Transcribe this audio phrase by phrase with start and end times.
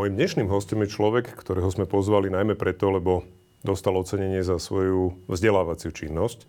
[0.00, 3.20] Mojím dnešným hostom je človek, ktorého sme pozvali najmä preto, lebo
[3.60, 6.48] dostal ocenenie za svoju vzdelávaciu činnosť.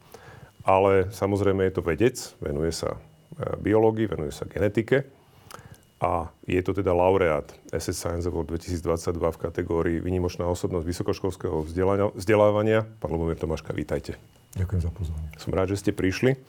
[0.63, 2.99] Ale samozrejme je to vedec, venuje sa e,
[3.59, 5.03] biológii, venuje sa genetike
[5.99, 7.43] a je to teda laureát
[7.75, 11.67] SS Science Award 2022 v kategórii Vynimočná osobnosť vysokoškolského
[12.15, 12.87] vzdelávania.
[13.03, 14.15] Pán Lubomír Tomáška, vítajte.
[14.55, 15.27] Ďakujem za pozvanie.
[15.35, 16.39] Som rád, že ste prišli.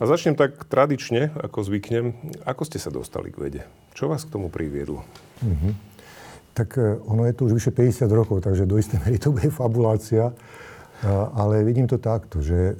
[0.00, 2.16] A začnem tak tradične, ako zvyknem.
[2.48, 3.62] Ako ste sa dostali k vede?
[3.92, 5.04] Čo vás k tomu priviedlo?
[5.44, 5.95] Mm-hmm.
[6.56, 9.52] Tak e, ono je to už vyše 50 rokov, takže do istej mery to bude
[9.52, 10.32] fabulácia.
[11.36, 12.74] Ale vidím to takto, že e,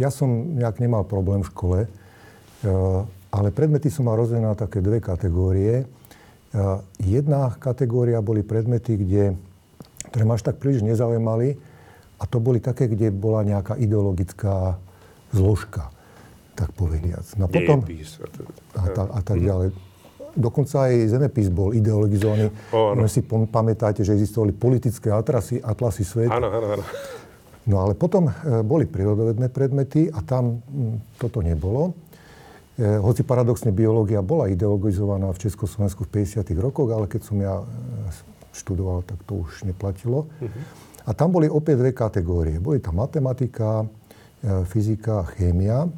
[0.00, 1.88] ja som nejak nemal problém v škole, e,
[3.28, 5.84] ale predmety som mal rozdelené na také dve kategórie.
[7.02, 9.34] Jedna kategória boli predmety, kde,
[10.06, 11.58] ktoré ma až tak príliš nezaujímali,
[12.22, 14.78] a to boli také, kde bola nejaká ideologická
[15.34, 15.90] zložka
[16.54, 17.26] tak povediac.
[17.34, 19.74] No potom, a, a, a tak ďalej.
[20.34, 22.50] Dokonca aj zemepis bol ideologizovaný.
[22.74, 26.34] O, si pamätáte, že existovali politické atlasy, atlasy sveta.
[26.34, 26.84] Áno, áno, áno.
[27.64, 31.96] No ale potom e, boli prírodovedné predmety a tam m, toto nebolo.
[32.76, 36.44] E, hoci paradoxne biológia bola ideologizovaná v Československu v 50.
[36.60, 37.64] rokoch, ale keď som ja e,
[38.52, 40.28] študoval, tak to už neplatilo.
[40.28, 40.50] Uh-huh.
[41.04, 42.60] A tam boli opäť dve kategórie.
[42.60, 45.88] Boli tam matematika, e, fyzika, chémia.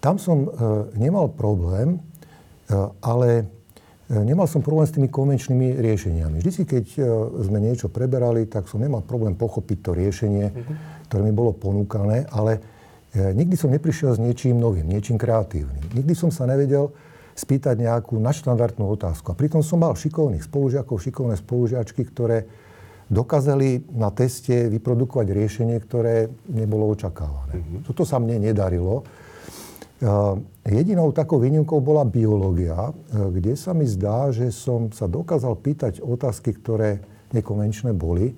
[0.00, 0.48] Tam som e,
[0.96, 2.00] nemal problém,
[3.02, 3.44] ale e,
[4.22, 6.38] nemal som problém s tými konvenčnými riešeniami.
[6.38, 6.86] Vždy keď
[7.42, 10.76] sme niečo preberali, tak som nemal problém pochopiť to riešenie, mm-hmm.
[11.10, 12.62] ktoré mi bolo ponúkané, ale
[13.10, 15.82] nikdy som neprišiel s niečím novým, niečím kreatívnym.
[15.98, 16.94] Nikdy som sa nevedel
[17.34, 19.32] spýtať nejakú nadštandardnú otázku.
[19.32, 22.46] A pritom som mal šikovných spolužiakov, šikovné spolužiačky, ktoré
[23.10, 27.58] dokázali na teste vyprodukovať riešenie, ktoré nebolo očakávané.
[27.58, 27.80] Mm-hmm.
[27.90, 29.02] Toto sa mne nedarilo.
[30.64, 32.92] Jedinou takou výnimkou bola biológia, e,
[33.36, 37.04] kde sa mi zdá, že som sa dokázal pýtať otázky, ktoré
[37.36, 38.34] nekonvenčné boli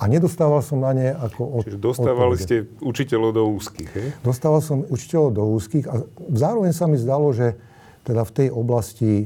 [0.00, 2.42] a nedostával som na ne ako od, Čiže dostávali odpovede.
[2.42, 4.04] ste učiteľov do úzkých, he?
[4.24, 5.94] Dostával som učiteľov do úzkých a
[6.32, 7.54] zároveň sa mi zdalo, že
[8.02, 9.24] teda v tej oblasti e,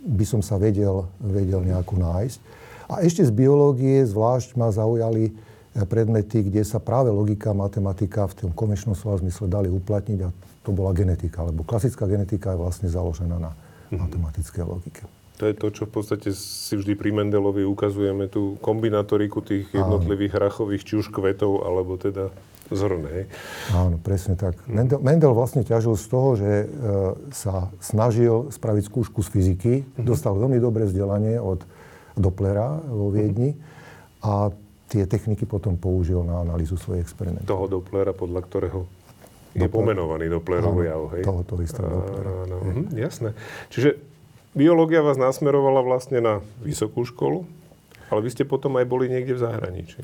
[0.00, 2.38] by som sa vedel, vedel nejako nájsť.
[2.90, 5.30] A ešte z biológie zvlášť ma zaujali
[5.86, 10.28] predmety, kde sa práve logika, matematika v tom konvenčnom slova zmysle dali uplatniť a
[10.60, 13.96] to bola genetika, lebo klasická genetika je vlastne založená na mm-hmm.
[13.96, 15.02] matematickej logike.
[15.40, 20.36] To je to, čo v podstate si vždy pri Mendelovi ukazujeme, tú kombinatoriku tých jednotlivých
[20.36, 20.38] Áno.
[20.44, 22.28] hrachových, či už kvetov, alebo teda
[22.68, 23.24] zrne.
[23.72, 24.60] Áno, presne tak.
[24.68, 24.68] Hm.
[24.68, 26.66] Mendel, Mendel vlastne ťažil z toho, že e,
[27.32, 29.72] sa snažil spraviť skúšku z fyziky.
[29.80, 30.04] Mm-hmm.
[30.04, 31.64] Dostal veľmi dobré vzdelanie od
[32.20, 34.28] Dopplera vo Viedni mm-hmm.
[34.28, 34.52] a
[34.92, 37.48] tie techniky potom použil na analýzu svojich experimentov.
[37.48, 38.84] Toho Dopplera, podľa ktorého
[39.54, 41.22] je pomenovaný Dopplerový jav, hej?
[41.26, 42.30] Tohoto istého Dopplera.
[42.46, 43.34] Áno, mhm, jasné.
[43.74, 43.98] Čiže
[44.54, 47.46] biológia vás nasmerovala vlastne na vysokú školu,
[48.10, 50.00] ale vy ste potom aj boli niekde v zahraničí.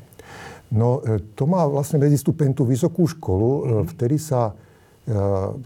[0.67, 3.85] No, e, to má vlastne medzistupeň tú vysokú školu, mm-hmm.
[3.95, 4.51] vtedy sa,
[5.07, 5.15] e,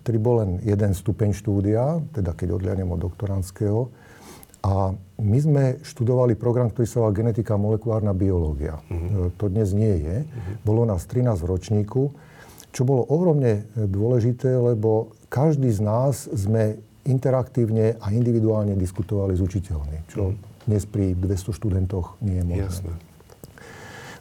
[0.06, 3.90] vtedy bol len jeden stupeň štúdia, teda keď odliadnem od doktorandského.
[4.62, 8.78] A my sme študovali program, ktorý sa volá genetika a molekulárna biológia.
[8.94, 9.42] Mm-hmm.
[9.42, 10.16] To dnes nie je.
[10.22, 10.56] Mm-hmm.
[10.62, 12.02] Bolo nás 13 v ročníku
[12.72, 19.98] čo bolo ohromne dôležité, lebo každý z nás sme interaktívne a individuálne diskutovali s učiteľmi,
[20.12, 20.68] čo mm.
[20.70, 22.68] dnes pri 200 študentoch nie je možné.
[22.68, 22.94] Jasné.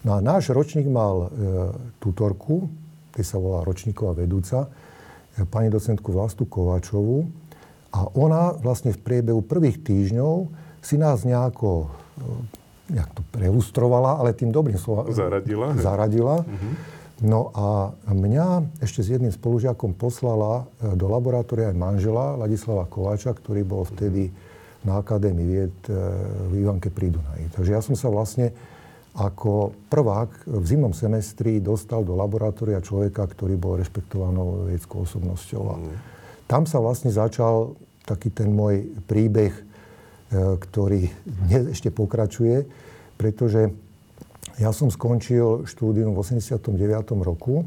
[0.01, 1.47] No a náš ročník mal e,
[2.01, 2.73] tutorku,
[3.13, 4.73] ktorý sa volá ročníková vedúca,
[5.37, 7.29] e, pani docentku Vlastu Kovačovú.
[7.91, 10.49] A ona vlastne v priebehu prvých týždňov
[10.81, 15.77] si nás nejako, e, nejak to prelustrovala, ale tým dobrým slovom zaradila.
[15.77, 16.37] zaradila.
[16.49, 22.89] Mm-hmm No a mňa ešte s jedným spolužiakom poslala e, do laboratória aj manžela Ladislava
[22.89, 24.33] Kováča, ktorý bol vtedy
[24.89, 25.93] na Akadémii vied e,
[26.49, 27.53] v Ivanke pri Dunaji.
[27.53, 28.57] Takže ja som sa vlastne
[29.13, 35.63] ako prvák v zimnom semestri dostal do laboratória človeka, ktorý bol rešpektovanou vedeckou osobnosťou.
[35.69, 35.97] A mm.
[36.49, 37.77] tam sa vlastne začal
[38.09, 39.63] taký ten môj príbeh, e,
[40.57, 42.65] ktorý dnes ešte pokračuje,
[43.21, 43.69] pretože
[44.61, 46.77] ja som skončil štúdium v 89.
[47.25, 47.67] roku e,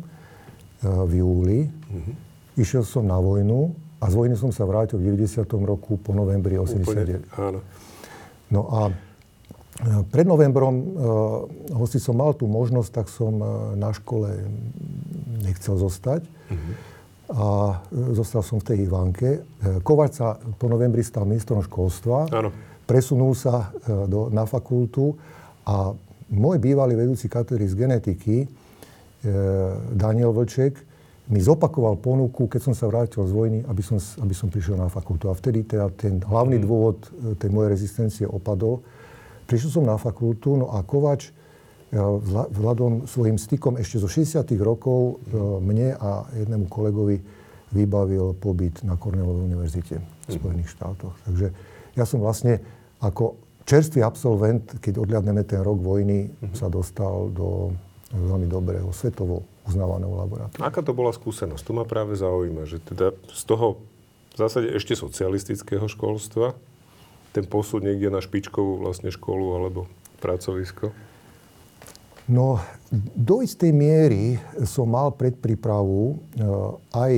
[0.85, 1.59] v júli.
[1.65, 2.15] Mm-hmm.
[2.61, 5.41] Išiel som na vojnu a z vojny som sa vrátil v 90.
[5.65, 7.33] roku po novembri 89.
[7.41, 7.65] áno.
[8.53, 8.93] No a e,
[10.13, 10.85] pred novembrom, uh,
[11.73, 13.41] hoci som mal tú možnosť, tak som
[13.73, 14.45] na škole
[15.41, 16.21] nechcel zostať.
[16.29, 16.75] Mm-hmm.
[17.33, 17.81] A
[18.13, 19.41] zostal som v tej Ivánke.
[19.81, 22.29] Kovač sa po novembri stal ministrom školstva.
[22.29, 22.53] Áno.
[22.85, 23.73] Presunul sa
[24.05, 25.17] do, na fakultu
[25.65, 25.97] a
[26.33, 28.47] môj bývalý vedúci katedry z genetiky, e,
[29.93, 30.75] Daniel Vlček,
[31.31, 34.91] mi zopakoval ponuku, keď som sa vrátil z vojny, aby som, aby som prišiel na
[34.91, 35.31] fakultu.
[35.31, 36.65] A vtedy teda ten hlavný mm.
[36.65, 38.83] dôvod e, tej mojej rezistencie opadol.
[39.47, 41.31] Prišiel som na fakultu, no a Kovač
[41.93, 44.41] vzhľadom svojim stykom ešte zo 60.
[44.57, 45.21] rokov
[45.61, 47.21] mne a jednému kolegovi
[47.73, 51.13] vybavil pobyt na Cornellovej univerzite v Spojených štátoch.
[51.29, 51.53] Takže
[51.93, 52.61] ja som vlastne
[52.97, 57.71] ako čerstvý absolvent, keď odliadneme ten rok vojny, sa dostal do
[58.13, 60.61] veľmi dobrého, svetovo uznávaného laboratória.
[60.61, 61.63] Aká to bola skúsenosť?
[61.63, 63.81] Tu ma práve zaujíma, že teda z toho
[64.33, 66.57] v zásade ešte socialistického školstva
[67.33, 69.89] ten posud niekde na špičkovú vlastne školu alebo
[70.21, 70.93] pracovisko?
[72.29, 72.61] No,
[73.17, 76.17] do istej miery som mal predprípravu eh,
[76.95, 77.13] aj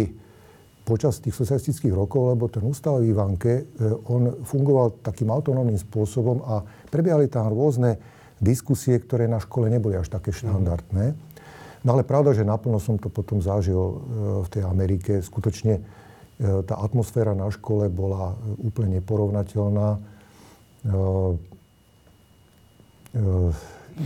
[0.85, 3.65] počas tých socialistických rokov, lebo ten ústav v Ivanke, eh,
[4.05, 6.61] on fungoval takým autonómnym spôsobom a
[6.93, 7.97] prebiehali tam rôzne
[8.37, 11.17] diskusie, ktoré na škole neboli až také štandardné.
[11.85, 13.93] No ale pravda, že naplno som to potom zažil eh,
[14.45, 15.25] v tej Amerike.
[15.25, 15.81] Skutočne
[16.35, 19.95] tá atmosféra na škole bola úplne neporovnateľná.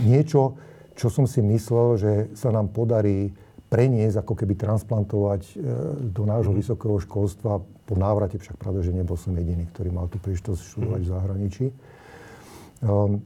[0.06, 0.54] Niečo,
[0.94, 3.34] čo som si myslel, že sa nám podarí
[3.70, 5.54] preniesť, ako keby transplantovať e,
[6.10, 6.58] do nášho mm.
[6.58, 11.00] vysokého školstva po návrate, však pravda, že nebol som jediný, ktorý mal tú príležitosť študovať
[11.00, 11.06] mm.
[11.06, 11.66] v zahraničí.
[12.82, 13.22] Um,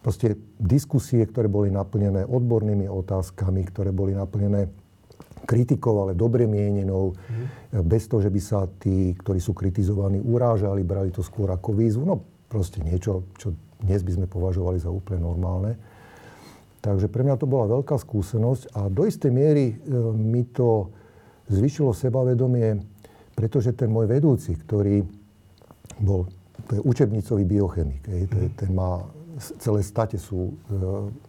[0.00, 4.72] proste diskusie, ktoré boli naplnené odbornými otázkami, ktoré boli naplnené
[5.44, 7.84] kritikou, ale dobre mienenou, mm.
[7.84, 12.08] bez toho, že by sa tí, ktorí sú kritizovaní, urážali, brali to skôr ako výzvu.
[12.08, 13.52] No proste niečo, čo
[13.84, 15.76] dnes by sme považovali za úplne normálne.
[16.84, 19.74] Takže pre mňa to bola veľká skúsenosť a do istej miery e,
[20.12, 20.92] mi to
[21.48, 22.76] zvyšilo sebavedomie,
[23.32, 25.00] pretože ten môj vedúci, ktorý
[26.04, 26.28] bol,
[26.68, 28.56] to je učebnicový biochemik, hej, to je, mhm.
[28.60, 29.00] ten má,
[29.40, 30.76] celé state sú e,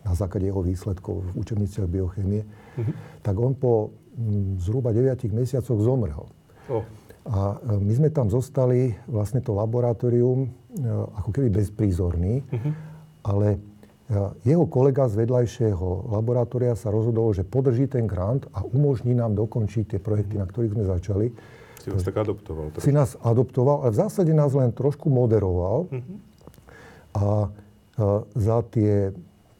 [0.03, 2.93] na základe jeho výsledkov v učebniciach biochemie, mm-hmm.
[3.23, 6.27] tak on po m, zhruba 9 mesiacoch zomrel.
[6.69, 6.83] Oh.
[7.25, 10.51] A e, my sme tam zostali, vlastne to laboratórium,
[11.15, 12.73] ako keby bezprízorný, mm-hmm.
[13.23, 13.57] ale
[14.45, 19.97] jeho kolega z vedľajšieho laboratória sa rozhodol, že podrží ten grant a umožní nám dokončiť
[19.97, 21.25] tie projekty, na ktorých sme začali.
[21.81, 22.69] Si vás tak adoptoval.
[22.69, 22.85] Trošku.
[22.85, 25.89] Si nás adoptoval, ale v zásade nás len trošku moderoval.
[25.89, 26.17] Uh-huh.
[27.17, 27.25] A, a
[28.37, 29.09] za tie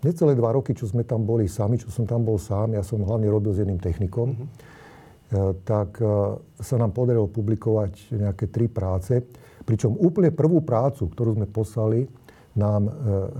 [0.06, 3.02] necelé dva roky, čo sme tam boli sami, čo som tam bol sám, ja som
[3.02, 5.58] hlavne robil s jedným technikom, uh-huh.
[5.66, 5.98] tak
[6.62, 9.26] sa nám podarilo publikovať nejaké tri práce.
[9.66, 12.06] Pričom úplne prvú prácu, ktorú sme poslali,
[12.56, 12.92] nám e,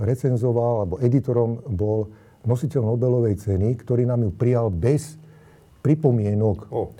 [0.04, 2.12] recenzoval, alebo editorom bol
[2.46, 5.18] nositeľ Nobelovej ceny, ktorý nám ju prijal bez
[5.82, 6.70] pripomienok.
[6.70, 6.92] Oh.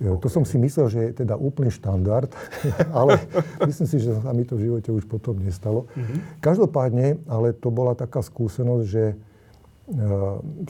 [0.00, 2.30] To som si myslel, že je teda úplný štandard,
[2.98, 3.20] ale
[3.66, 5.86] myslím si, že sa mi to v živote už potom nestalo.
[5.94, 6.18] Mm-hmm.
[6.42, 9.16] Každopádne, ale to bola taká skúsenosť, že e,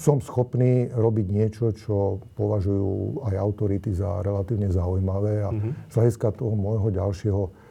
[0.00, 5.72] som schopný robiť niečo, čo považujú aj autority za relatívne zaujímavé a mm-hmm.
[5.88, 7.63] z hľadiska toho môjho ďalšieho Eh,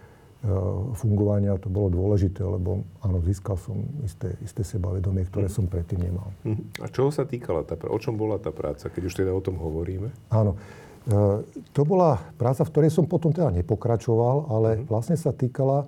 [1.00, 5.56] fungovania to bolo dôležité, lebo áno, získal som isté, isté sebavedomie, ktoré mm.
[5.56, 6.36] som predtým nemal.
[6.44, 6.68] Mm.
[6.84, 9.56] A čoho sa týkala tá O čom bola tá práca, keď už teda o tom
[9.56, 10.12] hovoríme?
[10.36, 10.60] Áno.
[11.07, 14.92] E, to bola práca, v ktorej som potom teda nepokračoval, ale mm.
[14.92, 15.88] vlastne sa týkala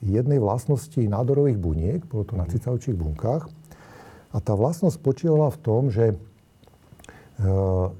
[0.00, 2.40] jednej vlastnosti nádorových buniek, bolo to mm.
[2.40, 2.52] na mhm.
[2.56, 3.44] cicavčích bunkách.
[4.32, 6.16] A tá vlastnosť spočívala v tom, že e,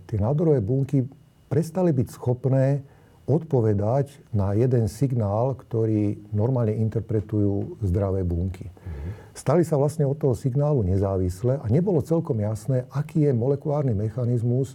[0.09, 1.05] tie nádorové bunky
[1.53, 2.81] prestali byť schopné
[3.27, 8.67] odpovedať na jeden signál, ktorý normálne interpretujú zdravé bunky.
[8.67, 9.11] Mm-hmm.
[9.33, 14.75] Stali sa vlastne od toho signálu nezávisle a nebolo celkom jasné, aký je molekulárny mechanizmus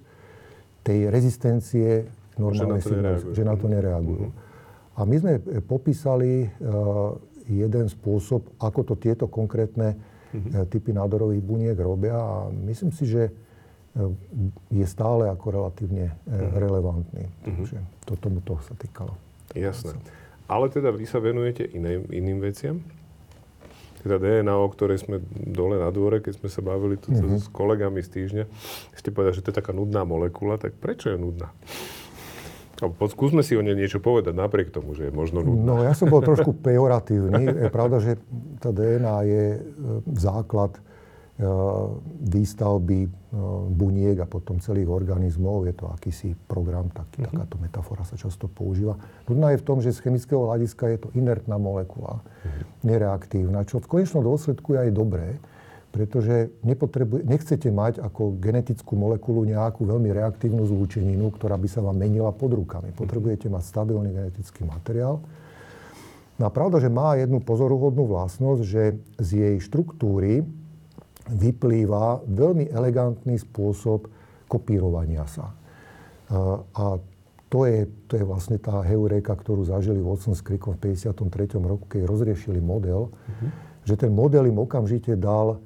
[0.81, 2.07] tej rezistencie
[2.39, 4.31] normálnej signálu, že na to nereagujú.
[4.31, 4.45] Mm-hmm.
[4.97, 7.13] A my sme e, popísali uh,
[7.45, 10.67] jeden spôsob, ako to tieto konkrétne mm-hmm.
[10.73, 13.29] typy nádorových buniek robia a myslím si, že
[14.69, 16.57] je stále ako relatívne uh-huh.
[16.57, 17.25] relevantný.
[17.27, 17.65] Uh-huh.
[17.65, 19.17] Takže to tomuto sa týkalo.
[19.57, 19.97] Jasné.
[20.47, 22.79] Ale teda vy sa venujete inej, iným veciam?
[23.99, 27.41] Teda DNA, o ktorej sme dole na dvore, keď sme sa bavili tu uh-huh.
[27.41, 28.43] s kolegami z týždňa,
[28.95, 31.51] ste povedali, že to je taká nudná molekula, tak prečo je nudná?
[33.09, 35.65] Skúsme si o nej niečo povedať, napriek tomu, že je možno nudná.
[35.65, 37.65] No, ja som bol trošku pejoratívny.
[37.65, 38.21] Je pravda, že
[38.61, 39.59] tá DNA je e,
[40.13, 40.86] základ Eh,
[42.17, 43.09] výstavby eh,
[43.69, 45.69] buniek a potom celých organizmov.
[45.69, 47.29] Je to akýsi program, taký, mm-hmm.
[47.29, 48.97] takáto metafora sa často používa.
[49.29, 52.63] Nudná je v tom, že z chemického hľadiska je to inertná molekula, mm-hmm.
[52.89, 55.37] nereaktívna, čo v konečnom dôsledku je aj dobré,
[55.93, 56.49] pretože
[57.25, 62.57] nechcete mať ako genetickú molekulu nejakú veľmi reaktívnu zlúčeninu, ktorá by sa vám menila pod
[62.57, 62.93] rukami.
[62.93, 62.97] Mhm.
[62.97, 65.21] Potrebujete mať stabilný genetický materiál.
[66.37, 68.83] No a pravda, že má jednu pozoruhodnú vlastnosť, že
[69.17, 70.45] z jej štruktúry
[71.31, 74.07] vyplýva veľmi elegantný spôsob
[74.47, 75.51] kopírovania sa.
[76.75, 76.85] A
[77.47, 81.63] to je, to je vlastne tá heuréka, ktorú zažili Watson s Crickom v 53.
[81.63, 83.49] roku, keď rozriešili model, mm-hmm.
[83.87, 85.63] že ten model im okamžite dal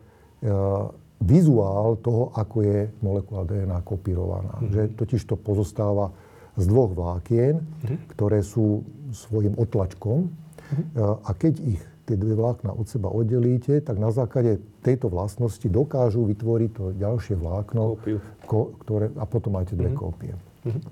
[1.22, 4.62] vizuál toho, ako je molekula DNA kopírovaná.
[4.62, 4.74] Mm-hmm.
[4.74, 6.14] Že totiž to pozostáva
[6.54, 7.98] z dvoch vlákien, mm-hmm.
[8.14, 10.30] ktoré sú svojim otlačkom.
[10.30, 11.26] Mm-hmm.
[11.26, 16.26] A keď ich tie dve vlákna od seba oddelíte, tak na základe tejto vlastnosti dokážu
[16.26, 18.02] vytvoriť to ďalšie vlákno,
[18.46, 20.02] ko, ktoré, a potom máte dve mm-hmm.
[20.02, 20.34] kópie.
[20.66, 20.84] Mm-hmm.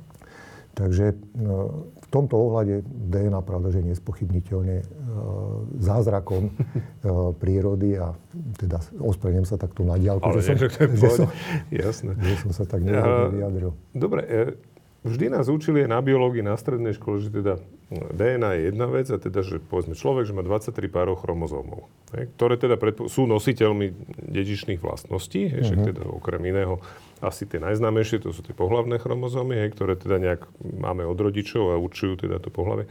[0.80, 4.86] Takže no, v tomto ohľade DNA, pravda, že je nespochybniteľne e,
[5.84, 6.52] zázrakom e,
[7.36, 8.16] prírody a
[8.56, 11.28] teda ospravedlňujem sa takto na diálku, Ale že, som, že, som,
[11.68, 12.16] Jasné.
[12.16, 13.72] že som sa tak nevhodne vyjadril.
[13.92, 14.42] Dobre, e,
[15.04, 19.18] vždy nás učili na biológii na strednej škole, že teda DNA je jedna vec a
[19.18, 21.90] teda, že povedzme človek, že má 23 párov chromozómov,
[22.38, 23.90] ktoré teda predpo- sú nositeľmi
[24.30, 25.88] dedičných vlastností, však mhm.
[25.90, 26.78] teda okrem iného
[27.20, 31.74] asi tie najznámejšie, to sú tie pohlavné chromozómy, hej, ktoré teda nejak máme od rodičov
[31.74, 32.86] a určujú teda to pohlavie.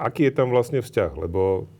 [0.00, 1.14] Aký je tam vlastne vzťah?
[1.20, 1.70] Lebo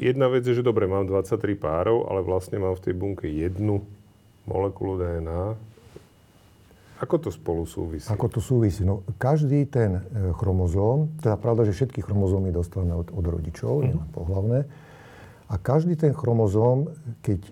[0.00, 3.84] jedna vec je, že dobre, mám 23 párov, ale vlastne mám v tej bunke jednu
[4.48, 5.69] molekulu DNA.
[7.00, 8.12] Ako to spolu súvisí?
[8.12, 8.84] Ako to súvisí?
[8.84, 14.04] No, každý ten e, chromozóm, teda pravda, že všetky chromozómy dostávame od, od rodičov, uh-huh.
[14.12, 14.68] pohlavné,
[15.50, 16.92] a každý ten chromozóm,
[17.24, 17.50] keď e,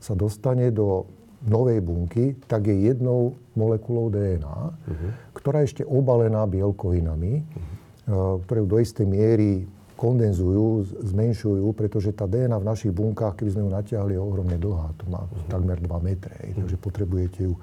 [0.00, 1.04] sa dostane do
[1.44, 5.10] novej bunky, tak je jednou molekulou DNA, uh-huh.
[5.36, 8.42] ktorá je ešte obalená bielkovinami, uh-huh.
[8.42, 9.68] ktoré do istej miery
[10.00, 14.96] kondenzujú, zmenšujú, pretože tá DNA v našich bunkách, keby sme ju natiahli, je ohromne dlhá.
[14.96, 15.46] To má uh-huh.
[15.52, 16.34] takmer 2 metre.
[16.40, 16.64] Uh-huh.
[16.64, 17.54] Takže potrebujete ju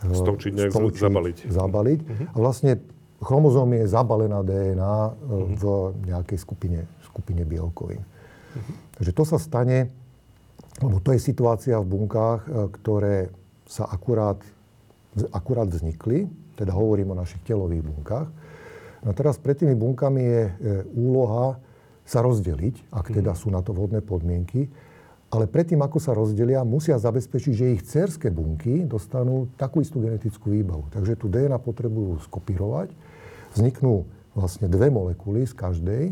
[0.00, 1.36] stočiť, nejak stočiť, zabaliť.
[1.52, 2.00] zabaliť.
[2.00, 2.26] Uh-huh.
[2.32, 2.80] A vlastne
[3.20, 5.46] chromozóm je zabalená DNA uh-huh.
[5.56, 5.62] v
[6.08, 8.00] nejakej skupine, skupine bielkovín.
[8.00, 8.72] Uh-huh.
[8.96, 9.92] Takže to sa stane
[10.80, 13.16] lebo to je situácia v bunkách, e, ktoré
[13.68, 14.40] sa akurát,
[15.34, 18.28] akurát vznikli, teda hovorím o našich telových bunkách.
[19.00, 20.52] No teraz pred tými bunkami je e,
[20.96, 21.60] úloha
[22.06, 23.14] sa rozdeliť, ak mhm.
[23.22, 24.70] teda sú na to vhodné podmienky.
[25.30, 30.50] Ale predtým, ako sa rozdelia, musia zabezpečiť, že ich cerské bunky dostanú takú istú genetickú
[30.50, 30.90] výbavu.
[30.90, 32.90] Takže tu DNA potrebujú skopírovať.
[33.54, 36.04] Vzniknú vlastne dve molekuly z každej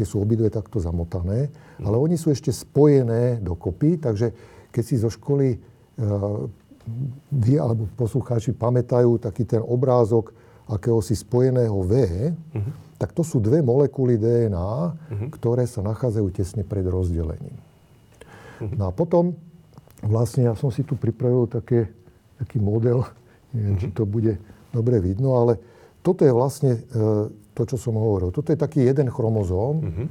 [0.00, 4.32] tie sú obidve takto zamotané, ale oni sú ešte spojené dokopy, takže
[4.72, 6.48] keď si zo školy uh,
[7.28, 10.32] vy alebo poslucháči pamätajú taký ten obrázok
[10.72, 11.92] akéhosi spojeného V,
[12.32, 12.72] uh-huh.
[12.96, 15.12] tak to sú dve molekuly DNA, uh-huh.
[15.12, 15.26] Mhm.
[15.36, 17.52] ktoré sa nachádzajú tesne pred rozdelením.
[18.60, 18.76] Uh-huh.
[18.76, 19.34] No a potom
[20.04, 21.88] vlastne ja som si tu pripravil také,
[22.40, 23.04] taký model,
[23.56, 23.82] neviem, uh-huh.
[23.82, 24.36] či to bude
[24.70, 25.58] dobre vidno, ale
[26.00, 28.32] toto je vlastne uh, to, čo som hovoril.
[28.32, 30.06] Toto je taký jeden chromozóm, mm-hmm.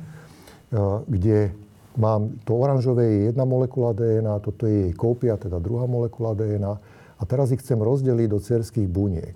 [1.10, 1.50] kde
[1.98, 6.74] mám to oranžové je jedna molekula DNA, toto je jej kópia, teda druhá molekula DNA.
[7.20, 9.34] A teraz ich chcem rozdeliť do cerských buniek.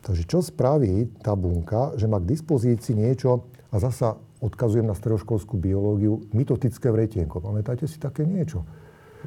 [0.00, 5.60] Takže čo spraví tá bunka, že má k dispozícii niečo, a zasa odkazujem na stredoškolskú
[5.60, 7.44] biológiu, mitotické vretienko.
[7.44, 8.64] Pamätáte si také niečo?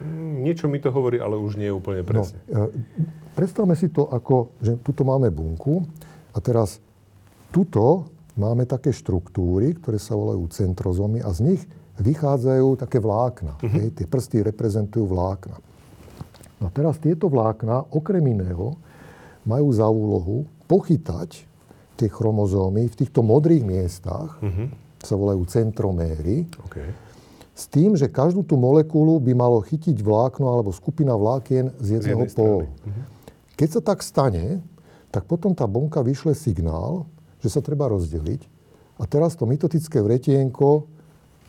[0.01, 2.37] Mm, niečo mi to hovorí, ale už nie je úplne no, presne.
[2.49, 2.73] No,
[3.37, 5.85] predstavme si to ako, že tuto máme bunku
[6.33, 6.81] a teraz
[7.53, 11.61] tuto máme také štruktúry, ktoré sa volajú centrozomy a z nich
[12.01, 13.61] vychádzajú také vlákna.
[13.61, 13.69] Uh-huh.
[13.69, 15.61] Hej, tie prsty reprezentujú vlákna.
[16.57, 18.73] No a teraz tieto vlákna, okrem iného,
[19.45, 21.45] majú za úlohu pochytať
[21.93, 24.73] tie chromozómy v týchto modrých miestach, uh-huh.
[25.03, 26.89] Sa volajú centroméry, okay.
[27.51, 32.25] s tým, že každú tú molekulu by malo chytiť vlákno alebo skupina vlákien z jedného
[32.31, 32.67] pólu.
[32.67, 33.03] Uh-huh.
[33.59, 34.63] Keď sa tak stane,
[35.13, 37.05] tak potom tá bunka vyšle signál,
[37.43, 38.49] že sa treba rozdeliť.
[38.97, 40.89] A teraz to mitotické vretienko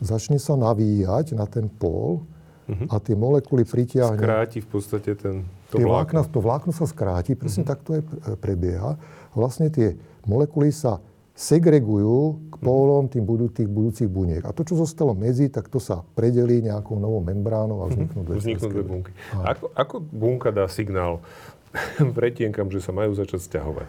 [0.03, 2.27] začne sa navíjať na ten pól
[2.67, 2.91] uh-huh.
[2.91, 4.19] a tie molekuly pritiahne...
[4.19, 6.21] Skráti v podstate ten, to vlákno.
[6.21, 6.33] vlákno.
[6.35, 7.71] To vlákno sa skráti, presne uh-huh.
[7.73, 8.01] tak to je,
[8.37, 8.99] prebieha.
[9.31, 9.97] A vlastne tie
[10.29, 10.99] molekuly sa
[11.35, 14.47] segregujú k pólom tým budú, tých budúcich buniek.
[14.47, 18.39] A to, čo zostalo medzi, tak to sa predelí nejakou novou membránou a vzniknú dve,
[18.39, 19.11] vzniknú dve bunky.
[19.43, 21.19] Ako, ako bunka dá signál
[22.17, 23.87] pretienkam, že sa majú začať stiahovať?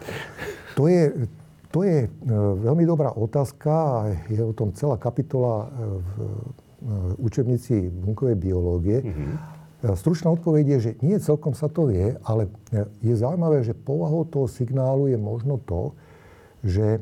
[0.75, 1.23] To je,
[1.71, 2.07] to je e,
[2.67, 5.67] veľmi dobrá otázka a je o tom celá kapitola e,
[6.03, 6.27] v e,
[7.23, 9.07] učebnici bunkovej biológie.
[9.07, 9.55] Mm-hmm.
[9.95, 12.49] Stručná odpoveď je, že nie celkom sa to vie, ale
[12.97, 15.93] je zaujímavé, že povahou toho signálu je možno to,
[16.65, 16.97] že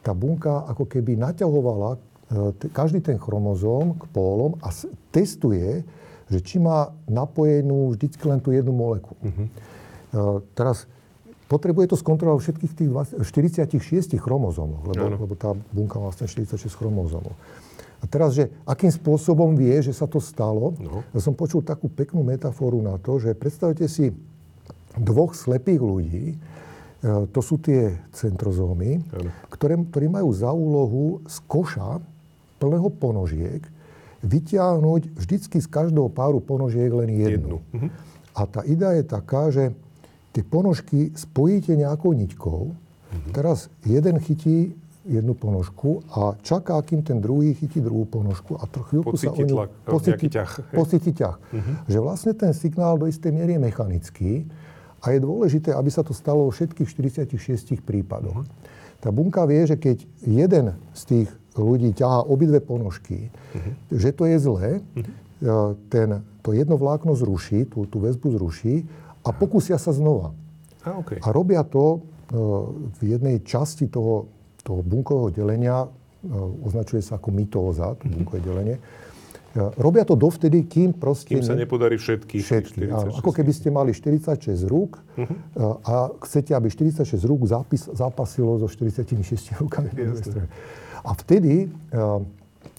[0.00, 2.00] tá bunka ako keby naťahovala
[2.70, 4.70] každý ten chromozóm k pólom a
[5.10, 5.82] testuje,
[6.30, 9.18] že či má napojenú vždycky len tú jednu molekulu.
[9.18, 9.46] Mm-hmm.
[10.54, 10.86] Teraz
[11.50, 17.34] potrebuje to skontrolovať všetkých tých 46 chromozómov, lebo, lebo tá bunka má vlastne 46 chromozómov.
[18.00, 21.04] A teraz, že akým spôsobom vie, že sa to stalo, no.
[21.12, 24.14] ja som počul takú peknú metaforu na to, že predstavte si
[24.96, 26.36] dvoch slepých ľudí, e,
[27.04, 29.00] to sú tie centrozómy,
[29.48, 31.96] ktoré, ktorí majú za úlohu z koša
[32.60, 33.64] plného ponožiek
[34.20, 37.30] vyťahnuť vždycky z každého páru ponožiek len jednu.
[37.32, 37.58] jednu.
[37.72, 37.88] Mhm.
[38.36, 39.72] A tá idea je taká, že
[40.36, 43.30] tie ponožky spojíte nejakou niťkou, mhm.
[43.32, 44.76] teraz jeden chytí
[45.08, 49.40] jednu ponožku a čaká, kým ten druhý chytí druhú ponožku a to chvíľku sa o
[49.40, 49.56] ňu...
[49.56, 50.50] Tlak, pocíti, ťah.
[50.76, 51.36] Pocíti ťah.
[51.40, 51.74] Uh-huh.
[51.88, 54.32] Že vlastne ten signál do istej miery je mechanický
[55.00, 58.44] a je dôležité, aby sa to stalo vo všetkých 46 prípadoch.
[58.44, 59.00] Uh-huh.
[59.00, 63.72] Tá bunka vie, že keď jeden z tých ľudí ťahá obidve ponožky, uh-huh.
[63.96, 65.72] že to je zlé, uh-huh.
[65.88, 68.84] ten, to jedno vlákno zruší, tú, tú väzbu zruší
[69.24, 70.36] a pokúsia sa znova.
[70.84, 71.20] A, okay.
[71.20, 71.98] a robia to e,
[72.96, 74.28] v jednej časti toho,
[74.64, 75.88] toho bunkového delenia, e,
[76.64, 78.76] označuje sa ako mitóza, to bunkové delenie,
[79.56, 81.34] Robia to dovtedy, kým proste...
[81.34, 82.38] Kým sa nepodarí všetky.
[82.38, 83.18] Všetky, áno.
[83.18, 85.82] Ako keby ste mali 46 rúk uh-huh.
[85.82, 89.90] a chcete, aby 46 rúk zápis, zápasilo so 46 rukami.
[91.02, 92.22] A vtedy uh,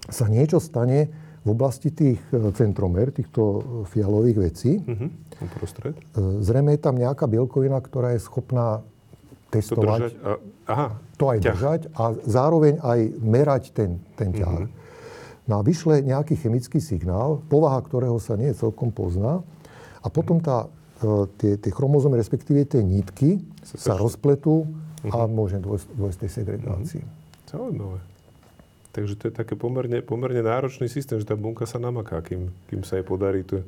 [0.08, 1.12] sa niečo stane
[1.42, 4.78] v oblasti tých e, centromer, týchto fialových vecí.
[4.78, 5.10] Uh-huh.
[5.42, 5.98] Uprostred.
[6.46, 8.86] Zrejme je tam nejaká bielkovina, ktorá je schopná
[9.50, 10.14] testovať.
[10.14, 10.32] To, a,
[10.70, 10.88] aha,
[11.18, 11.56] to aj ťah.
[11.58, 14.54] držať a zároveň aj merať ten, ten ťah.
[14.54, 14.70] Uh-huh.
[15.50, 19.42] No a vyšle nejaký chemický signál, povaha ktorého sa nie celkom pozná.
[20.02, 20.70] A potom tá,
[21.02, 24.70] e, tie, tie chromozómy, respektíve tie nítky, sa, sa rozpletú
[25.10, 25.30] a uh-huh.
[25.30, 27.04] môže dôjsť, dôjsť tej segregácii.
[27.04, 27.50] Uh-huh.
[27.50, 28.00] Zaujímavé.
[28.92, 32.84] Takže to je také pomerne, pomerne náročný systém, že tá bunka sa namaká, kým, kým
[32.84, 33.48] sa jej podarí.
[33.48, 33.64] To...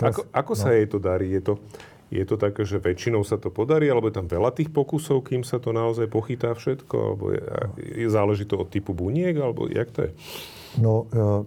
[0.00, 0.60] Ako, ako no.
[0.60, 1.28] sa jej to darí?
[1.36, 1.60] Je to,
[2.08, 5.44] je to také, že väčšinou sa to podarí, alebo je tam veľa tých pokusov, kým
[5.44, 6.96] sa to naozaj pochytá všetko?
[6.96, 7.44] Alebo je,
[7.76, 10.12] je, záleží to od typu buniek, alebo jak to je?
[10.78, 11.44] No, e,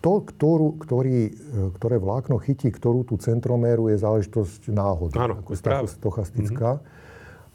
[0.00, 1.32] to, ktorú, ktorý, e,
[1.76, 5.16] ktoré vlákno chytí, ktorú tú centroméru, je záležitosť náhody.
[5.20, 5.52] Áno, ako
[5.88, 6.80] stochastická.
[6.80, 7.00] Mm-hmm.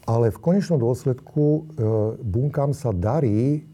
[0.08, 1.60] Ale v konečnom dôsledku e,
[2.22, 3.64] bunkám sa darí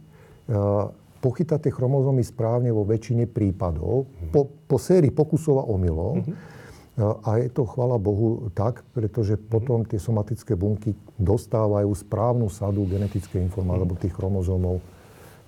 [1.24, 4.04] pochytať tie chromozómy správne vo väčšine prípadov.
[4.04, 4.28] Mm-hmm.
[4.28, 6.20] Po, po sérii pokusov a omylov.
[6.20, 6.52] Mm-hmm.
[7.00, 9.48] A je to, chvala Bohu, tak, pretože mm-hmm.
[9.48, 13.88] potom tie somatické bunky dostávajú správnu sadu genetickej informácie, mm-hmm.
[13.88, 14.84] alebo tých chromozómov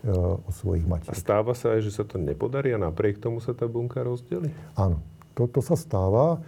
[0.04, 1.12] o svojich matiek.
[1.12, 4.52] A stáva sa aj, že sa to nepodarí a napriek tomu sa tá bunka rozdeli?
[4.76, 5.00] Áno,
[5.32, 6.42] to, to sa stáva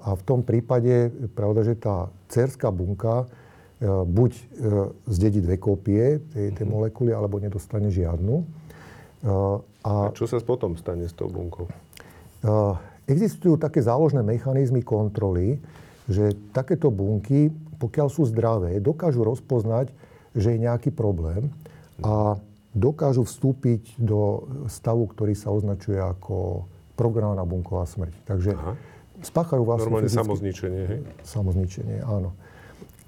[0.00, 3.28] a v tom prípade, pravda, že tá cerská bunka
[4.08, 4.32] buď
[5.08, 6.72] zdedí dve kópie tej, tej mhm.
[6.72, 8.44] molekuly, alebo nedostane žiadnu.
[9.20, 11.68] A, a čo sa potom stane s tou bunkou?
[13.04, 15.60] Existujú také záložné mechanizmy kontroly,
[16.08, 19.92] že takéto bunky, pokiaľ sú zdravé, dokážu rozpoznať,
[20.32, 21.52] že je nejaký problém
[22.00, 22.40] a
[22.74, 28.14] dokážu vstúpiť do stavu, ktorý sa označuje ako programovaná bunková smrť.
[28.28, 28.72] Takže Aha.
[29.24, 29.90] spáchajú vlastne...
[29.90, 30.20] Normálne fyzicky...
[30.22, 31.00] samozničenie, hej?
[31.26, 32.36] Samozničenie, áno.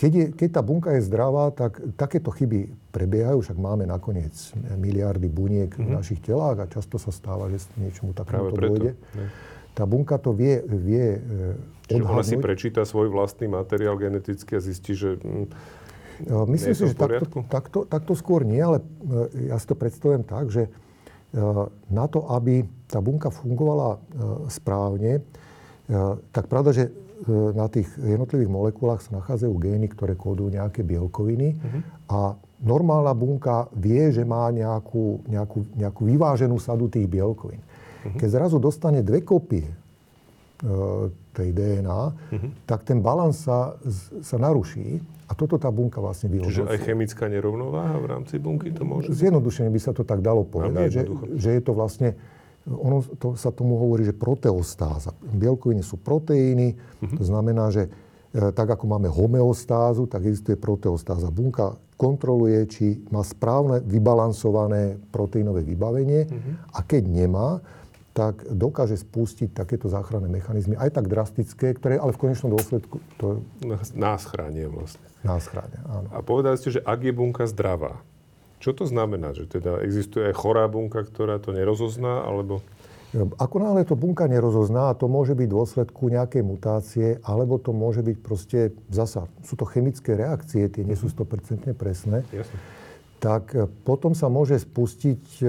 [0.01, 4.35] Keď, je, keď tá bunka je zdravá, tak takéto chyby prebiehajú, však máme nakoniec
[4.75, 5.87] miliardy buniek mm-hmm.
[5.87, 5.97] v mhm.
[6.03, 8.99] našich telách a často sa stáva, že niečomu takému to.
[9.73, 11.17] Tá bunka to vie, vie
[11.89, 11.89] odhadnúť.
[11.89, 15.49] Čiže ona si prečíta svoj vlastný materiál geneticky a zistí, že hm,
[16.49, 20.51] Myslím si, že takto, takto, takto skôr nie, ale e, ja si to predstavujem tak,
[20.53, 20.71] že e,
[21.91, 23.97] na to, aby tá bunka fungovala
[24.53, 25.25] správne,
[26.29, 26.85] tak pravda, že
[27.55, 31.81] na tých jednotlivých molekulách sa nachádzajú gény, ktoré kódujú nejaké bielkoviny uh-huh.
[32.11, 32.19] a
[32.59, 37.63] normálna bunka vie, že má nejakú, nejakú, nejakú vyváženú sadu tých bielkovín.
[37.63, 38.19] Uh-huh.
[38.19, 39.71] Keď zrazu dostane dve kopie
[41.35, 42.51] tej DNA, uh-huh.
[42.69, 43.75] tak ten balans sa,
[44.23, 46.69] sa naruší a toto tá bunka vlastne vyhodnocuje.
[46.69, 50.47] Čiže aj chemická nerovnováha v rámci bunky to môže Zjednodušene by sa to tak dalo
[50.47, 51.03] povedať, že,
[51.35, 52.15] že je to vlastne,
[52.69, 55.17] ono to, sa tomu hovorí, že proteostáza.
[55.19, 57.19] Bielkoviny sú proteíny, uh-huh.
[57.19, 57.91] to znamená, že
[58.31, 61.27] e, tak ako máme homeostázu, tak existuje proteostáza.
[61.35, 66.77] Bunka kontroluje, či má správne vybalansované proteínové vybavenie uh-huh.
[66.77, 67.59] a keď nemá,
[68.13, 73.01] tak dokáže spustiť takéto záchranné mechanizmy, aj tak drastické, ktoré ale v konečnom dôsledku...
[73.25, 73.41] To...
[73.97, 75.05] Nás chránia vlastne.
[75.25, 76.13] Nás chránia, áno.
[76.13, 78.05] A povedali ste, že ak je bunka zdravá,
[78.63, 79.35] čo to znamená?
[79.35, 82.63] Že teda existuje aj chorá bunka, ktorá to nerozozná, alebo...
[83.13, 88.17] Ako náhle to bunka nerozozná, to môže byť dôsledku nejakej mutácie, alebo to môže byť
[88.25, 91.77] proste zasa, sú to chemické reakcie, tie nie sú 100% mhm.
[91.77, 92.25] presné.
[92.33, 92.57] Jasne.
[93.21, 93.45] Tak
[93.87, 95.47] potom sa môže spustiť e,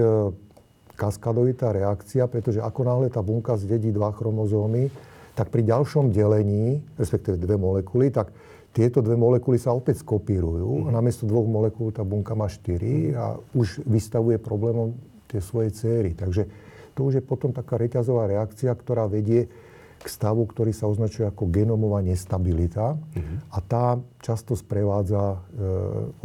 [0.93, 4.93] kaskadovitá reakcia, pretože ako náhle tá bunka zdedí dva chromozómy,
[5.33, 8.29] tak pri ďalšom delení, respektíve dve molekuly, tak
[8.73, 10.95] tieto dve molekuly sa opäť skopírujú a mhm.
[10.97, 14.93] namiesto dvoch molekúl tá bunka má štyri a už vystavuje problémom
[15.29, 16.13] tie svoje céry.
[16.13, 16.45] Takže
[16.93, 19.49] to už je potom taká reťazová reakcia, ktorá vedie
[20.03, 23.37] k stavu, ktorý sa označuje ako genomová nestabilita uh-huh.
[23.55, 23.85] a tá
[24.19, 25.37] často sprevádza e,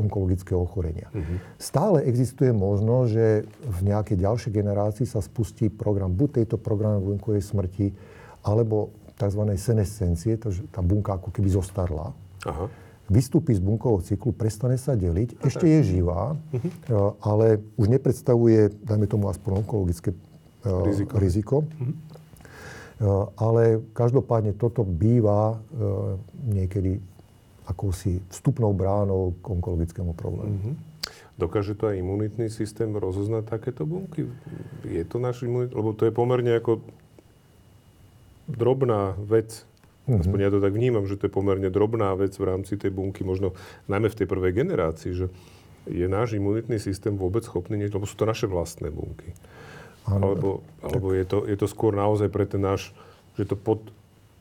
[0.02, 1.06] onkologické ochorenia.
[1.14, 1.38] Uh-huh.
[1.62, 7.46] Stále existuje možnosť, že v nejakej ďalšej generácii sa spustí program buď tejto programy bunkovej
[7.46, 7.94] smrti,
[8.42, 9.42] alebo tzv.
[9.54, 12.10] senescencie, to, že tá bunka ako keby zostarla.
[12.50, 12.66] Aha.
[13.08, 17.14] Vystúpi z bunkového cyklu, prestane sa deliť, ešte je živá, uh-huh.
[17.22, 20.10] ale už nepredstavuje, dajme tomu aspoň onkologické
[20.66, 21.12] riziko.
[21.14, 21.56] riziko.
[21.62, 22.07] Uh-huh
[23.38, 25.58] ale každopádne toto býva eh,
[26.50, 26.98] niekedy
[27.68, 30.56] akousi vstupnou bránou k onkologickému problému.
[30.56, 30.74] Mm-hmm.
[31.38, 34.26] Dokáže to aj imunitný systém rozoznať takéto bunky?
[34.82, 35.76] Je to náš imunitný...
[35.76, 36.82] Lebo to je pomerne ako
[38.48, 39.62] drobná vec.
[40.08, 40.20] Mm-hmm.
[40.24, 43.22] Aspoň ja to tak vnímam, že to je pomerne drobná vec v rámci tej bunky,
[43.22, 43.52] možno
[43.86, 45.26] najmä v tej prvej generácii, že
[45.86, 49.30] je náš imunitný systém vôbec schopný niečo, lebo sú to naše vlastné bunky.
[50.08, 52.94] Alebo alebo je, to, je to skôr naozaj pre ten náš,
[53.34, 53.82] že to pod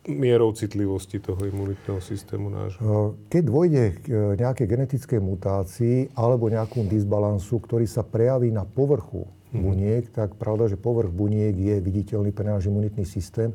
[0.07, 3.17] mierou citlivosti toho imunitného systému nášho?
[3.27, 9.27] Keď dôjde k e, nejakej genetickej mutácii alebo nejakú disbalansu, ktorý sa prejaví na povrchu
[9.27, 9.59] mm-hmm.
[9.59, 13.51] buniek, tak pravda, že povrch buniek je viditeľný pre náš imunitný systém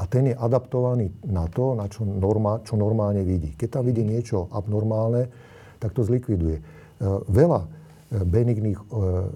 [0.00, 3.52] a ten je adaptovaný na to, na čo, normál, čo normálne vidí.
[3.52, 5.28] Keď tam vidí niečo abnormálne,
[5.76, 6.64] tak to zlikviduje.
[7.28, 7.68] Veľa
[8.10, 8.84] benigných, e,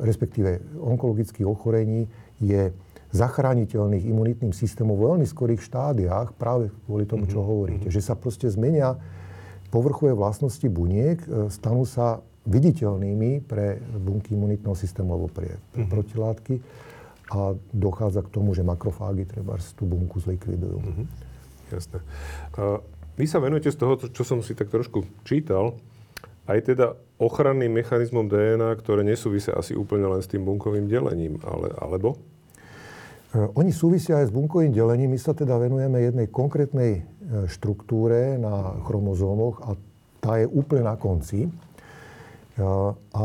[0.03, 2.11] respektíve onkologických ochorení
[2.43, 2.75] je
[3.15, 7.51] zachrániteľných imunitným systémom v veľmi skorých štádiách, práve kvôli tomu, čo mm-hmm.
[7.55, 7.87] hovoríte.
[7.95, 8.99] Že sa proste zmenia
[9.71, 15.95] povrchové vlastnosti buniek, e, stanú sa viditeľnými pre bunky imunitného systému alebo pre, pre mm-hmm.
[15.95, 16.55] protilátky
[17.33, 20.77] a dochádza k tomu, že makrofágy treba tú bunku zlikvidujú.
[20.83, 21.07] Mm-hmm.
[21.73, 21.99] Jasné.
[23.17, 25.79] Vy sa venujete z toho, čo som si tak trošku čítal,
[26.45, 31.71] aj teda ochranným mechanizmom DNA, ktoré nesúvisia asi úplne len s tým bunkovým delením, ale,
[31.79, 32.19] alebo?
[33.31, 35.15] E, oni súvisia aj s bunkovým delením.
[35.15, 37.03] My sa teda venujeme jednej konkrétnej e,
[37.47, 39.79] štruktúre na chromozómoch a
[40.19, 41.47] tá je úplne na konci.
[41.47, 41.51] E,
[43.15, 43.25] a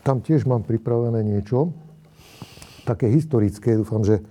[0.00, 1.76] tam tiež mám pripravené niečo,
[2.88, 4.24] také historické, dúfam, že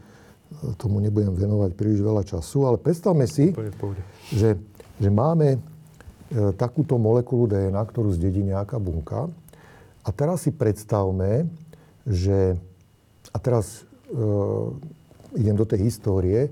[0.81, 3.53] tomu nebudem venovať príliš veľa času, ale predstavme si,
[4.33, 4.57] že,
[4.97, 5.61] že máme
[6.59, 9.31] takúto molekulu DNA, ktorú zdedí nejaká bunka.
[10.03, 11.47] A teraz si predstavme,
[12.07, 12.55] že...
[13.35, 14.15] A teraz e,
[15.35, 16.47] idem do tej histórie.
[16.47, 16.49] E,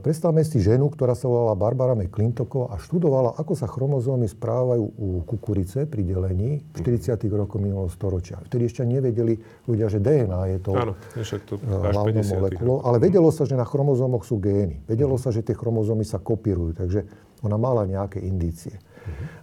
[0.00, 5.08] predstavme si ženu, ktorá sa volala Barbara McClintockov a študovala, ako sa chromozómy správajú u
[5.24, 7.16] kukurice pri delení v 40.
[7.32, 8.36] rokoch minulého storočia.
[8.44, 10.92] Vtedy ešte nevedeli ľudia, že DNA je to, Áno,
[11.48, 14.84] to hlavnou molekulou, ale vedelo sa, že na chromozómoch sú gény.
[14.84, 16.76] Vedelo sa, že tie chromozómy sa kopírujú.
[16.76, 18.76] Takže ona mala nejaké indície.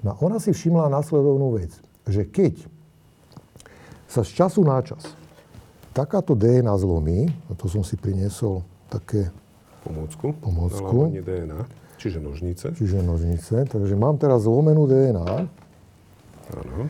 [0.06, 1.74] No a ona si všimla následovnú vec,
[2.06, 2.62] že keď
[4.06, 5.18] sa z času na čas
[5.96, 9.32] takáto DNA zlomí, a to som si priniesol také
[9.88, 11.62] pomôcku, pomôcku DNA,
[11.96, 12.76] čiže nožnice.
[12.76, 13.66] Čiže nožnice.
[13.66, 15.48] Takže mám teraz zlomenú DNA.
[16.46, 16.86] Áno.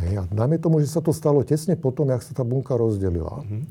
[0.00, 3.44] a dajme tomu, že sa to stalo tesne potom, jak sa tá bunka rozdelila.
[3.44, 3.62] Mm-hmm.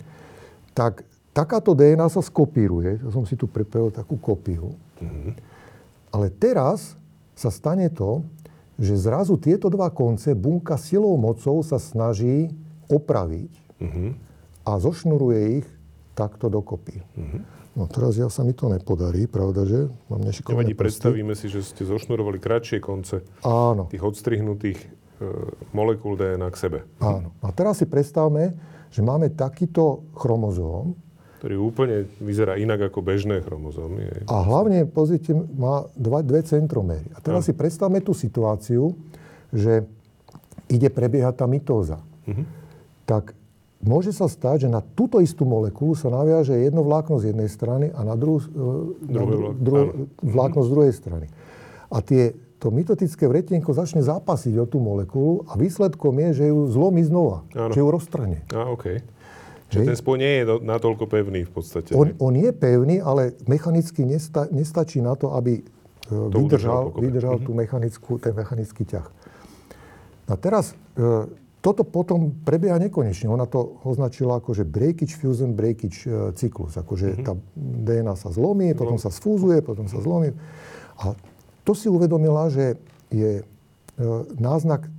[0.78, 1.02] Tak
[1.34, 3.02] takáto DNA sa skopíruje.
[3.02, 4.78] Ja som si tu pripojil takú kopiu.
[5.02, 5.51] Mm-hmm.
[6.12, 7.00] Ale teraz
[7.36, 8.28] sa stane to,
[8.82, 12.50] že zrazu tieto dva konce bunka silou mocou sa snaží
[12.89, 14.10] opraviť uh-huh.
[14.67, 15.67] a zošnuruje ich
[16.17, 17.00] takto dokopy.
[17.15, 17.41] Uh-huh.
[17.71, 19.88] No teraz ja sa mi to nepodarí, pravda, že?
[20.12, 23.88] Mám nešikovné Nevadí, predstavíme si, že ste zošnurovali kratšie konce Áno.
[23.88, 24.88] tých odstrihnutých e,
[25.71, 26.80] molekúl DNA k sebe.
[27.00, 27.32] Áno.
[27.39, 28.60] A teraz si predstavme,
[28.91, 31.00] že máme takýto chromozóm,
[31.41, 34.30] ktorý úplne vyzerá inak ako bežné chromozómy.
[34.30, 37.10] A hlavne, pozrite, má dva, dve centromery.
[37.17, 37.47] A teraz no.
[37.49, 38.93] si predstavme tú situáciu,
[39.49, 39.82] že
[40.69, 41.97] ide prebiehať tá mitóza.
[42.30, 42.45] Uh-huh.
[43.10, 43.34] Tak
[43.82, 47.89] môže sa stať, že na túto istú molekulu sa naviaže jedno vlákno z jednej strany
[47.89, 49.77] a na druhú, e, na dru, dru,
[50.21, 51.25] vlákno z druhej strany.
[51.89, 56.69] A tie, to mitotické vretienko začne zápasiť o tú molekulu a výsledkom je, že ju
[56.69, 57.49] zlomí znova.
[57.58, 57.73] Áno.
[57.73, 58.39] Že ju roztrhne.
[58.54, 59.01] A, okay.
[59.72, 61.96] Čiže ten spoj nie je natoľko pevný v podstate.
[61.96, 65.64] On, on je pevný, ale mechanicky nesta, nestačí na to, aby e,
[66.12, 67.60] to vydržal, vydržal tú mhm.
[67.64, 69.08] mechanickú, ten mechanický ťah.
[70.28, 71.32] A teraz e,
[71.64, 73.32] toto potom prebieha nekonečne.
[73.32, 76.76] Ona to označila ako, že breakage, fusion, breakage e, cyklus.
[76.76, 77.26] Akože mm-hmm.
[77.26, 80.36] tá DNA sa zlomí, potom sa sfúzuje, potom sa zlomí.
[81.00, 81.16] A
[81.64, 82.76] to si uvedomila, že
[83.14, 83.46] je
[84.42, 84.90] náznak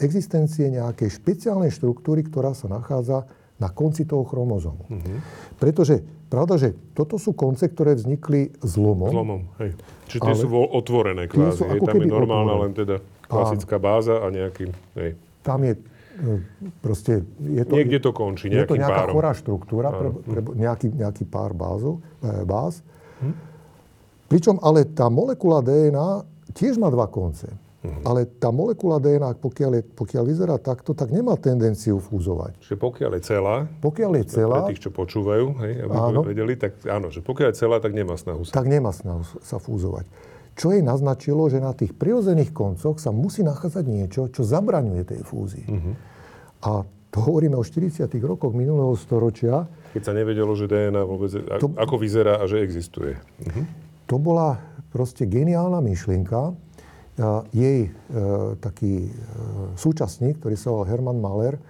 [0.00, 4.84] existencie nejakej špeciálnej štruktúry, ktorá sa nachádza na konci toho chromozómu.
[4.88, 5.18] Mm-hmm.
[5.56, 9.08] Pretože pravda, že toto sú konce, ktoré vznikli zlomom.
[9.08, 9.72] Zlomom, hej.
[10.12, 11.56] Čiže tie sú otvorené kvázi.
[11.56, 12.64] Sú ako tam je normálna otvorené.
[12.68, 14.70] len teda klasická báza a nejaký...
[15.00, 15.10] Hej.
[15.40, 16.32] Tam je e,
[16.84, 17.24] proste...
[17.40, 19.14] Je to, Niekde to končí, Je to nejaká párom.
[19.16, 22.84] chorá štruktúra pre, pre nejaký, nejaký pár bázov, e, báz.
[23.24, 23.34] Hm?
[24.26, 27.48] Pričom ale tá molekula DNA tiež má dva konce.
[27.86, 28.02] Uh-huh.
[28.02, 32.58] Ale tá molekula DNA, pokiaľ, je, pokiaľ vyzerá takto, tak nemá tendenciu fúzovať.
[32.58, 36.58] Čiže pokiaľ je celá, pokiaľ je celá, pre tých, čo počúvajú, hej, aby áno, vedeli,
[36.58, 38.50] tak áno, že pokiaľ je celá, tak nemá snahu sa.
[38.50, 40.10] Tak nemá snahu sa fúzovať.
[40.56, 45.20] Čo jej naznačilo, že na tých prirodzených koncoch sa musí nachádzať niečo, čo zabraňuje tej
[45.22, 45.68] fúzii.
[45.68, 45.94] Uh-huh.
[46.64, 46.70] A
[47.12, 48.08] to hovoríme o 40.
[48.24, 49.68] rokoch minulého storočia.
[49.92, 53.20] Keď sa nevedelo, že DNA vôbec, to, ako vyzerá a že existuje.
[53.20, 53.64] Uh-huh.
[54.08, 54.56] To bola
[54.96, 56.56] proste geniálna myšlienka.
[57.48, 57.90] Jej e,
[58.60, 59.10] taký e,
[59.80, 61.60] súčasník, ktorý sa volal Hermann Mahler, e,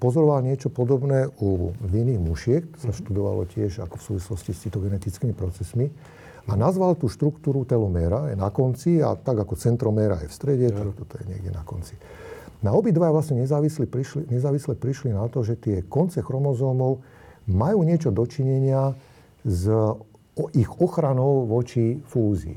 [0.00, 2.98] pozoroval niečo podobné u vinných mušiek, to sa mhm.
[3.04, 5.92] študovalo tiež ako v súvislosti s cytogenetickými procesmi,
[6.46, 10.66] a nazval tú štruktúru teloméra, je na konci a tak ako centroméra je v strede,
[10.70, 11.98] tak toto je niekde na konci.
[12.62, 17.02] Na obidva vlastne nezávisle prišli, nezávisle prišli na to, že tie konce chromozómov
[17.50, 18.94] majú niečo dočinenia
[19.42, 19.66] s
[20.54, 22.56] ich ochranou voči fúzii.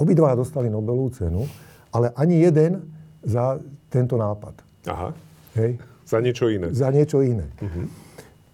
[0.00, 1.44] Obidva dostali Nobelovú cenu,
[1.92, 2.88] ale ani jeden
[3.22, 3.60] za
[3.92, 4.54] tento nápad.
[4.88, 5.12] Aha.
[5.56, 5.76] Hej.
[6.08, 6.72] Za niečo iné.
[6.72, 7.46] Za niečo iné.
[7.60, 7.86] Uh-huh.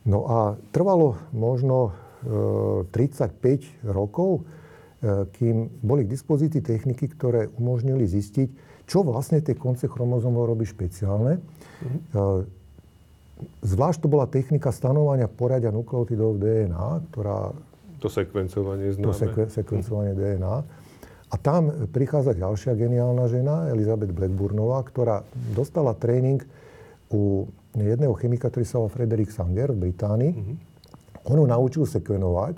[0.06, 0.38] No a
[0.74, 8.48] trvalo možno e, 35 rokov, e, kým boli k dispozícii techniky, ktoré umožnili zistiť,
[8.88, 11.38] čo vlastne tie konce chromozomov robí špeciálne.
[11.38, 12.44] Uh-huh.
[12.44, 12.58] E,
[13.62, 17.54] Zvlášť to bola technika stanovania poradia nukleotidov DNA, ktorá...
[18.02, 19.06] To sekvencovanie známe.
[19.10, 20.18] To sekve, sekvencovanie mm.
[20.18, 20.54] DNA.
[21.28, 25.20] A tam prichádza ďalšia geniálna žena, Elizabeth Blackburnová, ktorá
[25.52, 26.40] dostala tréning
[27.12, 27.44] u
[27.76, 30.32] jedného chemika, ktorý sa volal Frederick Sanger v Británii.
[30.32, 30.56] Mm-hmm.
[31.28, 32.56] On ho naučil sekvenovať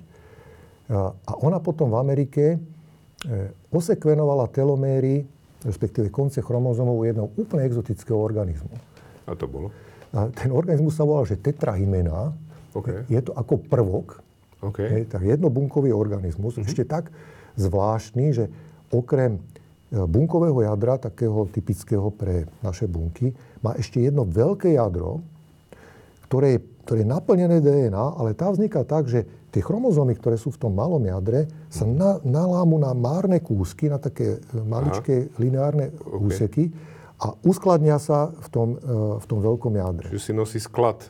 [1.27, 2.59] a ona potom v Amerike e,
[3.75, 5.27] osekvenovala teloméry,
[5.67, 8.75] respektíve konce chromozomov u jedného úplne exotického organizmu.
[9.27, 9.75] A to bolo?
[10.11, 12.35] A ten organizmus sa volal, že tetrahymena.
[12.75, 13.07] Okay.
[13.07, 14.23] Je to ako prvok.
[14.63, 14.87] Okay.
[14.87, 16.59] Hej, tak jednobunkový organizmus.
[16.59, 16.71] Mm-hmm.
[16.71, 17.11] Ešte tak
[17.61, 18.45] zvláštny, že
[18.89, 19.41] okrem e,
[20.09, 25.21] bunkového jadra, takého typického pre naše bunky, má ešte jedno veľké jadro,
[26.31, 30.55] ktoré je, ktoré je naplnené DNA, ale tá vzniká tak, že tie chromozómy, ktoré sú
[30.55, 31.95] v tom malom jadre, sa mhm.
[31.99, 35.37] na, nalámu na márne kúsky, na také e, maličké Aha.
[35.43, 36.19] lineárne okay.
[36.23, 36.65] úseky
[37.21, 40.09] a uskladnia sa v tom, e, v tom veľkom jadre.
[40.09, 41.05] Čiže si nosí sklad.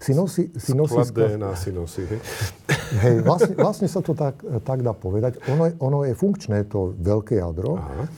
[0.00, 1.12] Si nosí, si nosí sklad.
[1.12, 2.02] Sklad DNA si nosí.
[2.08, 2.20] Hej,
[2.90, 5.38] hej vlastne, vlastne sa to tak, tak dá povedať.
[5.50, 7.78] Ono je, ono je funkčné, to veľké jadro.
[7.78, 8.04] Aha.
[8.04, 8.08] E,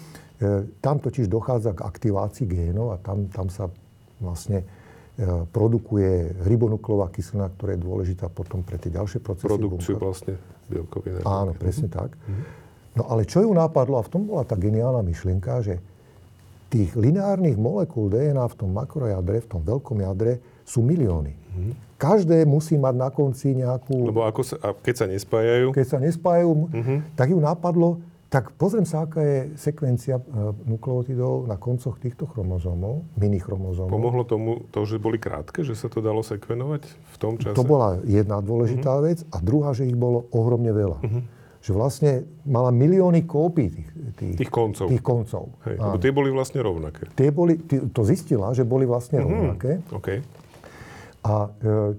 [0.81, 3.69] tam totiž dochádza k aktivácii génov a tam, tam sa
[4.19, 4.67] vlastne e,
[5.53, 9.51] produkuje ribonuklová kyselina, ktorá je dôležitá potom pre tie ďalšie procesy.
[9.51, 10.05] Produkciu bunka.
[10.09, 10.35] vlastne
[10.67, 11.21] bielkovín.
[11.23, 12.17] Áno, presne tak.
[12.27, 12.65] Mhm.
[12.93, 15.81] No ale čo ju napadlo, a v tom bola tá geniálna myšlienka, že
[16.73, 21.33] tých lineárnych molekúl DNA v tom makrojadre, v tom veľkom jadre, sú milióny.
[21.37, 21.73] Mm-hmm.
[22.03, 24.11] Každé musí mať na konci nejakú...
[24.11, 25.71] Lebo ako sa, a keď sa nespájajú?
[25.71, 26.99] Keď sa nespájajú, mm-hmm.
[27.15, 30.23] tak ju napadlo, tak pozriem sa, aká je sekvencia e,
[30.67, 33.93] nukleotidov na koncoch týchto chromozómov, minichromozómov.
[33.93, 37.55] Pomohlo tomu to, že boli krátke, že sa to dalo sekvenovať v tom čase?
[37.55, 39.07] To bola jedna dôležitá mm-hmm.
[39.07, 41.01] vec a druhá, že ich bolo ohromne veľa.
[41.07, 41.25] Mm-hmm
[41.63, 43.89] že vlastne mala milióny kópií tých,
[44.19, 44.91] tých, tých koncov.
[44.91, 45.55] Tých koncov.
[45.63, 47.07] Hej, lebo tie boli vlastne rovnaké.
[47.15, 49.31] Tie boli, to zistila, že boli vlastne mm-hmm.
[49.31, 49.73] rovnaké.
[49.95, 50.19] Okay.
[51.23, 51.51] A e,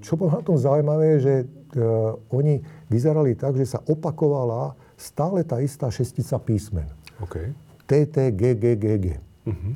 [0.04, 1.48] čo bolo na tom zaujímavé, že
[1.80, 2.60] uh, oni
[2.92, 6.88] vyzerali tak, že sa opakovala stále tá istá šestica písmen.
[7.24, 7.56] Okay.
[7.88, 9.08] T, T, G, G, G, G.
[9.48, 9.74] Uh-huh.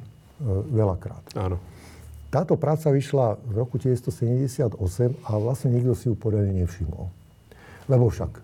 [0.72, 1.24] Veľakrát.
[1.36, 1.58] Áno.
[2.28, 4.76] Táto práca vyšla v roku 1978
[5.24, 7.08] a vlastne nikto si ju poriadne nevšimol.
[7.88, 8.44] Lebo však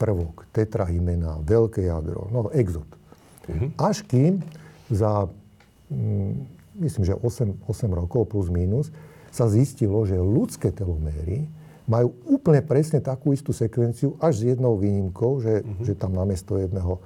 [0.00, 2.88] prvok, tetrahymena, veľké jadro, no exot.
[3.46, 3.68] Uh-huh.
[3.78, 4.40] Až kým
[4.88, 5.28] za,
[5.92, 6.32] mm,
[6.82, 8.90] myslím, že 8, 8 rokov plus minus,
[9.32, 11.48] sa zistilo, že ľudské teloméry
[11.88, 15.82] majú úplne presne takú istú sekvenciu, až s jednou výnimkou, že, uh-huh.
[15.82, 17.00] že tam namiesto jedného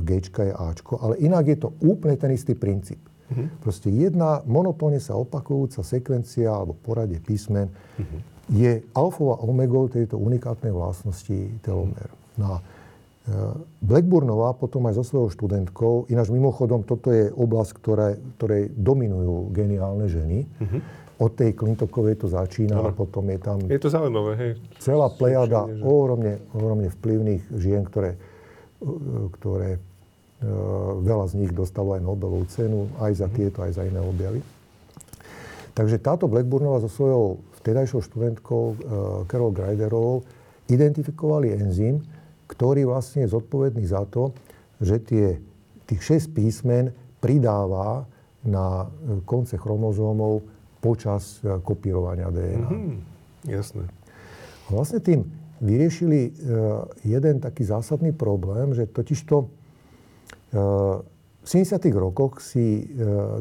[0.00, 3.02] G je Ačko, ale inak je to úplne ten istý princíp.
[3.02, 3.50] Uh-huh.
[3.60, 10.18] Proste jedna monotónne sa opakujúca sekvencia alebo poradie písmen uh-huh je alfou a omegou tejto
[10.18, 12.10] unikátnej vlastnosti telomér.
[12.34, 12.62] No a e,
[13.80, 18.08] Blackburnová potom aj so svojou študentkou, ináč mimochodom toto je oblasť, ktoré,
[18.40, 20.38] ktorej dominujú geniálne ženy.
[20.58, 20.80] Uh-huh.
[21.22, 23.62] Od tej Clintokovej to začína a potom je tam...
[23.70, 24.52] Je to zaujímavé, hej.
[24.82, 28.18] Celá plejada ohromne, ohromne vplyvných žien, ktoré,
[28.82, 29.80] e, ktoré e,
[30.98, 33.36] veľa z nich dostalo aj Nobelovú cenu, aj za uh-huh.
[33.38, 34.42] tieto, aj za iné objavy.
[35.78, 38.74] Takže táto Blackburnová so svojou vtedajšou študentkou uh,
[39.24, 40.26] Carol Greiderovou
[40.68, 42.04] identifikovali enzym,
[42.50, 44.36] ktorý vlastne je zodpovedný za to,
[44.82, 45.26] že tie,
[45.88, 48.04] tých 6 písmen pridáva
[48.42, 50.42] na eh, konce chromozómov
[50.82, 52.68] počas eh, kopírovania DNA.
[52.68, 52.98] Mm-hmm.
[53.46, 53.86] Jasné.
[54.66, 55.26] A vlastne tým
[55.62, 56.30] vyriešili e,
[57.06, 59.46] jeden taký zásadný problém, že totižto e,
[61.42, 61.90] v 70.
[61.98, 62.86] rokoch si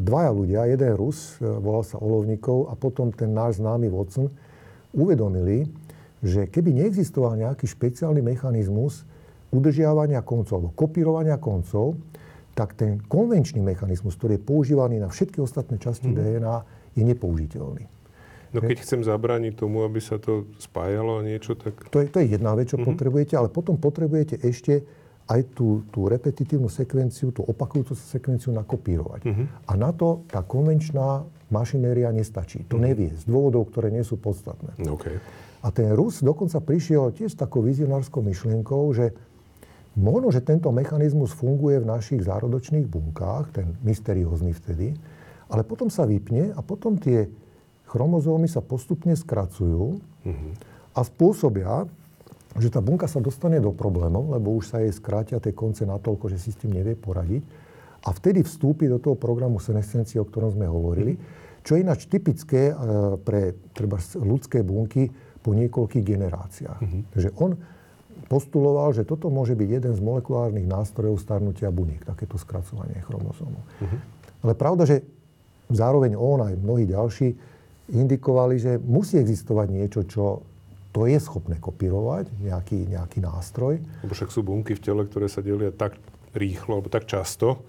[0.01, 4.33] dvaja ľudia, jeden Rus, volal sa Olovníkov, a potom ten náš známy Watson,
[4.89, 5.69] uvedomili,
[6.25, 9.05] že keby neexistoval nejaký špeciálny mechanizmus
[9.53, 12.01] udržiavania koncov alebo kopírovania koncov,
[12.57, 16.15] tak ten konvenčný mechanizmus, ktorý je používaný na všetky ostatné časti mm.
[16.17, 16.57] DNA,
[16.95, 17.85] je nepoužiteľný.
[18.51, 21.87] No keď chcem zabrániť tomu, aby sa to spájalo a niečo, tak...
[21.87, 22.91] To je, to je jedna vec, čo mm-hmm.
[22.91, 24.83] potrebujete, ale potom potrebujete ešte
[25.31, 29.21] aj tú, tú repetitívnu sekvenciu, tú opakujúcu sa sekvenciu nakopírovať.
[29.23, 29.47] Mm-hmm.
[29.71, 32.67] A na to tá konvenčná mašinéria nestačí.
[32.67, 32.83] To mm-hmm.
[32.83, 34.75] nevie z dôvodov, ktoré nie sú podstatné.
[34.83, 35.15] Okay.
[35.63, 39.15] A ten Rus dokonca prišiel tiež s takou vizionárskou myšlienkou, že
[39.95, 44.99] možno, že tento mechanizmus funguje v našich zárodočných bunkách, ten mysteriózny vtedy,
[45.51, 47.27] ale potom sa vypne a potom tie
[47.91, 50.51] chromozómy sa postupne skracujú mm-hmm.
[50.95, 51.83] a spôsobia,
[52.55, 56.31] že tá bunka sa dostane do problémov, lebo už sa jej skrátia tie konce natoľko,
[56.31, 57.43] že si s tým nevie poradiť.
[58.01, 61.19] A vtedy vstúpi do toho programu senescencie, o ktorom sme hovorili,
[61.61, 62.75] čo je ináč typické e,
[63.21, 65.13] pre treba, ľudské bunky
[65.45, 66.79] po niekoľkých generáciách.
[66.81, 67.01] Mm-hmm.
[67.13, 67.59] Takže on
[68.25, 73.61] postuloval, že toto môže byť jeden z molekulárnych nástrojov starnutia buniek, takéto skracovanie chromozómov.
[73.61, 73.99] Mm-hmm.
[74.41, 75.05] Ale pravda, že
[75.73, 77.35] zároveň on aj mnohí ďalší
[77.91, 80.23] indikovali, že musí existovať niečo, čo
[80.91, 83.79] to je schopné kopírovať, nejaký, nejaký nástroj.
[84.03, 85.95] Lebo však sú bunky v tele, ktoré sa delia tak
[86.35, 87.63] rýchlo, alebo tak často,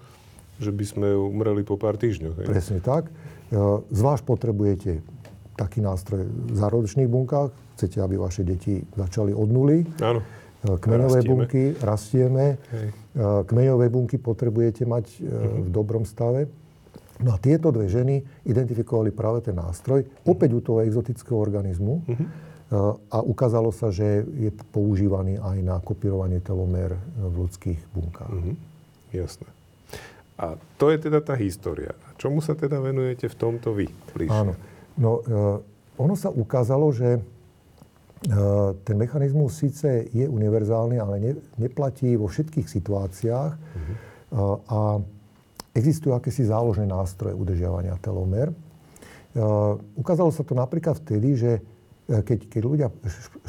[0.59, 2.35] že by sme umreli po pár týždňoch.
[2.43, 2.47] Hej?
[2.47, 3.07] Presne tak.
[3.07, 3.11] E,
[3.91, 4.91] zvlášť potrebujete
[5.55, 7.51] taký nástroj v zárodočných bunkách.
[7.79, 9.87] Chcete, aby vaše deti začali od nuly.
[10.03, 10.19] Áno.
[10.19, 11.31] E, kmeňové rastieme.
[11.31, 12.45] bunky rastieme.
[12.75, 12.87] Hej.
[12.91, 15.63] E, kmeňové bunky potrebujete mať uh-huh.
[15.63, 16.51] v dobrom stave.
[17.21, 22.01] No a tieto dve ženy identifikovali práve ten nástroj, opäť u toho exotického organizmu.
[22.09, 22.97] Uh-huh.
[23.13, 28.33] A ukázalo sa, že je používaný aj na kopírovanie telomér v ľudských bunkách.
[28.33, 28.57] Uh-huh.
[29.13, 29.45] Jasné.
[30.41, 31.93] A to je teda tá história.
[32.17, 33.85] Čomu sa teda venujete v tomto vy?
[34.17, 34.33] Bližšie?
[34.33, 34.57] Áno.
[34.97, 42.17] No, uh, ono sa ukázalo, že uh, ten mechanizmus síce je univerzálny, ale ne, neplatí
[42.17, 43.51] vo všetkých situáciách.
[43.53, 43.93] Uh-huh.
[44.33, 44.79] Uh, a
[45.73, 48.53] existujú akési záložné nástroje udržiavania telomer.
[49.33, 52.87] Uh, ukázalo sa to napríklad vtedy, že uh, keď, keď ľudia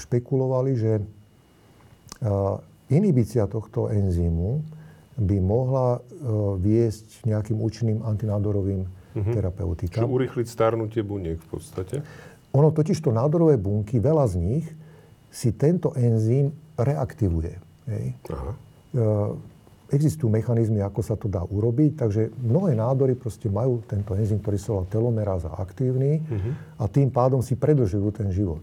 [0.09, 2.57] špekulovali, že uh,
[2.89, 4.65] inhibícia tohto enzymu
[5.15, 6.03] by mohla
[6.59, 9.31] viesť nejakým účinným antinádorovým uh-huh.
[9.31, 10.03] terapeutikám.
[10.03, 12.03] Čiže urychliť starnutie buniek v podstate?
[12.51, 14.67] Ono totiž to nádorové bunky, veľa z nich
[15.31, 17.55] si tento enzym reaktivuje.
[17.87, 18.19] Hej.
[18.27, 18.59] Aha
[19.95, 24.59] existujú mechanizmy, ako sa to dá urobiť, takže mnohé nádory proste majú tento enzym, ktorý
[24.59, 26.83] sa volá telomeráza aktívny uh-huh.
[26.83, 28.61] a tým pádom si predlžujú ten život.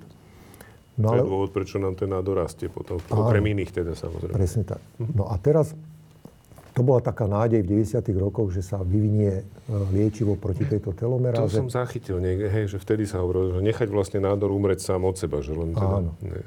[1.00, 1.24] No, to ale...
[1.24, 3.00] je dôvod, prečo nám ten nádor rastie potom.
[3.08, 4.36] Áno, okrem iných teda samozrejme.
[4.36, 4.84] Presne tak.
[5.00, 5.16] Uh-huh.
[5.16, 5.72] No a teraz
[6.72, 8.00] to bola taká nádej v 90.
[8.16, 9.44] rokoch, že sa vyvinie e,
[9.92, 11.60] liečivo proti tejto telomeráze.
[11.60, 15.04] To som zachytil, nie, hej, že vtedy sa hovorilo, že nechať vlastne nádor umrieť sám
[15.04, 15.44] od seba.
[15.44, 15.96] Že len teda...
[16.00, 16.12] Áno.
[16.24, 16.40] Ne,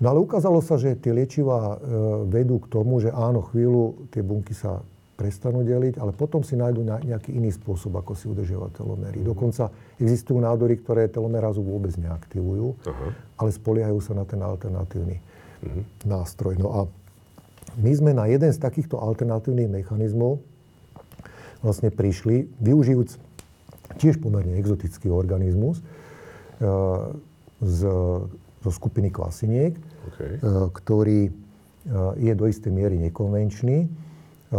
[0.00, 1.78] No ale ukázalo sa, že tie liečivá e,
[2.24, 4.80] vedú k tomu, že áno, chvíľu tie bunky sa
[5.20, 9.20] prestanú deliť, ale potom si nájdú nejaký iný spôsob, ako si udržiavať telomery.
[9.20, 9.28] Mm.
[9.28, 9.68] Dokonca
[10.00, 13.12] existujú nádory, ktoré telomerázu vôbec neaktivujú, Aha.
[13.36, 16.08] ale spoliehajú sa na ten alternatívny mm.
[16.08, 16.56] nástroj.
[16.56, 16.80] No a
[17.76, 20.40] my sme na jeden z takýchto alternatívnych mechanizmov
[21.60, 23.20] vlastne prišli, využijúc
[24.00, 25.84] tiež pomerne exotický organizmus e,
[27.60, 27.78] z,
[28.64, 29.76] zo skupiny kvasiniek,
[30.10, 30.32] okay.
[30.36, 31.32] Eh, ktorý eh,
[32.18, 33.86] je do istej miery nekonvenčný.
[33.86, 34.56] Eh,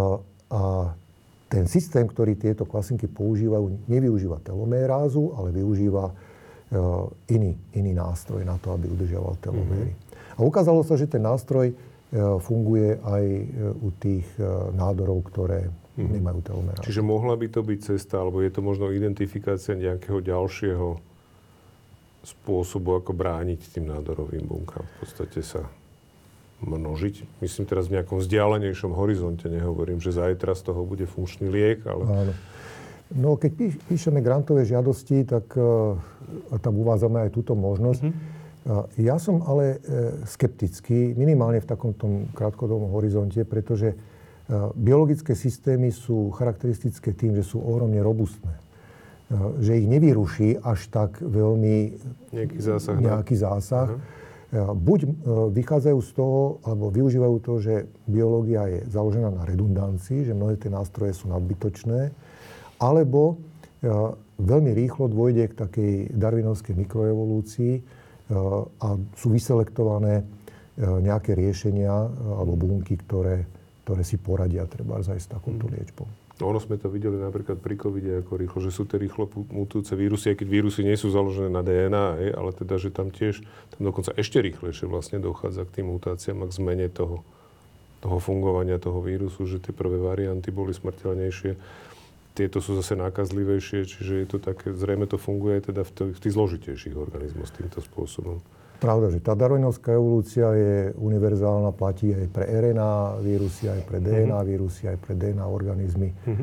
[0.52, 0.62] a
[1.52, 6.16] ten systém, ktorý tieto klasinky používajú, nevyužíva telomérázu, ale využíva
[7.28, 9.92] iný, iný nástroj na to, aby udržiaval teloméry.
[9.92, 10.40] Mm-hmm.
[10.40, 11.76] A ukázalo sa, že ten nástroj
[12.40, 13.26] funguje aj
[13.84, 14.24] u tých
[14.72, 16.12] nádorov, ktoré mm-hmm.
[16.16, 16.88] nemajú telomerázu.
[16.88, 21.11] Čiže mohla by to byť cesta, alebo je to možno identifikácia nejakého ďalšieho
[22.22, 24.86] spôsobu, ako brániť tým nádorovým bunkám.
[24.86, 25.66] V podstate sa
[26.62, 27.42] množiť.
[27.42, 29.50] Myslím teraz v nejakom vzdialenejšom horizonte.
[29.50, 32.04] Nehovorím, že zajtra z toho bude funkčný liek, ale...
[32.06, 32.34] Áno.
[33.12, 36.00] No, keď píš, píšeme grantové žiadosti, tak uh,
[36.64, 38.08] tam uvádzame aj túto možnosť.
[38.08, 38.24] Mm-hmm.
[38.62, 45.92] Uh, ja som ale uh, skeptický, minimálne v takomto krátkodobom horizonte, pretože uh, biologické systémy
[45.92, 48.54] sú charakteristické tým, že sú ohromne robustné.
[49.32, 51.96] Eh, že ich nevyruší až tak veľmi
[52.36, 52.96] nejaký zásah.
[53.00, 53.88] Nejaký zásah.
[53.96, 54.76] Uh-huh.
[54.76, 55.12] Buď eh,
[55.56, 60.68] vychádzajú z toho, alebo využívajú to, že biológia je založená na redundancii, že mnohé tie
[60.68, 62.12] nástroje sú nadbytočné,
[62.82, 63.38] alebo
[64.38, 67.82] veľmi rýchlo dôjde k takej darwinovskej mikroevolúcii
[68.78, 70.22] a sú vyselektované
[70.78, 73.50] nejaké riešenia alebo bunky, ktoré,
[73.82, 75.74] ktoré si poradia treba aj s takouto mhm.
[75.74, 76.06] liečbou.
[76.42, 79.94] No ono sme to videli napríklad pri covide ako rýchlo, že sú tie rýchlo mutujúce
[79.94, 83.46] vírusy, aj keď vírusy nie sú založené na DNA, ale teda, že tam tiež,
[83.78, 87.22] tam dokonca ešte rýchlejšie vlastne dochádza k tým mutáciám a k zmene toho,
[88.02, 91.54] toho fungovania toho vírusu, že tie prvé varianty boli smrteľnejšie.
[92.34, 96.34] Tieto sú zase nákazlivejšie, čiže je to také, zrejme to funguje teda v, v tých
[96.34, 98.42] zložitejších organizmoch týmto spôsobom.
[98.82, 104.34] Pravda, že tá darwinovská evolúcia je univerzálna, platí aj pre RNA vírusy, aj pre DNA
[104.34, 104.42] uh-huh.
[104.42, 106.10] vírusy, aj pre DNA organizmy.
[106.26, 106.42] Uh-huh.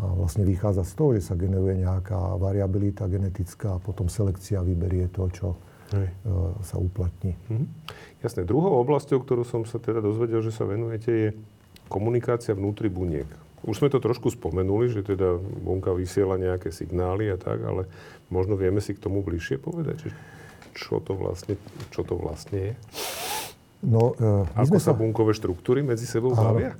[0.00, 5.12] A vlastne vychádza z toho, že sa generuje nejaká variabilita genetická a potom selekcia vyberie
[5.12, 5.48] to, čo
[5.92, 6.08] Hej.
[6.24, 7.36] Uh, sa uplatní.
[7.52, 7.68] Uh-huh.
[8.24, 8.48] Jasné.
[8.48, 11.28] Druhou oblasťou, ktorú som sa teda dozvedel, že sa venujete, je
[11.92, 13.28] komunikácia vnútri buniek.
[13.68, 17.84] Už sme to trošku spomenuli, že teda bunka vysiela nejaké signály a tak, ale
[18.32, 20.08] možno vieme si k tomu bližšie povedať.
[20.08, 20.10] Že
[20.74, 21.54] čo to vlastne,
[21.90, 22.72] čo to vlastne je?
[23.80, 26.76] No, uh, my Ako sme sa bunkové štruktúry medzi sebou bavia?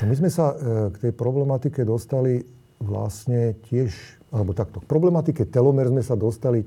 [0.00, 2.40] No, my sme sa uh, k tej problematike dostali
[2.80, 3.92] vlastne tiež,
[4.32, 6.64] alebo takto, k problematike telomer sme sa dostali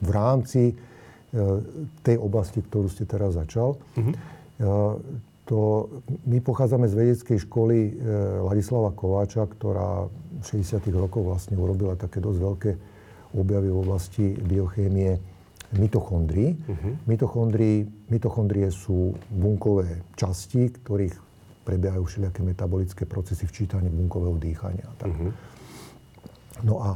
[0.00, 1.60] v rámci uh,
[2.00, 3.76] tej oblasti, ktorú ste teraz začal.
[3.76, 4.12] Uh-huh.
[4.56, 4.96] Uh,
[5.44, 5.92] to,
[6.24, 10.80] my pochádzame z vedeckej školy uh, Ladislava Kováča, ktorá v 60.
[10.96, 12.70] rokoch vlastne urobila také dosť veľké
[13.36, 15.33] objavy v oblasti biochémie
[15.78, 16.54] mitochondrií.
[16.54, 16.94] Uh-huh.
[17.06, 21.14] Mitochondrie, mitochondrie sú bunkové časti, ktorých
[21.64, 24.88] prebiehajú všelijaké metabolické procesy včítanie bunkového dýchania.
[25.00, 25.10] Tak.
[25.10, 25.32] Uh-huh.
[26.62, 26.88] No a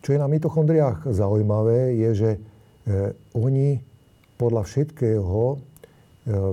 [0.00, 2.38] čo je na mitochondriách zaujímavé, je, že e,
[3.36, 3.80] oni
[4.40, 5.56] podľa všetkého e,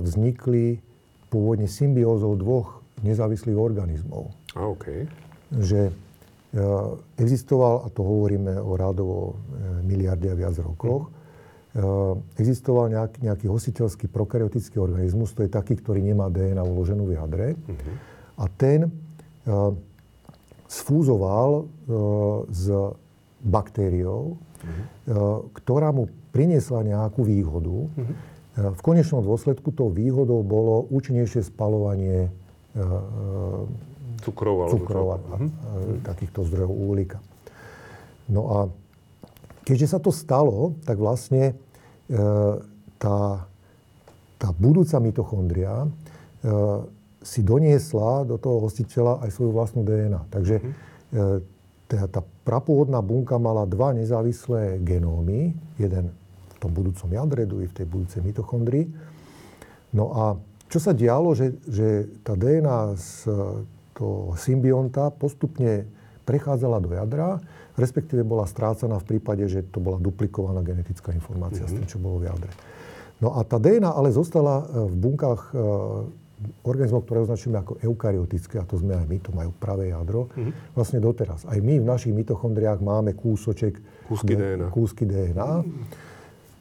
[0.04, 0.66] vznikli
[1.32, 4.32] pôvodne symbiózou dvoch nezávislých organizmov.
[4.52, 5.08] A, okay.
[5.48, 5.92] Že e,
[7.16, 9.34] existoval, a to hovoríme o rádovo e,
[9.84, 11.17] miliarde a viac rokoch, Eh,
[12.40, 17.48] existoval nejaký, nejaký hostiteľský prokaryotický organizmus, to je taký, ktorý nemá DNA uloženú v jadre.
[17.54, 17.94] Uh-huh.
[18.40, 19.76] A ten uh,
[20.66, 21.68] sfúzoval uh,
[22.48, 22.72] s
[23.44, 24.66] baktériou, uh-huh.
[24.66, 27.76] uh, ktorá mu priniesla nejakú výhodu.
[27.84, 28.00] Uh-huh.
[28.56, 32.32] Uh, v konečnom dôsledku tou výhodou bolo účinnejšie spalovanie
[32.74, 33.68] uh,
[34.24, 35.48] cukrov, cukrov a, uh-huh.
[36.02, 37.18] takýchto zdrojov uhlíka.
[38.28, 38.58] No a
[39.68, 41.54] Keďže sa to stalo, tak vlastne e,
[42.96, 43.44] tá,
[44.40, 45.88] tá budúca mitochondria e,
[47.20, 50.32] si doniesla do toho hostiteľa aj svoju vlastnú DNA.
[50.32, 50.64] Takže e,
[51.84, 55.52] tá, tá prapôvodná bunka mala dva nezávislé genómy.
[55.76, 58.88] Jeden v tom budúcom jadre, druhý v tej budúcej mitochondrii.
[59.92, 60.24] No a
[60.72, 63.28] čo sa dialo, že, že tá DNA z
[63.92, 65.84] toho symbionta postupne
[66.24, 67.36] prechádzala do jadra
[67.78, 71.72] respektíve bola strácaná v prípade, že to bola duplikovaná genetická informácia mm-hmm.
[71.72, 71.92] s tým, mhm.
[71.94, 72.52] čo bolo v jadre.
[73.18, 75.52] No a tá DNA ale zostala e, v bunkách e,
[76.62, 80.78] organizmov, ktoré označujeme ako eukaryotické, a to sme aj my, to majú pravé jadro, mm-hmm.
[80.78, 81.42] vlastne doteraz.
[81.50, 83.74] Aj my v našich mitochondriách máme kúsoček,
[84.06, 84.70] kúsky DNA.
[84.70, 85.50] Kúsky DNA.
[85.66, 86.06] Mm-hmm.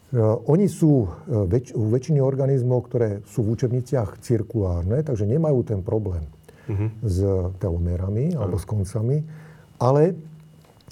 [0.07, 5.83] Uh, oni sú väč- u väčšiny organizmov, ktoré sú v učebniciach cirkulárne, takže nemajú ten
[5.85, 6.25] problém
[6.65, 6.89] mm-hmm.
[7.03, 7.17] s
[7.61, 9.21] telomerami alebo s koncami,
[9.77, 10.15] ale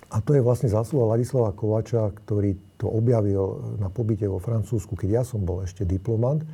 [0.10, 5.22] a to je vlastne zásluha Ladislava Kovača, ktorý to objavil na pobyte vo Francúzsku, keď
[5.22, 6.46] ja som bol ešte diplomant.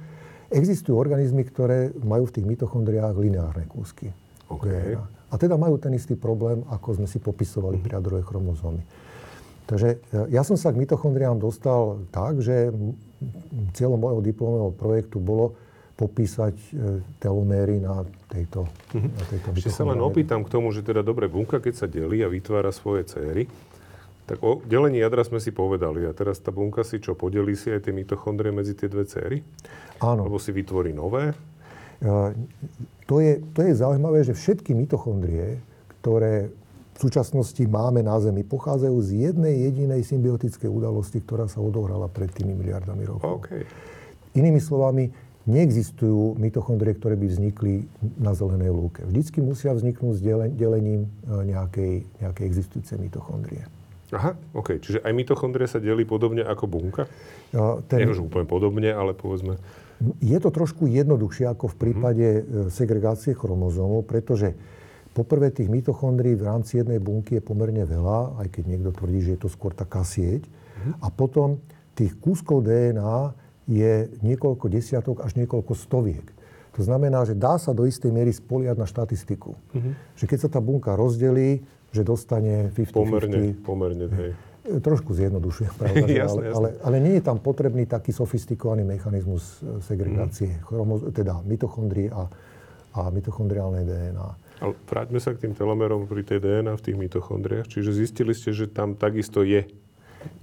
[0.52, 4.12] Existujú organizmy, ktoré majú v tých mitochondriách lineárne kúsky.
[4.52, 5.00] Okay.
[5.32, 7.88] A teda majú ten istý problém, ako sme si popisovali mm-hmm.
[7.88, 8.84] pri jadrovej chromozómy.
[9.64, 9.98] Takže e,
[10.36, 12.68] ja som sa k mitochondriám dostal tak, že
[13.72, 15.56] cieľom môjho diplomového projektu bolo
[16.02, 16.68] popísať e,
[17.22, 19.12] teloméry na tejto, mm-hmm.
[19.14, 22.26] na tejto Ešte sa len opýtam k tomu, že teda dobre, bunka, keď sa delí
[22.26, 23.46] a vytvára svoje céry,
[24.26, 26.10] tak o delení jadra sme si povedali.
[26.10, 29.46] A teraz tá bunka si čo, podelí si aj tie mitochondrie medzi tie dve céry?
[30.02, 30.26] Áno.
[30.26, 31.38] Alebo si vytvorí nové?
[32.02, 32.34] Uh,
[33.06, 35.62] to, je, to je zaujímavé, že všetky mitochondrie,
[36.02, 36.50] ktoré
[36.96, 42.30] v súčasnosti máme na Zemi, pochádzajú z jednej jedinej symbiotickej udalosti, ktorá sa odohrala pred
[42.34, 43.46] tými miliardami rokov.
[43.46, 43.66] Okay.
[44.38, 45.12] Inými slovami,
[45.50, 47.90] neexistujú mitochondrie, ktoré by vznikli
[48.22, 49.02] na zelenej lúke.
[49.02, 50.22] Vždycky musia vzniknúť s
[50.54, 53.66] delením e, nejakej, nejakej existujúcej mitochondrie.
[54.12, 54.78] Aha, OK.
[54.84, 57.08] Čiže aj mitochondrie sa delí podobne ako bunka?
[57.56, 58.04] Ja, ten...
[58.04, 59.58] Nie už úplne podobne, ale povedzme...
[60.20, 62.74] Je to trošku jednoduchšie ako v prípade mm-hmm.
[62.74, 64.58] segregácie chromozómov, pretože
[65.14, 69.32] poprvé tých mitochondrií v rámci jednej bunky je pomerne veľa, aj keď niekto tvrdí, že
[69.38, 70.44] je to skôr taká sieť.
[70.44, 70.94] Mm-hmm.
[71.06, 71.62] A potom
[71.96, 73.41] tých kúskov DNA
[73.72, 76.28] je niekoľko desiatok až niekoľko stoviek.
[76.76, 79.56] To znamená, že dá sa do istej miery spoliať na štatistiku.
[79.56, 79.94] Mm-hmm.
[80.20, 82.96] Že keď sa tá bunka rozdelí, že dostane 50-50.
[82.96, 84.32] Pomerne, pomerne, hej.
[84.80, 86.56] trošku zjednodušujem, pravda, jasne, ale, jasne.
[86.56, 90.64] Ale, ale nie je tam potrebný taký sofistikovaný mechanizmus e, segregácie, mm.
[90.64, 92.32] chromo, teda mitochondrií a,
[92.96, 94.28] a mitochondriálnej DNA.
[94.64, 97.68] Ale vráťme sa k tým telomerom pri tej DNA v tých mitochondriách.
[97.68, 99.68] Čiže zistili ste, že tam takisto je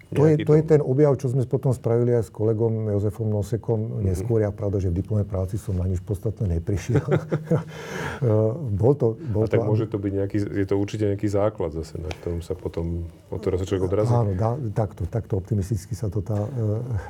[0.08, 3.76] to je, to je ten objav, čo sme potom spravili aj s kolegom Jozefom Nosekom
[3.76, 4.04] mm-hmm.
[4.08, 4.40] neskôr.
[4.40, 7.04] Ja pravda, že v diplome práci som na nič podstatné neprišiel.
[8.80, 11.76] bol to, bol A tak to, môže to byť nejaký, je to určite nejaký základ
[11.76, 14.12] zase, na ktorom sa potom, od ktorého sa človek odrazí.
[14.16, 16.40] Áno, dá, takto, takto optimisticky sa to dá,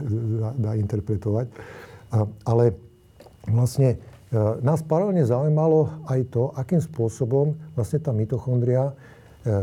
[0.02, 1.54] dá, dá interpretovať.
[2.10, 2.74] A, ale
[3.46, 3.96] vlastne e,
[4.58, 8.90] nás paralelne zaujímalo aj to, akým spôsobom vlastne tá mitochondria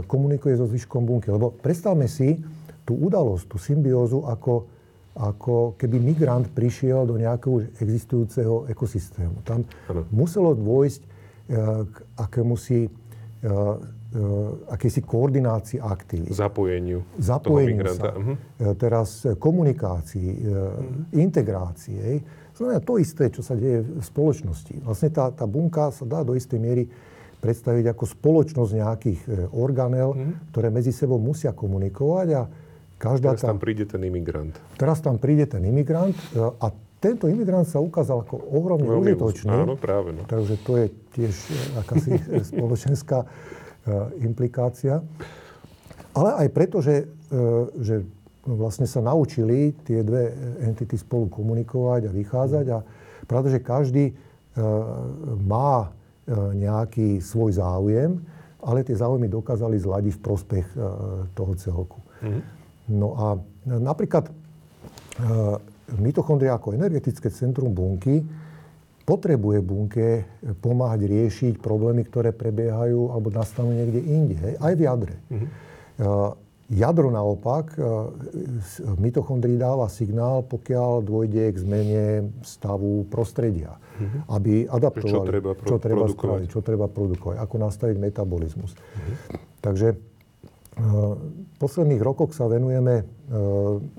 [0.08, 1.30] komunikuje so zvyškom bunky.
[1.30, 2.42] Lebo predstavme si,
[2.86, 4.70] tú udalosť, tú symbiózu, ako,
[5.18, 9.42] ako keby migrant prišiel do nejakého existujúceho ekosystému.
[9.42, 10.06] Tam ano.
[10.14, 11.08] muselo dôjsť e,
[11.90, 12.90] k akémusi e,
[13.42, 13.50] e,
[14.70, 16.32] akési koordinácii aktivít.
[16.32, 18.14] Zapojeniu, Zapojeniu sa.
[18.14, 18.38] Uh-huh.
[18.78, 21.20] Teraz komunikácii, uh-huh.
[21.20, 22.22] integrácii.
[22.56, 24.88] Znamená to isté, čo sa deje v spoločnosti.
[24.88, 26.88] Vlastne tá, tá bunka sa dá do istej miery
[27.44, 29.20] predstaviť ako spoločnosť nejakých
[29.52, 30.54] organel, uh-huh.
[30.56, 32.44] ktoré medzi sebou musia komunikovať a
[33.06, 34.56] Každá teraz tam príde ten imigrant.
[34.82, 39.54] Teraz tam príde ten imigrant e, a tento imigrant sa ukázal ako ohromne Veľmi užitočný.
[39.54, 40.18] Áno, práve.
[40.18, 40.26] No.
[40.26, 41.54] Takže to je tiež e,
[41.86, 42.10] akási
[42.56, 43.28] spoločenská e,
[44.26, 45.06] implikácia.
[46.16, 47.12] Ale aj preto, že,
[47.76, 48.08] že
[48.48, 50.32] vlastne sa naučili tie dve
[50.64, 52.66] entity spolu komunikovať a vychádzať.
[52.72, 52.80] A
[53.28, 54.16] pretože každý
[55.44, 55.92] má
[56.56, 58.24] nejaký svoj záujem,
[58.64, 60.68] ale tie záujmy dokázali zladiť v prospech
[61.36, 62.00] toho celku.
[62.24, 62.65] Mm-hmm.
[62.90, 63.28] No a
[63.66, 64.34] napríklad e,
[65.98, 68.22] mitochondria ako energetické centrum bunky
[69.06, 70.26] potrebuje bunke
[70.66, 75.16] pomáhať riešiť problémy, ktoré prebiehajú alebo nastanú niekde inde, hej, aj v jadre.
[75.30, 75.50] Mm-hmm.
[76.66, 77.82] Jadro naopak, e,
[78.98, 82.06] mitochondrii dáva signál, pokiaľ dôjde k zmene
[82.42, 83.78] stavu prostredia.
[83.78, 84.22] Mm-hmm.
[84.34, 88.74] Aby adaptovali, čo treba, pro, čo treba spraviť, čo treba produkovať, ako nastaviť metabolizmus.
[88.74, 89.16] Mm-hmm.
[89.62, 89.88] Takže
[90.76, 93.04] v posledných rokoch sa venujeme e,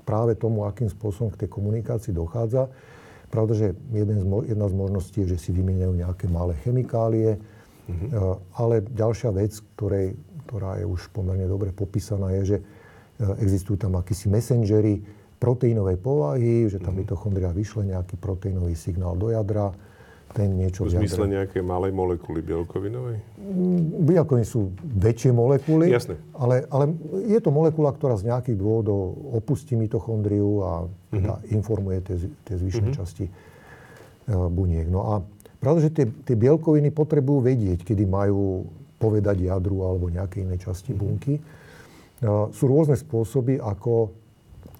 [0.05, 2.69] práve tomu, akým spôsobom k tej komunikácii dochádza.
[3.33, 7.41] Pravda, že jeden z, jedna z možností je, že si vymieňajú nejaké malé chemikálie,
[7.89, 8.09] mm-hmm.
[8.55, 10.15] ale ďalšia vec, ktorej,
[10.47, 12.63] ktorá je už pomerne dobre popísaná, je, že e,
[13.41, 15.01] existujú tam akýsi messengery
[15.41, 17.09] proteínovej povahy, že tam mm-hmm.
[17.09, 19.73] mitochondria vyšle nejaký proteínový signál do jadra,
[20.35, 23.17] ten niečo v zmysle nejakej malej molekuly bielkovinovej?
[23.39, 25.87] Mm, bielkoviny sú väčšie molekuly.
[25.87, 26.19] Jasne.
[26.35, 26.93] Ale, ale
[27.25, 31.39] je to molekula, ktorá z nejakých dôvodov opustí mitochondriu a uh-huh.
[31.49, 32.99] informuje tie, tie zvyšné uh-huh.
[32.99, 34.85] časti uh, buniek.
[34.91, 35.13] No a
[35.63, 38.67] pravda, že tie, tie bielkoviny potrebujú vedieť, kedy majú
[38.99, 41.01] povedať jadru alebo nejaké iné časti uh-huh.
[41.01, 41.39] bunky.
[42.21, 44.11] Uh, sú rôzne spôsoby, ako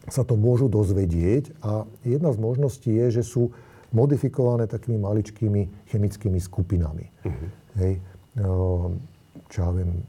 [0.07, 3.51] sa to môžu dozvedieť a jedna z možností je, že sú
[3.97, 7.09] modifikované takými maličkými chemickými skupinami.
[7.25, 7.47] Uh-huh.
[7.81, 7.93] Hej.
[8.37, 9.01] Ehm,
[9.49, 10.05] čo ja viem,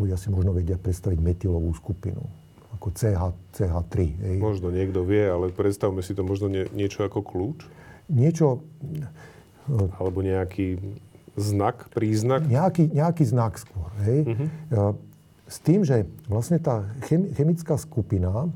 [0.00, 2.24] ľudia si možno vedia predstaviť metylovú skupinu
[2.74, 3.22] ako CH,
[3.54, 3.94] CH3.
[4.18, 4.36] Hej.
[4.40, 7.68] Možno niekto vie, ale predstavme si to možno nie, niečo ako kľúč?
[8.08, 8.64] Niečo...
[9.96, 10.76] Alebo nejaký
[11.40, 12.44] znak, príznak?
[12.44, 13.88] Nejaký, nejaký znak skôr.
[14.04, 14.28] Hej.
[14.28, 14.92] Uh-huh.
[15.48, 18.52] S tým, že vlastne tá chemická skupina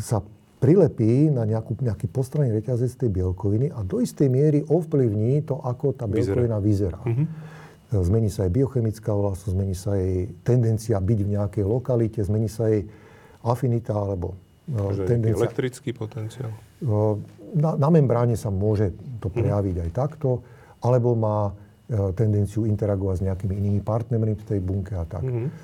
[0.00, 0.24] sa
[0.66, 5.94] prilepí na nejakú, nejaký postranný reťazec tej bielkoviny a do istej miery ovplyvní to, ako
[5.94, 6.98] tá bielkovina vyzerá.
[7.06, 7.54] Mm-hmm.
[8.02, 12.66] Zmení sa jej biochemická vlastnosť, zmení sa jej tendencia byť v nejakej lokalite, zmení sa
[12.66, 12.82] jej
[13.46, 14.34] afinita alebo
[14.66, 15.46] Že tendencia...
[15.46, 16.50] elektrický potenciál?
[16.50, 16.90] E,
[17.54, 18.90] na, na membráne sa môže
[19.22, 19.34] to mhm.
[19.38, 19.84] prejaviť mm.
[19.86, 20.42] aj takto,
[20.82, 21.54] alebo má
[21.86, 25.22] e, tendenciu interagovať s nejakými inými partnermi v tej bunke a tak.
[25.22, 25.54] Mm.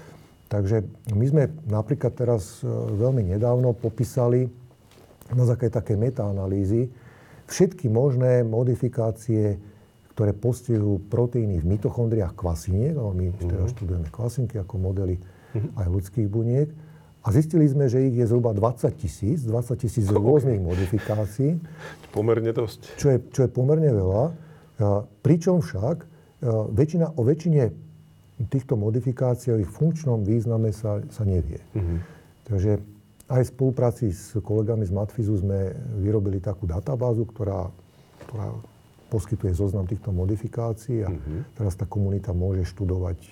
[0.46, 0.84] Takže
[1.16, 4.61] my sme napríklad teraz veľmi nedávno popísali
[5.34, 6.92] na základe také metaanalýzy
[7.48, 9.60] všetky možné modifikácie,
[10.12, 13.48] ktoré postihujú proteíny v mitochondriách kvasiniek, no my mm-hmm.
[13.48, 15.80] teda študujeme kvasinky ako modely mm-hmm.
[15.80, 16.68] aj ľudských buniek,
[17.22, 21.54] a zistili sme, že ich je zhruba 20 tisíc, 20 tisíc rôznych modifikácií.
[22.10, 22.98] Pomerne dosť.
[22.98, 24.34] Čo je, čo je pomerne veľa.
[25.22, 26.02] Pričom však
[26.74, 27.70] väčšina, o väčšine
[28.50, 31.62] týchto modifikácií, o ich funkčnom význame sa, sa nevie.
[31.78, 31.98] Mm-hmm.
[32.50, 32.72] Takže
[33.32, 35.72] aj v spolupráci s kolegami z Matfizu sme
[36.04, 37.72] vyrobili takú databázu, ktorá,
[38.28, 38.52] ktorá
[39.08, 41.56] poskytuje zoznam týchto modifikácií a mm-hmm.
[41.56, 43.30] teraz tá komunita môže študovať, e,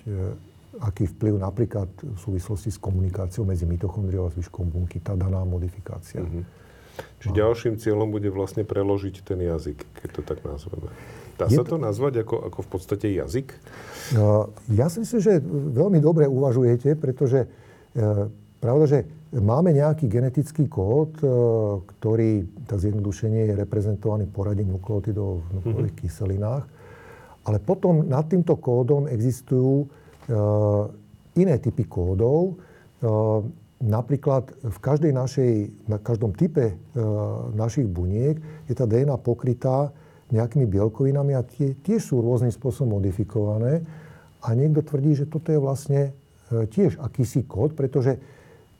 [0.80, 6.24] aký vplyv napríklad v súvislosti s komunikáciou medzi mitochondriou a zvyškom bunky tá daná modifikácia.
[6.24, 6.44] Mm-hmm.
[7.20, 10.92] Čiže ďalším cieľom bude vlastne preložiť ten jazyk, keď to tak nazveme.
[11.40, 13.56] Dá sa to nazvať ako, ako v podstate jazyk?
[14.68, 15.40] Ja si myslím, že
[15.72, 17.48] veľmi dobre uvažujete, pretože
[18.60, 18.98] pravda, že
[19.34, 21.16] máme nejaký genetický kód,
[21.96, 26.10] ktorý, tak zjednodušenie, je reprezentovaný poradím nukleotidov v nukleových mm-hmm.
[26.12, 26.64] kyselinách.
[27.48, 29.88] Ale potom nad týmto kódom existujú
[31.34, 32.60] iné typy kódov.
[33.80, 35.52] Napríklad v každej našej,
[35.88, 36.76] na každom type
[37.56, 38.36] našich buniek
[38.68, 39.88] je tá DNA pokrytá
[40.30, 43.82] nejakými bielkovinami a tie tiež sú rôznym spôsobom modifikované.
[44.46, 46.10] A niekto tvrdí, že toto je vlastne e,
[46.70, 48.16] tiež akýsi kód, pretože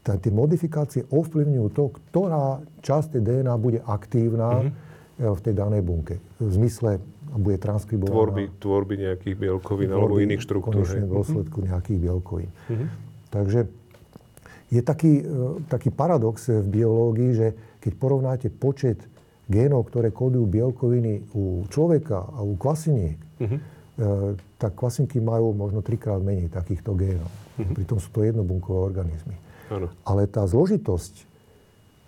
[0.04, 5.36] tie modifikácie ovplyvňujú to, ktorá časť tej DNA bude aktívna mm-hmm.
[5.36, 6.16] v tej danej bunke.
[6.40, 7.04] V zmysle
[7.36, 8.16] bude transkribovaná.
[8.16, 10.82] Tvorby, tvorby nejakých bielkovín alebo iných štruktúr.
[10.82, 11.70] V dôsledku mm-hmm.
[11.70, 12.50] nejakých bielkovín.
[12.50, 12.88] Mm-hmm.
[13.30, 13.60] Takže
[14.70, 17.48] je taký, e, taký paradox v biológii, že
[17.82, 19.02] keď porovnáte počet
[19.50, 23.58] génov, ktoré kódujú bielkoviny u človeka a u kvasiniek, uh-huh.
[24.62, 27.26] tak kvasinky majú možno trikrát menej takýchto génov.
[27.58, 27.74] Uh-huh.
[27.74, 29.34] Pritom sú to jednobunkové organizmy.
[29.70, 29.88] Ano.
[30.02, 31.30] Ale tá zložitosť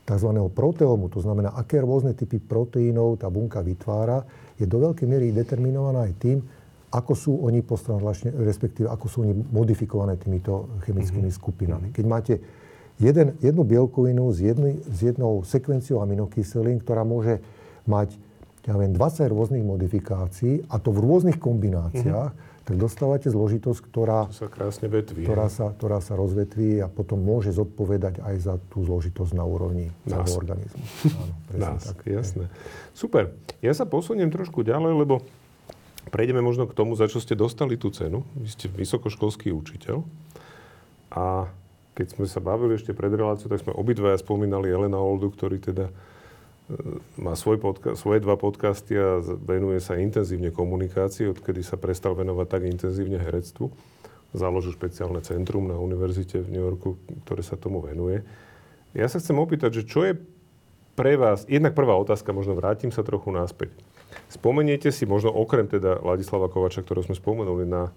[0.03, 0.31] tzv.
[0.51, 4.27] proteómu, to znamená, aké rôzne typy proteínov tá bunka vytvára,
[4.59, 6.39] je do veľkej miery determinovaná aj tým,
[6.93, 11.41] ako sú oni postranlačne, respektíve ako sú oni modifikované týmito chemickými uh-huh.
[11.41, 11.89] skupinami.
[11.89, 12.35] Keď máte
[13.01, 17.41] jeden, jednu bielkovinu s, jedny, s jednou sekvenciou aminokyselín, ktorá môže
[17.89, 18.21] mať
[18.63, 22.52] ja viem, 20 rôznych modifikácií a to v rôznych kombináciách, mm-hmm.
[22.63, 27.51] Tak dostávate zložitosť, ktorá, sa krásne vetví, ktorá, sa, ktorá sa rozvetví a potom môže
[27.51, 30.85] zodpovedať aj za tú zložitosť na úrovni celého organizmu.
[31.11, 32.07] Áno, Nás, tak.
[32.07, 32.47] jasné.
[32.95, 33.35] Super.
[33.59, 35.27] Ja sa posuniem trošku ďalej, lebo
[36.15, 38.23] prejdeme možno k tomu, za čo ste dostali tú cenu.
[38.39, 40.07] Vy ste vysokoškolský učiteľ
[41.13, 41.51] a
[41.93, 45.93] keď sme sa bavili ešte pred reláciou, tak sme obidvaja spomínali Elena Oldu, ktorý teda
[47.21, 52.47] má svoj podca- svoje dva podcasty a venuje sa intenzívne komunikácii, odkedy sa prestal venovať
[52.49, 53.69] tak intenzívne herectvu.
[54.33, 56.97] Založil špeciálne centrum na univerzite v New Yorku,
[57.29, 58.25] ktoré sa tomu venuje.
[58.97, 60.17] Ja sa chcem opýtať, že čo je
[60.93, 63.73] pre vás, jednak prvá otázka, možno vrátim sa trochu náspäť.
[64.29, 67.93] Spomeniete si možno okrem teda Ladislava Kovača, ktorého sme spomenuli na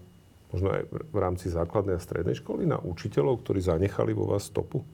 [0.55, 4.87] možno aj v rámci základnej a strednej školy na učiteľov, ktorí zanechali vo vás stopu?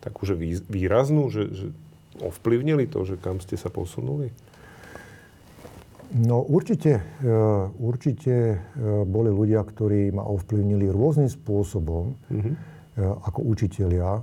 [0.00, 0.32] Takúže
[0.68, 1.66] výraznú, že, že
[2.20, 4.28] ovplyvnili to, že kam ste sa posunuli?
[6.12, 7.32] No určite, e,
[7.80, 8.56] určite e,
[9.08, 12.54] boli ľudia, ktorí ma ovplyvnili rôznym spôsobom mm-hmm.
[13.24, 14.20] ako učitelia.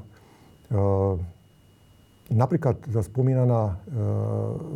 [2.29, 3.81] Napríklad tá spomínaná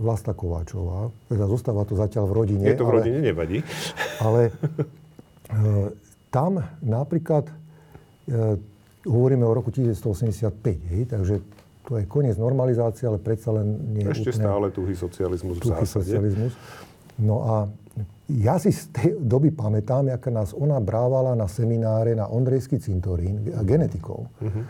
[0.01, 2.65] Vlasta Kováčová, teda zostáva to zatiaľ v rodine.
[2.65, 3.57] Je to v rodine, ale, nevadí.
[4.17, 4.41] Ale
[6.33, 7.45] tam napríklad,
[9.05, 11.35] hovoríme o roku 1985, hej, takže
[11.83, 15.83] to je koniec normalizácie, ale predsa len nie Ešte úplne, stále tuhý socializmus tuhý v
[15.83, 16.07] zásade.
[16.07, 16.53] socializmus.
[17.19, 17.55] No a
[18.31, 23.43] ja si z tej doby pamätám, aká nás ona brávala na semináre na Ondrejský cintorín
[23.67, 24.31] genetikov.
[24.39, 24.63] Uh-huh.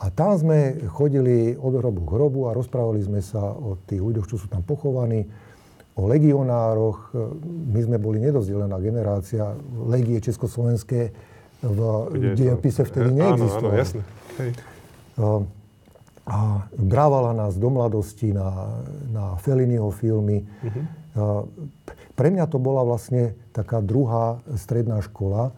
[0.00, 4.26] A tam sme chodili od hrobu k hrobu a rozprávali sme sa o tých ľuďoch,
[4.30, 5.26] čo sú tam pochovaní
[5.94, 7.14] o legionároch.
[7.46, 9.54] My sme boli nedozdelená generácia.
[9.86, 11.14] Legie československé
[11.64, 11.78] v
[12.36, 13.64] diepise vtedy neexistovali.
[13.64, 14.02] Áno, áno, jasné.
[14.38, 14.50] Hej.
[16.24, 18.80] A brávala nás do mladosti na,
[19.12, 20.40] na Felliniho filmy.
[20.64, 21.44] Uh-huh.
[22.16, 25.52] Pre mňa to bola vlastne taká druhá stredná škola.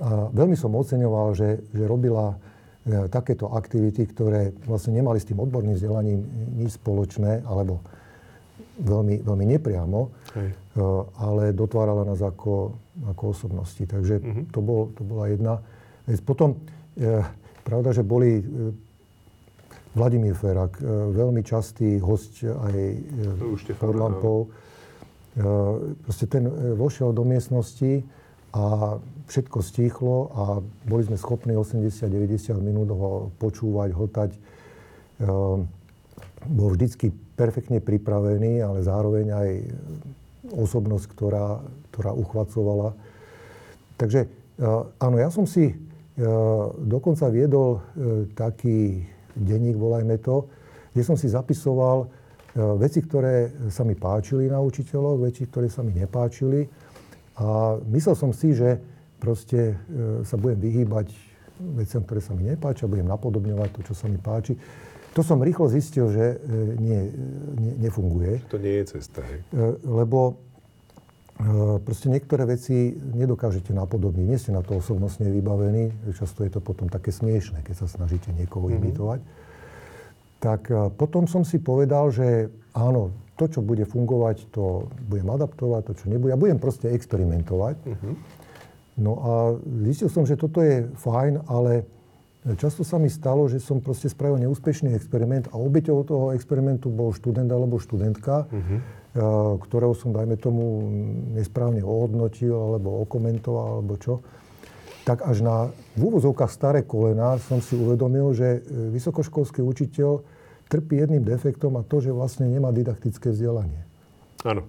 [0.00, 2.36] A veľmi som oceňoval, že, že robila
[2.84, 6.20] e, takéto aktivity, ktoré vlastne nemali s tým odborným vzdelaním
[6.56, 7.80] nič spoločné, alebo
[8.80, 10.00] veľmi, veľmi nepriamo,
[10.34, 10.48] Hej.
[10.74, 12.74] Eh, ale dotvárala nás ako,
[13.14, 13.84] ako osobnosti.
[13.86, 14.44] Takže uh-huh.
[14.50, 15.62] to, bol, to bola jedna
[16.02, 16.18] vec.
[16.26, 16.58] Potom,
[16.98, 17.22] eh,
[17.64, 18.44] pravda, že boli eh,
[19.96, 24.38] Vladimír Ferak, eh, veľmi častý host aj eh, pod lampou.
[26.06, 26.46] Proste ten
[26.78, 28.06] vošiel do miestnosti
[28.54, 28.94] a
[29.26, 30.44] všetko stíchlo a
[30.86, 34.30] boli sme schopní 80-90 minút ho počúvať, hotať.
[36.46, 39.48] Bol vždycky perfektne pripravený, ale zároveň aj
[40.54, 42.94] osobnosť, ktorá, ktorá uchvacovala.
[43.98, 44.30] Takže
[45.02, 45.74] áno, ja som si
[46.86, 47.80] dokonca viedol e,
[48.38, 49.02] taký
[49.34, 50.46] denník, volajme to,
[50.94, 52.08] kde som si zapisoval e,
[52.78, 56.70] veci, ktoré sa mi páčili na učiteľoch, veci, ktoré sa mi nepáčili.
[57.34, 58.78] A myslel som si, že
[59.18, 61.10] proste e, sa budem vyhýbať
[61.74, 64.54] veciam, ktoré sa mi nepáčia, budem napodobňovať to, čo sa mi páči.
[65.14, 66.42] To som rýchlo zistil, že
[66.82, 67.06] nie,
[67.54, 68.42] nie, nefunguje.
[68.50, 69.46] To nie je cesta, hej?
[69.86, 70.42] Lebo
[71.82, 74.26] proste niektoré veci nedokážete napodobniť.
[74.26, 75.90] Nie ste na to osobnostne vybavení.
[76.14, 78.80] Často je to potom také smiešne, keď sa snažíte niekoho mm-hmm.
[78.82, 79.20] imitovať.
[80.44, 80.68] tak
[81.00, 86.06] potom som si povedal, že áno, to, čo bude fungovať, to budem adaptovať, to, čo
[86.12, 86.36] nebude.
[86.36, 87.80] Ja budem proste experimentovať.
[87.82, 88.14] Uh-huh.
[88.94, 89.32] No a
[89.88, 91.82] zistil som, že toto je fajn, ale
[92.60, 97.10] často sa mi stalo, že som proste spravil neúspešný experiment a obeťou toho experimentu bol
[97.10, 98.78] študent alebo študentka, uh-huh.
[99.14, 100.90] Ktorého som, dajme tomu,
[101.38, 104.26] nesprávne ohodnotil alebo okomentoval alebo čo.
[105.06, 105.56] Tak až na
[105.94, 110.24] v úvozovkách staré kolena som si uvedomil, že e, vysokoškolský učiteľ
[110.66, 113.84] trpí jedným defektom a to, že vlastne nemá didaktické vzdelanie.
[114.42, 114.66] Áno.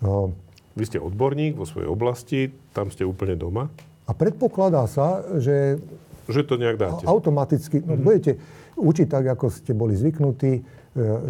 [0.00, 0.32] No,
[0.74, 3.68] Vy ste odborník vo svojej oblasti, tam ste úplne doma.
[4.08, 5.76] A predpokladá sa, že...
[6.30, 7.04] Že to nejak dáte.
[7.04, 7.84] Automaticky.
[7.84, 8.06] No, mm-hmm.
[8.06, 8.32] Budete
[8.80, 10.62] učiť tak, ako ste boli zvyknutí, e,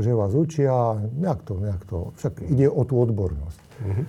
[0.00, 2.16] že vás učia, nejak to, nejak to.
[2.16, 3.60] Však ide o tú odbornosť.
[3.60, 4.06] Mm-hmm.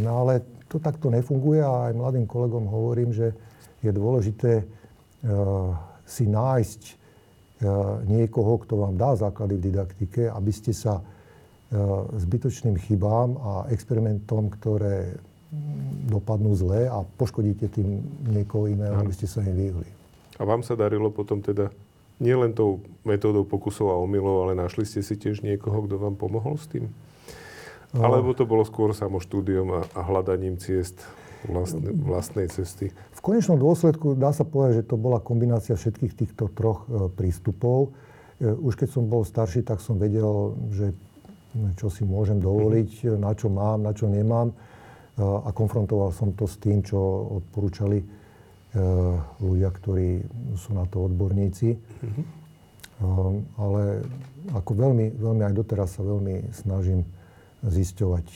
[0.00, 0.40] No ale
[0.72, 3.36] to takto nefunguje a aj mladým kolegom hovorím, že
[3.84, 5.76] je dôležité uh,
[6.08, 7.00] si nájsť
[7.60, 7.68] E,
[8.08, 11.02] niekoho, kto vám dá základy v didaktike, aby ste sa e,
[12.16, 15.20] zbytočným chybám a experimentom, ktoré
[16.08, 18.00] dopadnú zle a poškodíte tým
[18.32, 19.88] niekoho iného, aby ste sa im vyhli.
[20.40, 21.68] A vám sa darilo potom teda
[22.20, 26.60] nielen tou metódou pokusov a omylov, ale našli ste si tiež niekoho, kto vám pomohol
[26.60, 26.92] s tým?
[27.90, 28.06] No.
[28.06, 31.02] Alebo to bolo skôr samo štúdiom a, a hľadaním ciest
[31.48, 32.94] vlastne, vlastnej cesty?
[33.16, 37.90] V konečnom dôsledku dá sa povedať, že to bola kombinácia všetkých týchto troch e, prístupov.
[38.38, 40.94] E, už keď som bol starší, tak som vedel, že
[41.74, 43.20] čo si môžem dovoliť, mm-hmm.
[43.26, 44.52] na čo mám, na čo nemám.
[44.52, 44.54] E,
[45.18, 46.98] a konfrontoval som to s tým, čo
[47.42, 48.19] odporúčali
[49.42, 50.22] ľudia, ktorí
[50.54, 51.74] sú na to odborníci.
[51.74, 52.24] Mm-hmm.
[53.58, 54.04] Ale
[54.54, 57.02] ako veľmi, veľmi aj doteraz sa veľmi snažím
[57.64, 58.26] zisťovať,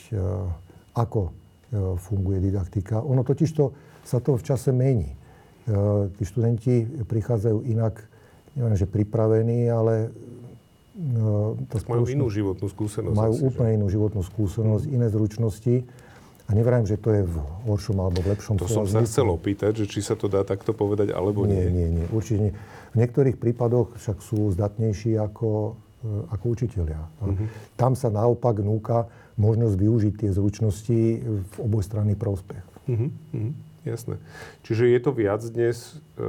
[0.97, 1.31] ako
[1.75, 3.01] E, funguje didaktika.
[3.01, 3.73] Ono totiž to,
[4.05, 5.17] sa to v čase mení.
[6.13, 7.97] Tí študenti prichádzajú inak,
[8.53, 10.13] neviem, že pripravení, ale
[11.73, 13.17] tá majú inú životnú skúsenosť.
[13.17, 13.77] Majú asi, úplne že?
[13.81, 14.93] inú životnú skúsenosť, mm.
[14.93, 15.75] iné zručnosti.
[16.45, 17.35] A nevrajím, že to je v
[17.65, 20.77] horšom alebo v lepšom To som sa chcel opýtať, že či sa to dá takto
[20.77, 21.57] povedať, alebo nie.
[21.57, 22.05] Nie, nie, nie.
[22.13, 22.53] Určite nie.
[22.93, 25.73] V niektorých prípadoch však sú zdatnejší ako,
[26.29, 27.01] ako učiteľia.
[27.01, 27.47] Mm-hmm.
[27.75, 29.09] Tam sa naopak núka
[29.41, 32.63] možnosť využiť tie zručnosti v obojstranný prospech.
[32.87, 33.09] Uh-huh,
[33.85, 34.15] jasné.
[34.65, 36.21] Čiže je to viac dnes e,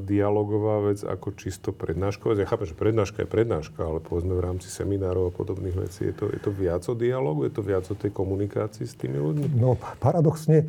[0.00, 2.34] dialogová vec ako čisto prednášková?
[2.40, 6.14] Ja chápem, že prednáška je prednáška, ale povedzme v rámci seminárov a podobných vecí, je
[6.16, 7.44] to, je to viac o dialogu?
[7.44, 9.60] Je to viac o tej komunikácii s tými ľuďmi?
[9.60, 10.66] No paradoxne, e,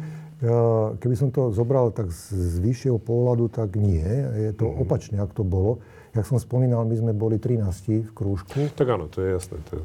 [1.00, 4.04] keby som to zobral tak z vyššieho pohľadu, tak nie.
[4.36, 4.84] Je to uh-huh.
[4.84, 5.80] opačne, ak to bolo.
[6.14, 8.70] Jak som spomínal, my sme boli 13 v krúžku.
[8.78, 9.58] Tak áno, to je jasné.
[9.74, 9.84] To je...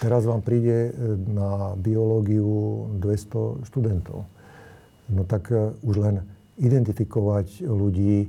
[0.00, 0.90] Teraz vám príde e,
[1.28, 4.37] na biológiu 200 študentov.
[5.12, 6.24] No tak e, už len
[6.58, 8.28] identifikovať ľudí, e,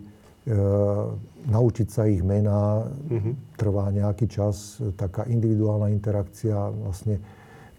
[1.50, 3.34] naučiť sa ich mená, mm-hmm.
[3.56, 4.80] trvá nejaký čas.
[5.00, 7.20] Taká individuálna interakcia vlastne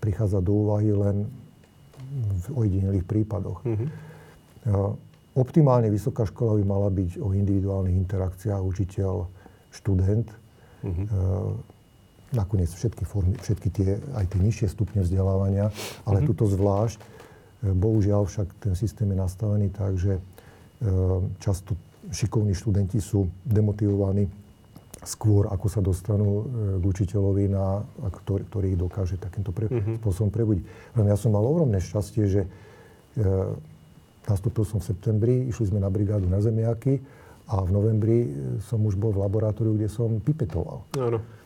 [0.01, 1.29] prichádza do úvahy len
[2.17, 3.63] v ojedinelých prípadoch.
[3.63, 3.89] Mm-hmm.
[5.39, 9.31] Optimálne vysoká škola by mala byť o individuálnych interakciách učiteľ,
[9.71, 10.29] študent.
[10.81, 11.61] Uh-huh.
[12.33, 15.69] nakoniec všetky formy, všetky tie, aj tie nižšie stupne vzdelávania,
[16.09, 16.29] ale uh-huh.
[16.33, 16.97] tuto zvlášť.
[17.61, 20.23] E, bohužiaľ však ten systém je nastavený tak, že e,
[21.41, 21.77] často
[22.11, 24.29] šikovní študenti sú demotivovaní
[25.01, 26.45] skôr, ako sa dostanú
[26.77, 29.97] k učiteľovi, na, ktorý, ktorý ich dokáže takýmto pre, uh-huh.
[29.97, 30.65] spôsobom prebudiť.
[31.09, 32.49] Ja som mal ohromné šťastie, že e,
[34.29, 37.01] nastúpil som v septembri, išli sme na brigádu na zemiaky
[37.49, 38.19] a v novembri
[38.69, 40.85] som už bol v laboratóriu, kde som pipetoval.
[41.01, 41.19] Áno.
[41.19, 41.40] Mm,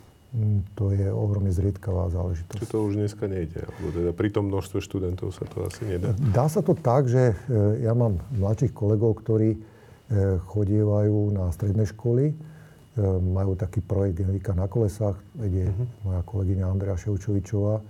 [0.74, 2.58] to je ohromne zriedkavá záležitosť.
[2.58, 3.62] Čo to už dneska nejde?
[3.78, 6.10] Lebo teda pri tom množstve študentov sa to asi nedá.
[6.18, 9.58] Dá sa to tak, že e, ja mám mladších kolegov, ktorí e,
[10.50, 12.34] chodievajú na stredné školy,
[13.34, 16.06] majú taký projekt Generika na kolesách, vedie uh-huh.
[16.06, 17.82] moja kolegyňa Andrea Ševčovičová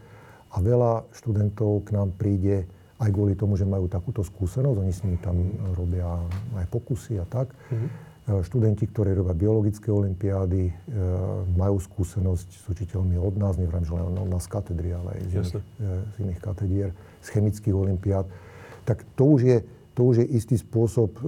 [0.49, 2.65] a veľa študentov k nám príde
[3.03, 5.37] aj kvôli tomu, že majú takúto skúsenosť, oni s nimi tam
[5.77, 6.09] robia
[6.57, 7.53] aj pokusy a tak.
[7.53, 7.89] Mm-hmm.
[8.25, 10.73] Študenti, ktorí robia biologické olimpiády, e,
[11.61, 15.33] majú skúsenosť s učiteľmi od nás, neviem, že len od nás katedry, ale aj z
[15.37, 15.61] iných, e,
[16.09, 16.89] z iných katedier,
[17.21, 18.25] z chemických olimpiád.
[18.89, 19.57] Tak to už je,
[19.93, 21.21] to už je istý spôsob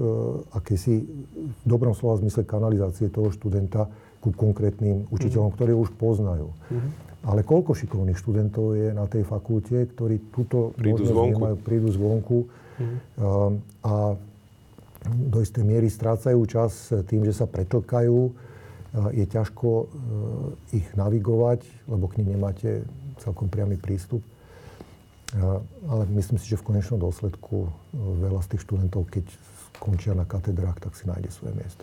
[0.57, 1.05] akési
[1.37, 3.93] v dobrom slova zmysle kanalizácie toho študenta
[4.25, 5.61] ku konkrétnym učiteľom, mm-hmm.
[5.61, 6.49] ktorí už poznajú.
[6.73, 6.91] Mm-hmm.
[7.27, 11.37] Ale koľko šikovných študentov je na tej fakulte, ktorí túto prídu zvonku.
[11.37, 12.39] Nemajú, prídu zvonku
[12.79, 12.97] mm.
[13.83, 13.95] a
[15.11, 18.33] do istej miery strácajú čas tým, že sa pretlkajú.
[19.13, 19.87] Je ťažko e,
[20.81, 22.87] ich navigovať, lebo k nim nemáte
[23.21, 24.25] celkom priamy prístup.
[25.91, 27.71] Ale myslím si, že v konečnom dôsledku e,
[28.25, 29.27] veľa z tých študentov, keď
[29.77, 31.83] skončia na katedrách, tak si nájde svoje miesto.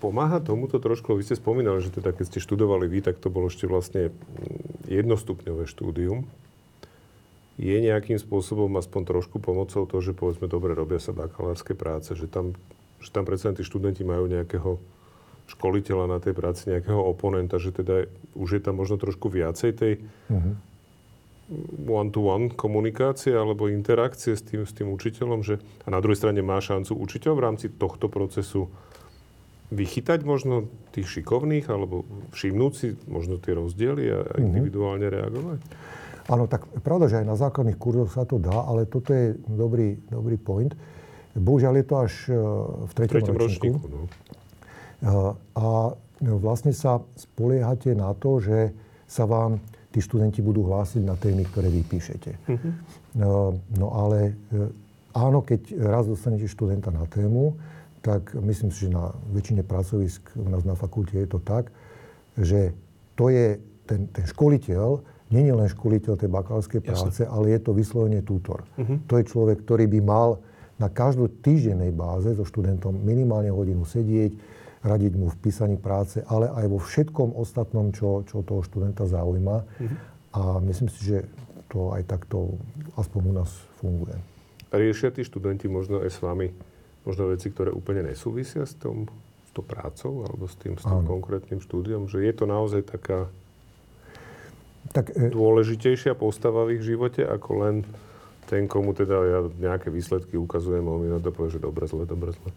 [0.00, 1.12] pomáha tomuto trošku?
[1.14, 4.10] Vy ste spomínali, že teda keď ste študovali vy, tak to bolo ešte vlastne
[4.88, 6.24] jednostupňové štúdium.
[7.60, 12.24] Je nejakým spôsobom aspoň trošku pomocou to, že povedzme dobre robia sa bakalárske práce, že
[12.24, 12.56] tam,
[13.04, 14.80] že tam predsa tí študenti majú nejakého
[15.52, 19.92] školiteľa na tej práci, nejakého oponenta, že teda už je tam možno trošku viacej tej
[20.30, 20.54] uh-huh.
[21.84, 26.56] one-to-one komunikácie alebo interakcie s tým, s tým učiteľom, že a na druhej strane má
[26.62, 28.72] šancu učiteľ v rámci tohto procesu
[29.70, 34.42] vychytať možno tých šikovných alebo všimnúť si možno tie rozdiely a mm-hmm.
[34.48, 35.60] individuálne reagovať?
[36.30, 39.98] Áno, tak pravda, že aj na základných kurzoch sa to dá, ale toto je dobrý,
[40.06, 40.70] dobrý point.
[41.34, 42.38] Bohužiaľ je to až e,
[42.86, 43.78] v treťom, treťom ročníku.
[43.82, 44.00] ročníku no.
[44.06, 45.14] E,
[45.58, 45.66] a
[46.20, 48.70] vlastne sa spoliehate na to, že
[49.10, 49.58] sa vám
[49.90, 52.30] tí študenti budú hlásiť na témy, ktoré vy píšete.
[52.46, 52.72] Mm-hmm.
[53.74, 54.38] No ale
[55.16, 57.58] áno, keď raz dostanete študenta na tému,
[58.00, 61.74] tak myslím si, že na väčšine pracovisk u nás na fakulte je to tak,
[62.38, 62.72] že
[63.18, 67.30] to je ten, ten školiteľ, je len školiteľ tej bakalárskej práce, Jasne.
[67.30, 68.66] ale je to vyslovene tútor.
[68.74, 68.98] Uh-huh.
[69.06, 70.28] To je človek, ktorý by mal
[70.82, 74.34] na každú týždennej báze so študentom minimálne hodinu sedieť,
[74.82, 79.56] radiť mu v písaní práce, ale aj vo všetkom ostatnom, čo, čo toho študenta zaujíma.
[79.62, 79.88] Uh-huh.
[80.34, 81.30] A myslím si, že
[81.70, 82.58] to aj takto
[82.98, 84.18] aspoň u nás funguje.
[84.74, 86.50] Riešia tí študenti možno aj s vami
[87.06, 89.06] možno veci, ktoré úplne nesúvisia s, tom,
[89.46, 93.30] s tou prácou alebo s tým, s tým konkrétnym štúdiom, že je to naozaj taká
[94.90, 95.30] tak, e...
[95.30, 97.74] dôležitejšia postava v ich živote ako len
[98.50, 101.86] ten, komu teda ja nejaké výsledky ukazujem a on mi na to povie, že dobre,
[101.86, 102.50] zle, dobre, zle.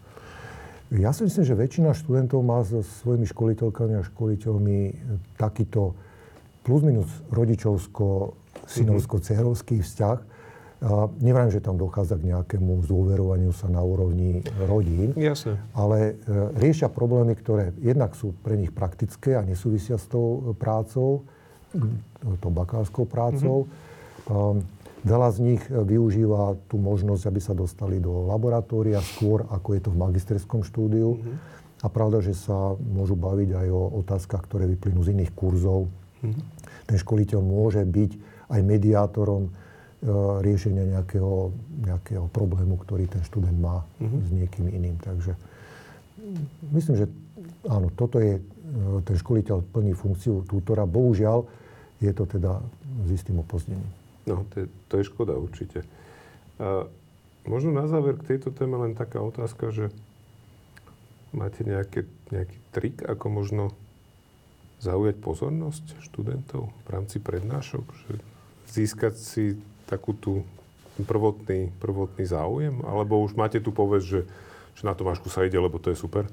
[0.94, 4.78] Ja si myslím, že väčšina študentov má so svojimi školiteľkami a školiteľmi
[5.38, 5.94] takýto
[6.66, 8.36] plus minus rodičovsko
[8.68, 10.18] synovsko-cerovský vzťah,
[10.84, 15.16] a nevrajím, že tam dochádza k nejakému zôverovaniu sa na úrovni rodín.
[15.16, 15.56] Jasne.
[15.72, 21.24] Ale e, riešia problémy, ktoré jednak sú pre nich praktické a nesúvisia s tou prácou,
[22.40, 23.68] tou bakalárskou prácou.
[24.28, 24.82] Mm-hmm.
[25.04, 29.90] Veľa z nich využíva tú možnosť, aby sa dostali do laboratória skôr, ako je to
[29.92, 31.20] v magisterskom štúdiu.
[31.20, 31.36] Mm-hmm.
[31.84, 35.92] A pravda, že sa môžu baviť aj o otázkach, ktoré vyplynú z iných kurzov.
[36.24, 36.42] Mm-hmm.
[36.88, 38.10] Ten školiteľ môže byť
[38.48, 39.52] aj mediátorom
[40.04, 40.08] E,
[40.44, 41.48] riešenia nejakého,
[41.80, 44.20] nejakého problému, ktorý ten študent má uh-huh.
[44.20, 45.00] s niekým iným.
[45.00, 45.32] Takže
[46.76, 47.06] myslím, že
[47.64, 48.42] áno, toto je, e,
[49.00, 50.84] ten školiteľ plní funkciu tútora.
[50.84, 51.48] Bohužiaľ,
[52.02, 52.62] je to teda
[53.06, 53.86] s istým opozdením.
[54.24, 55.84] No, to je, to je škoda určite.
[56.58, 56.88] A
[57.44, 59.92] možno na záver k tejto téme len taká otázka, že
[61.34, 63.64] máte nejaké, nejaký trik, ako možno
[64.80, 67.84] zaujať pozornosť študentov v rámci prednášok?
[67.84, 68.14] Že
[68.70, 69.44] získať si
[69.84, 70.46] takú tú
[71.04, 72.80] prvotný, prvotný záujem?
[72.86, 74.20] Alebo už máte tu povesť, že,
[74.74, 76.26] že na Tomášku sa ide, lebo to je super?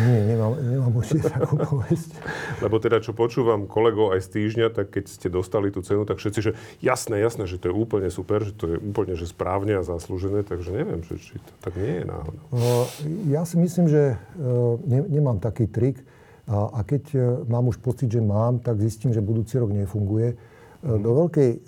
[0.00, 2.16] Nie, nemám, nemám určite takú povesť.
[2.64, 6.16] Lebo teda, čo počúvam kolegov aj z týždňa, tak keď ste dostali tú cenu, tak
[6.16, 9.76] všetci, že jasné, jasné, že to je úplne super, že to je úplne že správne
[9.76, 12.42] a zaslúžené, takže neviem, že, či to tak nie je náhodou.
[12.52, 12.88] No,
[13.28, 16.00] ja si myslím, že uh, ne, nemám taký trik
[16.48, 20.56] a, a keď uh, mám už pocit, že mám, tak zistím, že budúci rok nefunguje
[20.86, 21.58] do veľkej e,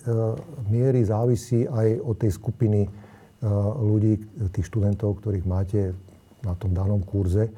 [0.70, 2.88] miery závisí aj od tej skupiny e,
[3.78, 4.18] ľudí,
[4.50, 5.94] tých študentov, ktorých máte
[6.42, 7.48] na tom danom kurze.
[7.48, 7.52] E,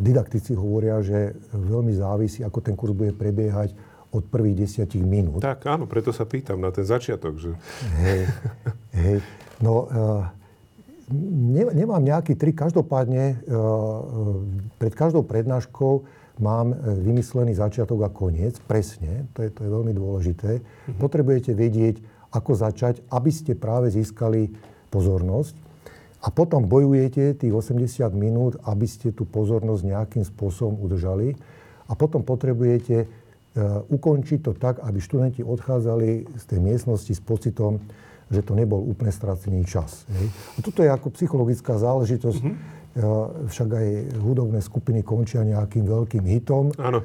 [0.00, 3.76] didaktici hovoria, že veľmi závisí, ako ten kurz bude prebiehať
[4.14, 5.44] od prvých desiatich minút.
[5.44, 7.36] Tak, áno, preto sa pýtam na ten začiatok.
[7.36, 7.50] Že...
[8.00, 8.20] Hej,
[8.96, 9.18] hej.
[9.60, 9.90] No,
[11.74, 12.56] nemám nejaký trik.
[12.56, 13.42] Každopádne
[14.80, 16.06] pred každou prednáškou
[16.36, 20.60] mám e, vymyslený začiatok a koniec, presne, to je, to je veľmi dôležité.
[20.60, 21.00] Mm-hmm.
[21.00, 21.96] Potrebujete vedieť,
[22.36, 24.52] ako začať, aby ste práve získali
[24.92, 25.56] pozornosť.
[26.20, 31.32] A potom bojujete tých 80 minút, aby ste tú pozornosť nejakým spôsobom udržali.
[31.88, 37.78] A potom potrebujete uh, ukončiť to tak, aby študenti odchádzali z tej miestnosti s pocitom,
[38.26, 40.02] že to nebol úplne stratený čas.
[40.10, 40.26] Hej.
[40.28, 42.42] A toto je ako psychologická záležitosť.
[42.42, 42.76] Mm-hmm
[43.46, 43.88] však aj
[44.24, 46.72] hudobné skupiny končia nejakým veľkým hitom.
[46.80, 47.04] Áno.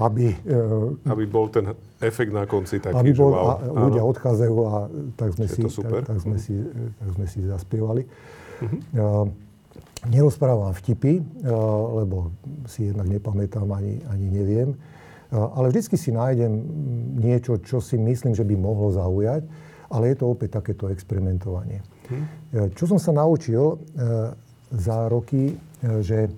[0.00, 0.56] Aby, e,
[1.04, 1.68] aby bol ten
[2.04, 3.48] efekt na konci taký, aby bol, že wow.
[3.48, 3.52] a
[3.88, 4.12] ľudia Áno.
[4.12, 4.72] odchádzajú a
[5.16, 6.04] tak sme, si, super.
[6.04, 6.54] Tak, tak, sme si,
[7.00, 8.02] tak sme si zaspievali.
[8.04, 9.32] Uh-huh.
[10.04, 11.24] Nerozprávam vtipy,
[11.96, 12.30] lebo
[12.68, 14.76] si jednak nepamätám ani, ani neviem.
[15.32, 16.52] Ale vždycky si nájdem
[17.18, 19.48] niečo, čo si myslím, že by mohlo zaujať.
[19.88, 21.80] Ale je to opäť takéto experimentovanie.
[21.80, 22.68] Uh-huh.
[22.76, 23.80] Čo som sa naučil,
[24.74, 25.54] za roky,
[26.02, 26.28] že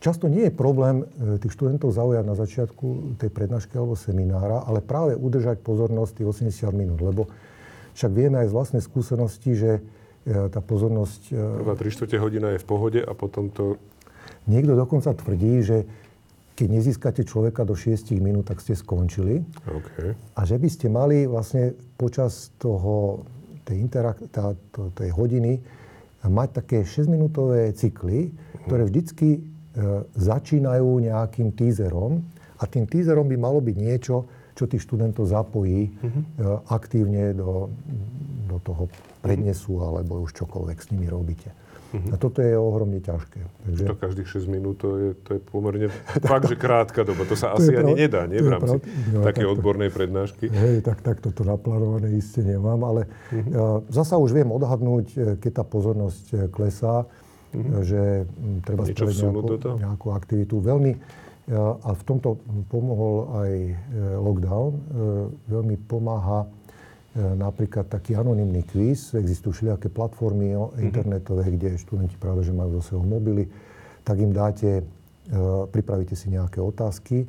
[0.00, 4.80] často nie je problém e, tých študentov zaujať na začiatku tej prednášky alebo seminára, ale
[4.80, 7.28] práve udržať pozornosť tých 80 minút, lebo
[7.94, 9.72] však vieme aj z vlastnej skúsenosti, že
[10.24, 11.32] tá pozornosť...
[11.32, 13.80] Prvá 3 čtvrte hodina je v pohode a potom to...
[14.46, 15.78] Niekto dokonca tvrdí, že
[16.60, 19.40] keď nezískate človeka do 6 minút, tak ste skončili.
[19.64, 20.12] Okay.
[20.36, 23.24] A že by ste mali vlastne počas toho,
[23.64, 25.64] tej, interak- tá, to, tej hodiny
[26.20, 28.36] mať také 6-minútové cykly,
[28.68, 29.40] ktoré vždycky e,
[30.18, 32.22] začínajú nejakým teaserom
[32.58, 34.26] a tým teaserom by malo byť niečo,
[34.58, 36.68] čo tých študentov zapojí uh-huh.
[36.68, 37.72] aktívne do,
[38.44, 38.92] do toho
[39.24, 41.48] prednesu alebo už čokoľvek s nimi robíte.
[41.90, 42.12] Uh-huh.
[42.12, 43.40] A toto je ohromne ťažké.
[43.40, 43.82] Takže...
[43.88, 45.88] To každých 6 minút, to je, to je pomerne
[46.30, 47.24] fakt, že krátka doba.
[47.24, 48.02] To sa to asi ani prav...
[48.04, 48.38] nedá, nie?
[48.38, 48.76] V rámci
[49.10, 50.44] no, také takto, odbornej prednášky.
[50.52, 53.86] Hej, tak, tak toto naplánované isté nemám, ale uh-huh.
[53.88, 57.08] zasa už viem odhadnúť, e, keď tá pozornosť e, klesá,
[57.52, 57.82] uh-huh.
[57.82, 58.02] že
[58.62, 60.62] treba spraviť nejakú, nejakú aktivitu.
[60.62, 60.92] Veľmi,
[61.58, 62.38] a v tomto
[62.70, 63.52] pomohol aj
[64.22, 64.70] lockdown,
[65.50, 66.46] veľmi pomáha
[67.10, 69.18] E, napríklad taký anonimný kvíz.
[69.18, 70.78] Existujú všelijaké platformy mm-hmm.
[70.78, 73.50] internetové, kde študenti práve, že majú zo svojho mobily,
[74.06, 74.82] tak im dáte, e,
[75.74, 77.26] pripravíte si nejaké otázky,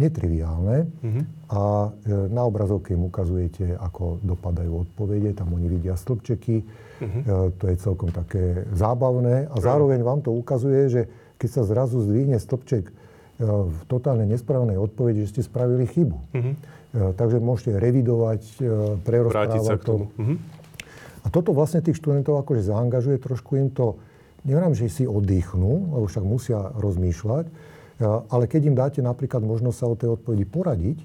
[0.00, 1.24] netriviálne mm-hmm.
[1.52, 6.64] a e, na obrazovke im ukazujete, ako dopadajú odpovede, tam oni vidia stĺpčeky,
[7.00, 7.56] mm-hmm.
[7.58, 11.02] to je celkom také zábavné a zároveň vám to ukazuje, že
[11.38, 12.84] keď sa zrazu zdvihne stĺpček
[13.38, 16.18] v totálne nesprávnej odpovedi, že ste spravili chybu.
[16.34, 16.54] Mm-hmm.
[17.14, 18.42] Takže môžete revidovať,
[19.06, 20.10] prerozprávať sa k tomu.
[20.10, 20.18] to.
[20.18, 20.36] Mm-hmm.
[21.22, 24.00] A toto vlastne tých študentov akože zaangažuje, trošku im to,
[24.42, 27.46] neviem, že si oddychnú, lebo však musia rozmýšľať,
[28.02, 30.98] ale keď im dáte napríklad možnosť sa o tej odpovedi poradiť,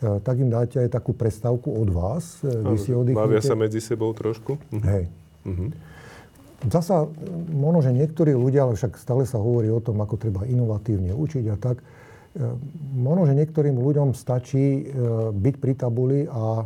[0.00, 2.40] tak im dáte aj takú prestávku od vás.
[2.40, 3.20] Vy si oddychnete.
[3.20, 4.56] Bavia sa medzi sebou trošku.
[4.72, 5.12] Hej.
[5.46, 5.68] Mm-hmm.
[6.68, 7.08] Zasa,
[7.48, 11.44] možno, že niektorí ľudia, ale však stále sa hovorí o tom, ako treba inovatívne učiť
[11.48, 11.80] a tak,
[12.94, 14.92] možno, že niektorým ľuďom stačí e,
[15.34, 16.64] byť pri tabuli a e,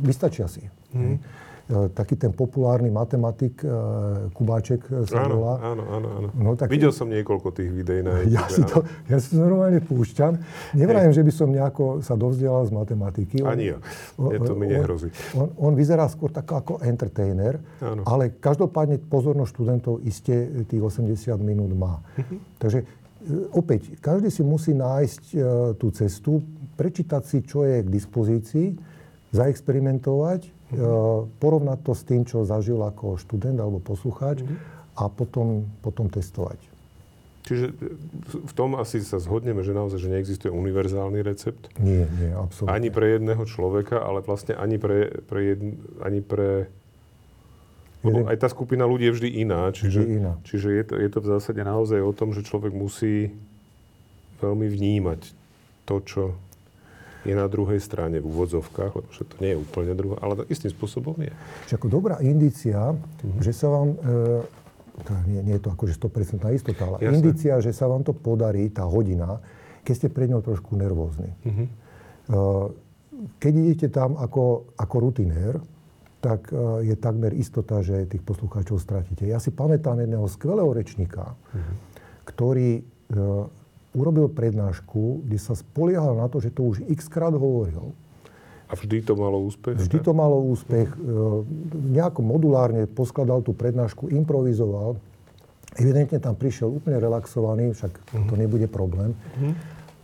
[0.00, 0.64] vystačia si.
[0.96, 1.20] Mm.
[1.68, 3.64] Taký ten populárny matematik
[4.36, 5.56] Kubáček sa áno.
[5.56, 6.28] Áno, áno, áno.
[6.36, 6.68] No, tak...
[6.68, 8.36] Videl som niekoľko tých videí na YouTube.
[8.36, 10.36] Ja si to, ja si to normálne púšťam.
[10.76, 13.36] Nevrajím, že by som nejako sa dovzdelal z matematiky.
[13.40, 13.78] On, Ani ja.
[14.20, 15.08] Je to mi nehrozí.
[15.32, 18.04] On, on, on vyzerá skôr tak ako entertainer, áno.
[18.04, 22.04] ale každopádne pozornosť študentov iste tých 80 minút má.
[22.20, 22.60] Mhm.
[22.60, 25.36] Takže E, opäť, každý si musí nájsť e,
[25.80, 26.44] tú cestu,
[26.76, 28.68] prečítať si, čo je k dispozícii,
[29.32, 30.78] zaexperimentovať, e,
[31.42, 34.58] porovnať to s tým, čo zažil ako študent alebo poslucháč mm-hmm.
[35.00, 36.60] a potom, potom testovať.
[37.44, 37.76] Čiže
[38.24, 41.68] v tom asi sa zhodneme, že naozaj že neexistuje univerzálny recept.
[41.76, 42.72] Nie, nie, absolútne.
[42.72, 46.72] Ani pre jedného človeka, ale vlastne ani pre, pre, jedn, ani pre
[48.04, 49.72] lebo aj tá skupina ľudí je vždy iná.
[49.72, 50.32] Čiže, vždy iná.
[50.44, 53.32] čiže je, to, je to v zásade naozaj o tom, že človek musí
[54.44, 55.20] veľmi vnímať
[55.88, 56.22] to, čo
[57.24, 60.68] je na druhej strane v úvodzovkách, lebo že to nie je úplne druhá, ale istým
[60.68, 61.32] spôsobom je.
[61.68, 63.40] Čiže ako dobrá indícia, mm-hmm.
[63.40, 67.16] že sa vám, e, to nie, nie je to akože 100% istota, ale Jasne.
[67.16, 69.40] indícia, že sa vám to podarí, tá hodina,
[69.82, 71.32] keď ste pred ňou trošku nervózni.
[71.44, 71.66] Mm-hmm.
[73.40, 75.60] Keď idete tam ako, ako rutinér,
[76.24, 79.28] tak e, je takmer istota, že tých poslucháčov stratíte.
[79.28, 81.76] Ja si pamätám jedného skvelého rečníka, mm-hmm.
[82.24, 82.82] ktorý e,
[83.94, 87.94] urobil prednášku, kde sa spoliehal na to, že to už x krát hovoril.
[88.68, 89.78] A vždy to malo úspech?
[89.78, 90.90] Vždy to malo úspech.
[90.90, 91.94] Mm-hmm.
[91.94, 94.98] Nejako modulárne poskladal tú prednášku, improvizoval.
[95.78, 98.28] Evidentne tam prišiel úplne relaxovaný, však mm-hmm.
[98.28, 99.14] to nebude problém.
[99.14, 99.52] Mm-hmm.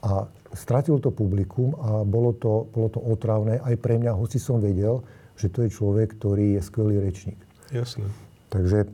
[0.07, 4.63] A stratil to publikum a bolo to, bolo to otravné aj pre mňa, hoci som
[4.63, 5.03] vedel,
[5.39, 7.41] že to je človek, ktorý je skvelý rečník.
[7.73, 8.05] Jasné.
[8.51, 8.89] Takže e,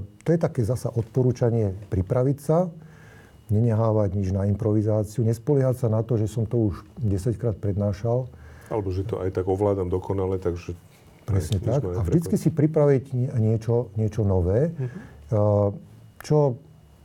[0.00, 2.70] to je také zasa odporúčanie pripraviť sa,
[3.50, 8.30] nenehávať nič na improvizáciu, nespoliehať sa na to, že som to už 10 krát prednášal.
[8.70, 10.78] Alebo že to aj tak ovládam dokonale, takže...
[11.26, 11.84] Presne tak.
[11.84, 15.70] A vždycky si pripraviť niečo, niečo nové, uh-huh.
[16.26, 16.58] čo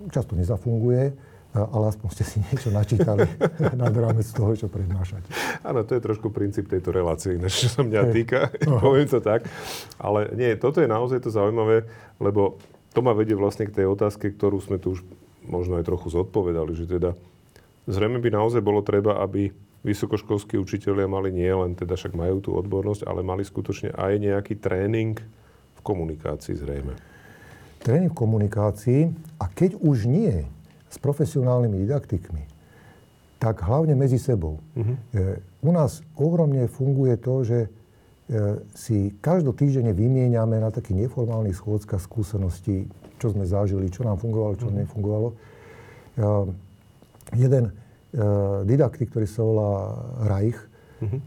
[0.10, 1.14] často nezafunguje,
[1.56, 3.24] ale aspoň ste si niečo načítali
[3.82, 5.32] nad rámec toho, čo prednášate.
[5.64, 8.52] Áno, to je trošku princíp tejto relácie, čo sa mňa týka,
[8.84, 9.48] poviem to tak.
[9.96, 11.88] Ale nie, toto je naozaj to zaujímavé,
[12.20, 12.60] lebo
[12.92, 15.04] to ma vedie vlastne k tej otázke, ktorú sme tu už
[15.46, 17.14] možno aj trochu zodpovedali, že teda
[17.86, 19.54] zrejme by naozaj bolo treba, aby
[19.86, 24.58] vysokoškolskí učitelia mali nie len, teda však majú tú odbornosť, ale mali skutočne aj nejaký
[24.58, 25.14] tréning
[25.78, 26.98] v komunikácii zrejme.
[27.86, 29.02] Tréning v komunikácii
[29.38, 30.42] a keď už nie,
[30.90, 32.44] s profesionálnymi didaktikmi,
[33.36, 34.64] tak hlavne medzi sebou.
[34.74, 34.96] Uh-huh.
[35.60, 37.70] U nás ohromne funguje to, že e,
[38.74, 42.88] si každotýždenne vymieňame na takých neformálnych schôdzkach skúseností,
[43.20, 44.80] čo sme zažili, čo nám fungovalo, čo uh-huh.
[44.84, 45.30] nefungovalo.
[47.36, 47.72] Jeden
[48.64, 49.72] didaktik, ktorý sa volá
[50.24, 50.60] Reich,
[51.04, 51.20] uh-huh.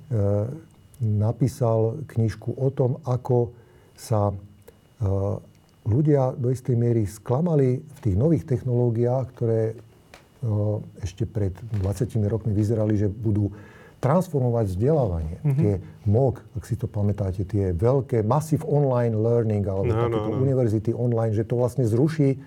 [1.04, 3.52] napísal knižku o tom, ako
[3.92, 4.32] sa
[5.88, 9.76] ľudia do istej miery sklamali v tých nových technológiách, ktoré
[11.02, 11.50] ešte pred
[11.82, 13.50] 20 rokmi vyzerali, že budú
[13.98, 15.36] transformovať vzdelávanie.
[15.42, 15.58] Mm-hmm.
[15.58, 15.72] Tie
[16.06, 20.42] MOOC, ak si to pamätáte, tie veľké Massive Online Learning alebo no, takéto no, no.
[20.42, 22.38] univerzity online, že to vlastne zruší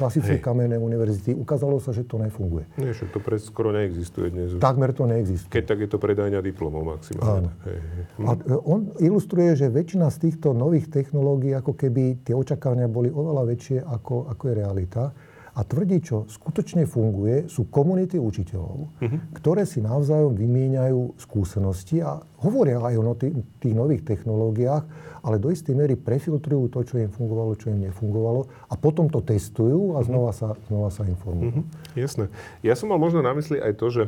[0.00, 0.44] klasické Hej.
[0.44, 1.36] kamenné univerzity.
[1.36, 2.64] Ukázalo sa, že to nefunguje.
[2.80, 4.56] Nie, že to pre, skoro neexistuje dnes.
[4.56, 5.52] Takmer to neexistuje.
[5.52, 7.52] Keď tak je to predajňa diplomov maximálne.
[7.68, 8.04] Hej, hej.
[8.16, 8.24] Hm.
[8.24, 13.12] A e, on ilustruje, že väčšina z týchto nových technológií, ako keby tie očakávania boli
[13.12, 15.12] oveľa väčšie, ako, ako je realita
[15.54, 19.18] a tvrdí, čo skutočne funguje, sú komunity učiteľov, uh-huh.
[19.34, 24.86] ktoré si navzájom vymieňajú skúsenosti a hovoria aj o tých, tých nových technológiách,
[25.26, 29.18] ale do istej miery prefiltrujú to, čo im fungovalo, čo im nefungovalo a potom to
[29.20, 30.06] testujú a mhm.
[30.06, 31.62] znova sa, znova sa informujú.
[31.62, 31.98] Uh-huh.
[31.98, 32.30] Jasné.
[32.62, 34.02] Ja som mal možno na mysli aj to, že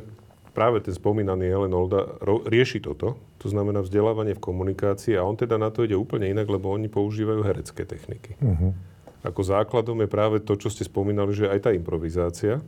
[0.52, 5.56] práve ten spomínaný Helen Olda rieši toto, to znamená vzdelávanie v komunikácii a on teda
[5.56, 8.38] na to ide úplne inak, lebo oni používajú herecké techniky.
[8.38, 8.91] Uh-huh
[9.22, 12.58] ako základom je práve to, čo ste spomínali, že aj tá improvizácia.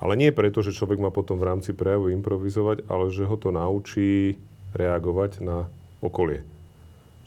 [0.00, 3.54] Ale nie preto, že človek má potom v rámci prejavu improvizovať, ale že ho to
[3.54, 4.36] naučí
[4.74, 5.70] reagovať na
[6.02, 6.42] okolie.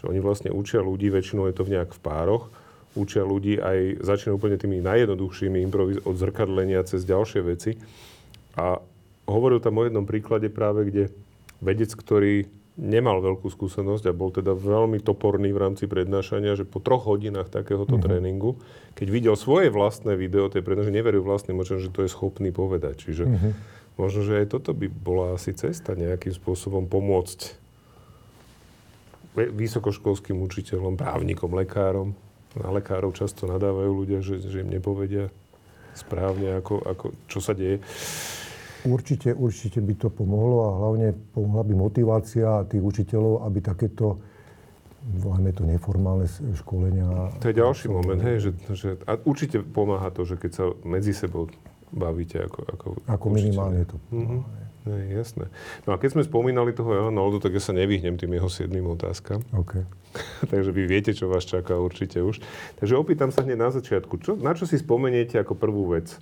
[0.03, 2.51] Že oni vlastne učia ľudí, väčšinou je to v nejak v pároch,
[2.97, 7.77] učia ľudí aj, začínajú úplne tými najjednoduchšími improviz- od zrkadlenia cez ďalšie veci.
[8.57, 8.81] A
[9.29, 11.03] hovoril tam o jednom príklade práve, kde
[11.61, 16.77] vedec, ktorý nemal veľkú skúsenosť a bol teda veľmi toporný v rámci prednášania, že po
[16.77, 18.05] troch hodinách takéhoto mm-hmm.
[18.05, 18.51] tréningu,
[18.93, 23.09] keď videl svoje vlastné video tej prednášania, neveril vlastným očom, že to je schopný povedať.
[23.09, 23.51] Čiže mm-hmm.
[23.97, 27.67] možno, že aj toto by bola asi cesta nejakým spôsobom pomôcť
[29.37, 32.17] vysokoškolským učiteľom, právnikom, lekárom.
[32.57, 35.29] Na lekárov často nadávajú ľudia, že, že im nepovedia
[35.93, 37.81] správne, ako, ako, čo sa deje.
[38.85, 44.21] Určite, určite by to pomohlo a hlavne pomohla by motivácia tých učiteľov, aby takéto
[45.07, 46.27] voláme to neformálne
[46.59, 47.31] školenia.
[47.39, 51.15] To je ďalší moment, hej, že, že a určite pomáha to, že keď sa medzi
[51.15, 51.47] sebou
[51.95, 54.43] bavíte ako Ako, ako minimálne to pomáha.
[54.43, 54.65] Mm-hmm.
[54.87, 55.45] Je, jasné.
[55.83, 58.87] No a keď sme spomínali toho Jana Oldu, tak ja sa nevyhnem tým jeho siedmým
[58.87, 59.43] otázkam.
[59.51, 59.83] Okay.
[60.51, 62.39] Takže vy viete, čo vás čaká určite už.
[62.79, 64.15] Takže opýtam sa hneď na začiatku.
[64.23, 66.15] Čo, na čo si spomeniete ako prvú vec?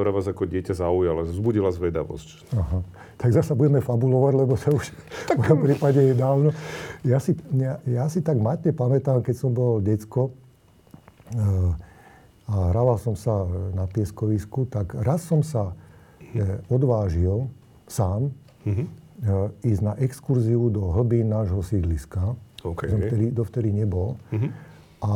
[0.00, 2.56] Ktorá vás ako dieťa zaujala, vzbudila zvedavosť.
[2.56, 2.80] Aha.
[3.20, 4.96] Tak zase budeme fabulovať, lebo sa už
[5.28, 5.36] tak...
[5.36, 6.56] v mojom prípade je dávno.
[7.04, 10.32] Ja si, ja, ja si tak matne pamätám, keď som bol decko
[11.36, 11.76] uh,
[12.48, 13.44] a hrával som sa
[13.76, 17.52] na pieskovisku, tak raz som sa uh, odvážil
[17.84, 22.40] sám uh, ísť na exkurziu do hlbín nášho sídliska.
[22.64, 22.88] Okay.
[22.88, 24.16] Som vtedy, dovtedy nebol.
[24.32, 24.48] Uh-huh.
[25.04, 25.12] A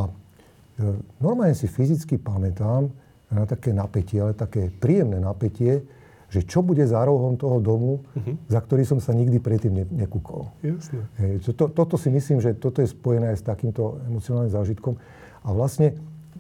[1.25, 2.93] normálne si fyzicky pamätám,
[3.35, 5.83] na také napätie, ale také príjemné napätie,
[6.31, 8.35] že čo bude za rohom toho domu, uh-huh.
[8.51, 10.51] za ktorý som sa nikdy predtým ne, nekúkol.
[10.67, 11.07] Jasne.
[11.19, 14.99] Hej, to, toto si myslím, že toto je spojené aj s takýmto emocionálnym zážitkom.
[15.47, 15.95] A vlastne,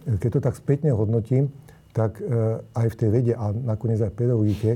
[0.06, 1.54] keď to tak spätne hodnotím,
[1.94, 2.26] tak e,
[2.74, 4.70] aj v tej vede a nakoniec aj v pedagogike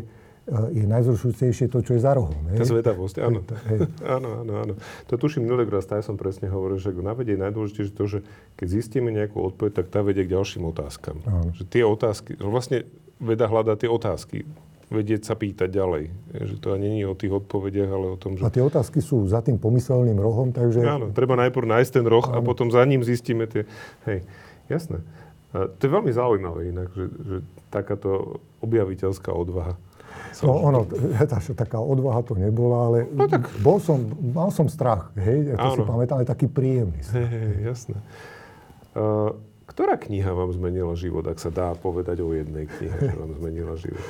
[0.48, 2.32] je najzrušujúcejšie to, čo je za rohom.
[2.56, 3.44] Tá zvedavosť, áno.
[3.68, 3.78] Hej.
[4.00, 4.74] áno, áno, áno.
[5.12, 8.18] To tuším raz, ja som presne hovoril, že na vede je najdôležitejšie to, že
[8.56, 11.20] keď zistíme nejakú odpoveď, tak tá vedie k ďalším otázkam.
[11.28, 11.52] Áno.
[11.52, 12.78] Že tie otázky, že vlastne
[13.20, 14.48] veda hľadá tie otázky
[14.88, 16.04] vedieť sa pýtať ďalej.
[16.32, 18.48] Že to ani nie je o tých odpovediach, ale o tom, že...
[18.48, 20.80] A tie otázky sú za tým pomyselným rohom, takže...
[20.80, 22.40] Áno, treba najprv nájsť ten roh áno.
[22.40, 23.68] a potom za ním zistíme tie...
[24.08, 24.24] Hej,
[24.72, 25.04] jasné.
[25.52, 27.36] A to je veľmi zaujímavé inak, že, že
[27.68, 29.76] takáto objaviteľská odvaha.
[30.44, 30.80] No, ono,
[31.62, 33.50] taká odvaha to nebola, ale no, tak...
[33.58, 35.76] bol som, mal som strach, hej, ja to Áno.
[35.76, 37.26] si pamätám, ale taký príjemný strach.
[37.26, 37.98] Hej, hej, jasné.
[38.94, 39.34] Uh,
[39.68, 43.74] ktorá kniha vám zmenila život, ak sa dá povedať o jednej knihe, že vám zmenila
[43.76, 44.04] život?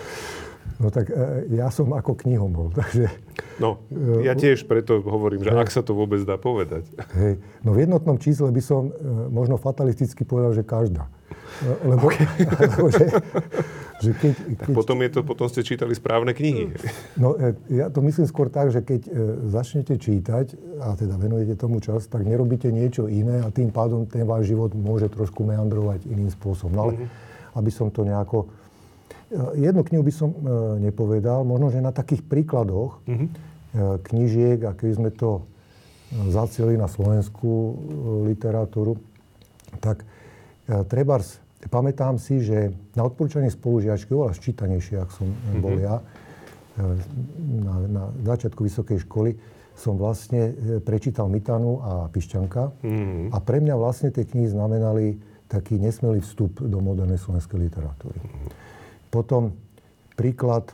[0.78, 3.10] No tak e, ja som ako knihomol, takže...
[3.58, 3.82] No,
[4.22, 6.86] ja tiež preto hovorím, že ak sa to vôbec dá povedať.
[7.18, 7.42] Hej.
[7.66, 8.94] No v jednotnom čísle by som
[9.34, 11.10] možno fatalisticky povedal, že každá.
[11.82, 12.26] Lebo, okay.
[12.62, 13.06] lebo že,
[13.98, 16.70] že keď, keď, potom, je to, potom ste čítali správne knihy.
[17.18, 19.10] No, e, ja to myslím skôr tak, že keď e,
[19.50, 24.22] začnete čítať a teda venujete tomu čas, tak nerobíte niečo iné a tým pádom ten
[24.22, 26.72] váš život môže trošku meandrovať iným spôsobom.
[26.72, 27.58] No ale mm-hmm.
[27.58, 28.46] aby som to nejako...
[29.28, 30.30] E, jednu knihu by som
[30.80, 33.28] nepovedal, možno, že na takých príkladoch mm-hmm.
[34.04, 35.44] knižiek, a keby sme to
[36.32, 37.76] zacieli na slovenskú
[38.24, 38.96] literatúru,
[39.84, 40.08] tak
[40.88, 41.36] trebárs
[41.66, 45.58] Pamätám si, že na odporúčanie spolužiačky, oveľa ščítanejšie, ak som mm-hmm.
[45.58, 46.02] bol ja, e,
[47.66, 49.34] na, na začiatku vysokej školy,
[49.74, 50.54] som vlastne
[50.86, 52.62] prečítal Mitanu a Pišťanka.
[52.82, 53.34] Mm-hmm.
[53.34, 55.18] A pre mňa vlastne tie knihy znamenali
[55.50, 58.22] taký nesmelý vstup do modernej slovenskej literatúry.
[58.22, 58.57] Mm-hmm.
[59.08, 59.56] Potom
[60.18, 60.72] príklad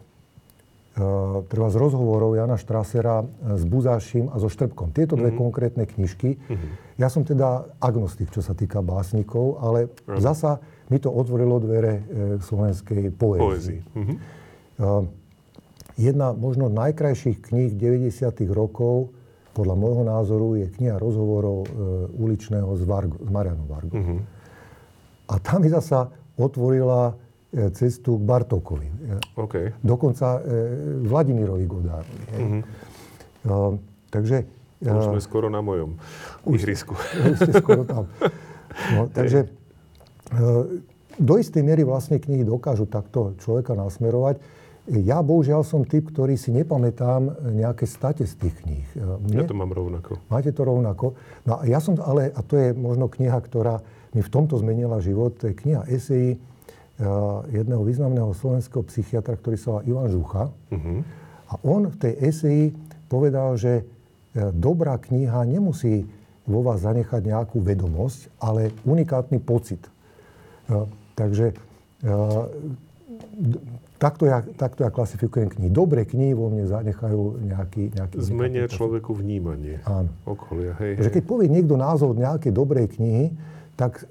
[1.50, 4.94] treba z rozhovorov Jana Štrasera s Buzášim a so Štrbkom.
[4.94, 5.42] Tieto dve mm-hmm.
[5.42, 6.38] konkrétne knižky.
[6.38, 6.70] Mm-hmm.
[7.02, 10.22] Ja som teda agnostik, čo sa týka básnikov, ale mm-hmm.
[10.22, 12.06] zasa mi to otvorilo dvere
[12.46, 13.82] slovenskej poézii.
[13.82, 14.16] Mm-hmm.
[15.98, 18.14] Jedna možno najkrajších kníh 90.
[18.50, 19.14] rokov
[19.54, 21.68] podľa môjho názoru je kniha rozhovorov e,
[22.18, 23.94] uličného s, Vargo, s Marianom Vargom.
[23.94, 24.18] Mm-hmm.
[25.30, 27.23] A tam mi zasa otvorila e,
[27.70, 28.88] cestu k Bartokovi.
[29.38, 29.70] Okay.
[29.78, 32.24] Dokonca e, Vladimirovi Godárovi.
[32.34, 32.62] Mm-hmm.
[33.46, 33.78] E,
[34.10, 34.36] takže...
[34.84, 35.96] Už sme skoro na mojom
[36.50, 36.92] ihrisku.
[37.32, 38.10] Už ste skoro tam.
[38.92, 39.48] No, takže e,
[41.14, 44.42] do istej miery vlastne knihy dokážu takto človeka nasmerovať.
[44.84, 48.84] Ja bohužiaľ som typ, ktorý si nepamätám nejaké state z tých kníh.
[48.98, 50.20] Mne, ja to mám rovnako.
[50.28, 51.16] Máte to rovnako.
[51.48, 53.80] No a ja som, ale, a to je možno kniha, ktorá
[54.12, 56.36] mi v tomto zmenila život, to je kniha esejí
[57.50, 60.44] jedného významného slovenského psychiatra, ktorý sa volá Ivan Žucha.
[60.70, 61.00] Uh-huh.
[61.50, 62.64] A on v tej eseji
[63.10, 63.84] povedal, že e,
[64.54, 66.06] dobrá kniha nemusí
[66.46, 69.82] vo vás zanechať nejakú vedomosť, ale unikátny pocit.
[69.84, 69.90] E,
[71.18, 71.54] takže
[73.96, 75.70] takto ja, takto ja klasifikujem knihy.
[75.72, 77.82] Dobré knihy vo mne zanechajú nejaký...
[77.96, 80.12] nejaký Zmenia človeku vnímanie Áno.
[80.28, 80.76] okolia.
[80.76, 81.10] Hej, hej.
[81.10, 83.32] keď povie niekto názov nejakej dobrej knihy,
[83.74, 84.04] tak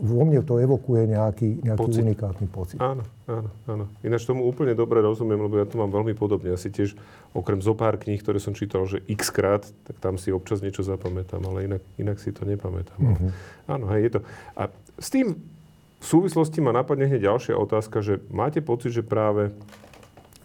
[0.00, 2.00] vo mne to evokuje nejaký, nejaký pocit.
[2.00, 2.78] unikátny pocit.
[2.80, 3.84] Áno, áno, áno.
[4.00, 6.48] Ináč tomu úplne dobre rozumiem, lebo ja to mám veľmi podobne.
[6.48, 6.96] Ja si tiež,
[7.36, 10.80] okrem zo pár kníh, ktoré som čítal, že x krát, tak tam si občas niečo
[10.80, 12.96] zapamätám, ale inak, inak si to nepamätám.
[12.96, 13.30] Mm-hmm.
[13.68, 14.20] Áno, hej, je to.
[14.56, 14.62] A
[14.96, 15.36] s tým
[16.00, 19.52] v súvislosti ma napadne hneď ďalšia otázka, že máte pocit, že práve,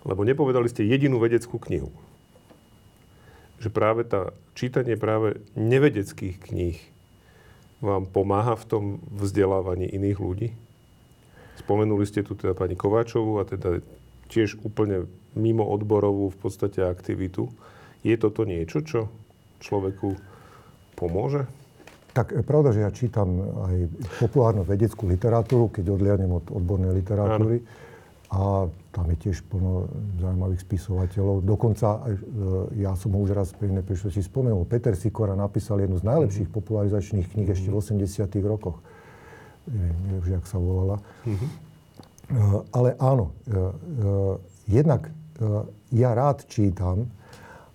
[0.03, 1.95] lebo nepovedali ste jedinú vedeckú knihu,
[3.63, 6.75] že práve tá čítanie práve nevedeckých kníh
[7.83, 10.49] vám pomáha v tom vzdelávaní iných ľudí?
[11.59, 13.79] Spomenuli ste tu teda pani Kováčovú a teda
[14.27, 17.51] tiež úplne mimo odborovú v podstate aktivitu.
[18.05, 19.07] Je toto niečo, čo
[19.63, 20.15] človeku
[20.95, 21.47] pomôže?
[22.15, 23.75] Tak je pravda, že ja čítam aj
[24.23, 27.59] populárnu vedeckú literatúru, keď odliadnem od odbornej literatúry.
[27.59, 27.84] Áno.
[28.35, 29.87] A tam je tiež plno
[30.19, 31.47] zaujímavých spisovateľov.
[31.47, 32.19] Dokonca e,
[32.83, 34.67] ja som ho už raz pri si spomenul.
[34.67, 36.59] Peter Sikora napísal jednu z najlepších mm-hmm.
[36.59, 38.43] popularizačných kníh ešte v 80 mhm.
[38.43, 38.83] rokoch.
[39.71, 40.99] Neviem, neviem, jak sa volala.
[41.23, 41.49] Mm-hmm.
[42.75, 43.63] Ale áno, e,
[44.67, 45.15] jednak
[45.91, 47.11] ja rád čítam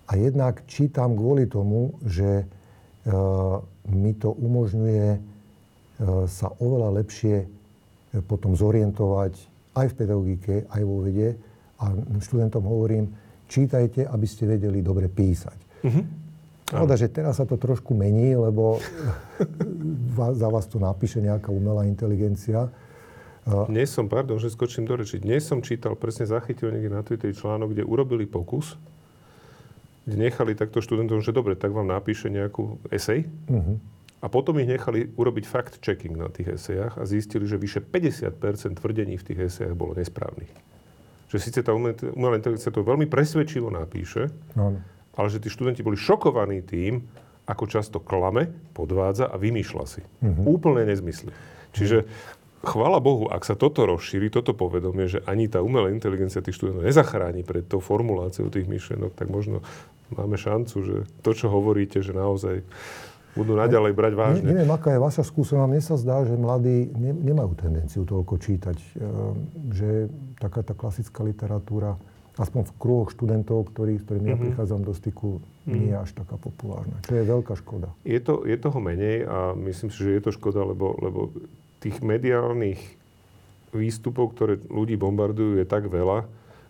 [0.09, 2.49] a jednak čítam kvôli tomu, že
[3.85, 5.21] mi to umožňuje
[6.25, 7.45] sa oveľa lepšie
[8.25, 11.35] potom zorientovať aj v pedagogike, aj vo vede.
[11.81, 11.91] A
[12.21, 13.11] študentom hovorím,
[13.49, 15.59] čítajte, aby ste vedeli dobre písať.
[15.83, 16.05] Mm-hmm.
[16.71, 18.79] Pravda, že teraz sa to trošku mení, lebo
[20.41, 22.71] za vás to napíše nejaká umelá inteligencia.
[23.43, 27.33] Dnes som, pardon, že skočím do reči, dnes som čítal, presne zachytil niekde na Twitteri
[27.33, 28.77] článok, kde urobili pokus,
[30.05, 33.25] kde nechali takto študentom, že dobre, tak vám napíše nejakú esej.
[33.49, 33.81] Uh-huh.
[34.21, 39.17] A potom ich nechali urobiť fact-checking na tých esejach a zistili, že vyše 50% tvrdení
[39.17, 40.53] v tých esejach bolo nesprávnych.
[41.33, 44.77] Že síce tá umelá inteligencia to veľmi presvedčivo napíše, uh-huh.
[45.17, 47.01] ale že tí študenti boli šokovaní tým,
[47.49, 50.05] ako často klame, podvádza a vymýšľa si.
[50.21, 50.59] Uh-huh.
[50.59, 51.33] Úplne nezmysly.
[51.73, 52.05] Čiže
[52.61, 56.85] chvála Bohu, ak sa toto rozšíri, toto povedomie, že ani tá umelá inteligencia tých študentov
[56.85, 59.65] nezachráni pred tou formuláciou tých myšlienok, tak možno
[60.13, 60.95] máme šancu, že
[61.25, 62.61] to, čo hovoríte, že naozaj
[63.35, 64.43] budú naďalej brať vážne.
[64.43, 65.69] Ne, neviem, aká je vaša skúsenosť.
[65.71, 68.77] Mne sa zdá, že mladí ne, nemajú tendenciu toľko čítať.
[68.77, 68.87] E,
[69.71, 69.89] že
[70.39, 71.95] taká tá klasická literatúra,
[72.35, 74.35] aspoň v kruhoch študentov, ktorý, s ktorými mm-hmm.
[74.35, 74.43] ja mhm.
[74.51, 75.71] prichádzam do styku, mm-hmm.
[75.71, 76.95] nie je až taká populárna.
[77.07, 77.89] Čo je veľká škoda.
[78.03, 81.31] Je, to, je toho menej a myslím si, že je to škoda, lebo, lebo
[81.79, 82.79] tých mediálnych
[83.71, 86.27] výstupov, ktoré ľudí bombardujú, je tak veľa,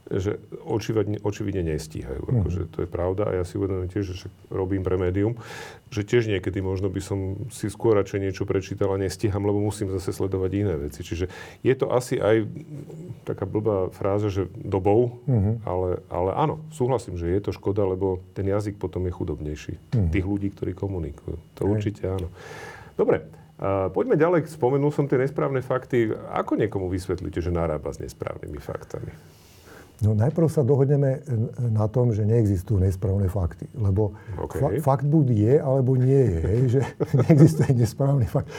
[0.09, 2.25] že očividne, očividne nestíhajú.
[2.25, 2.31] Mm.
[2.41, 5.37] Akože to je pravda a ja si uvedomujem tiež, že robím pre médium,
[5.93, 9.93] že tiež niekedy možno by som si skôr radšej niečo prečítal a nestíham, lebo musím
[9.93, 11.05] zase sledovať iné veci.
[11.05, 11.29] Čiže
[11.61, 12.49] je to asi aj
[13.27, 15.55] taká blbá fráza, že dobou, mm-hmm.
[15.67, 19.73] ale, ale áno, súhlasím, že je to škoda, lebo ten jazyk potom je chudobnejší.
[19.77, 20.11] Mm-hmm.
[20.11, 21.37] Tých ľudí, ktorí komunikujú.
[21.59, 21.71] To Hej.
[21.71, 22.27] určite áno.
[22.95, 23.23] Dobre,
[23.95, 24.49] poďme ďalej.
[24.51, 26.11] Spomenul som tie nesprávne fakty.
[26.35, 29.11] Ako niekomu vysvetlíte, že narába s nesprávnymi faktami?
[30.01, 31.21] No najprv sa dohodneme
[31.69, 33.69] na tom, že neexistujú nesprávne fakty.
[33.77, 34.57] Lebo okay.
[34.57, 36.39] fa- fakt buď je, alebo nie je.
[36.41, 36.81] Hej, že
[37.13, 38.49] neexistuje nesprávny fakt.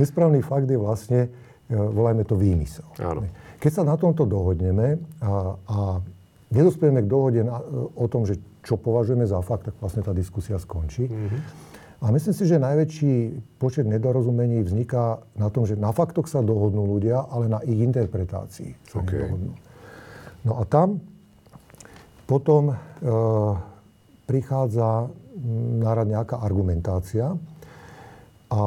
[0.00, 1.20] Nesprávny fakt je vlastne,
[1.68, 2.88] e, volajme to výmysel.
[3.04, 3.28] Áno.
[3.60, 5.78] Keď sa na tomto dohodneme a, a
[6.48, 7.60] nedospieme k dohode na,
[7.92, 11.12] o tom, že čo považujeme za fakt, tak vlastne tá diskusia skončí.
[11.12, 11.40] Mm-hmm.
[11.96, 13.12] A myslím si, že najväčší
[13.56, 18.76] počet nedorozumení vzniká na tom, že na faktoch sa dohodnú ľudia, ale na ich interpretácii
[18.88, 19.24] sa okay.
[19.24, 19.52] nedohodnú.
[20.46, 21.02] No a tam
[22.26, 22.76] Potom e,
[24.26, 25.06] prichádza
[25.78, 27.38] na rad nejaká argumentácia
[28.50, 28.62] a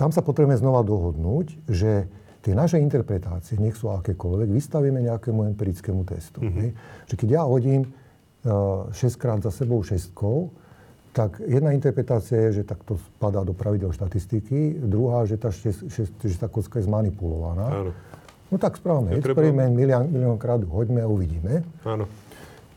[0.00, 2.08] tam sa potrebujeme znova dohodnúť, že
[2.40, 6.40] tie naše interpretácie, nech sú akékoľvek, vystavíme nejakému empirickému testu.
[6.40, 6.68] Mm-hmm.
[7.06, 10.50] Že keď ja hodím uh, 6 krát za sebou šestkou,
[11.12, 16.12] tak jedna interpretácia je, že takto spadá do pravidel štatistiky, druhá, že tá, šest, šest,
[16.18, 17.68] že tá kocka je zmanipulovaná.
[17.68, 17.92] Áno.
[18.52, 19.16] No tak správame.
[19.16, 21.64] Experiment, milión, milión krát hoďme a uvidíme.
[21.88, 22.04] Áno.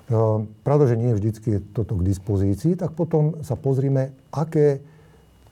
[0.05, 4.79] Uh, pravda, že nie vždycky je toto k dispozícii, tak potom sa pozrime, aké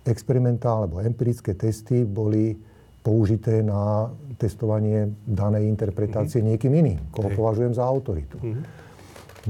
[0.08, 2.56] experimentálne alebo empirické testy boli
[3.04, 4.08] použité na
[4.40, 6.52] testovanie danej interpretácie mm-hmm.
[6.56, 7.36] niekým iným, koho Hej.
[7.36, 8.40] považujem za autoritu.
[8.40, 8.64] Mm-hmm.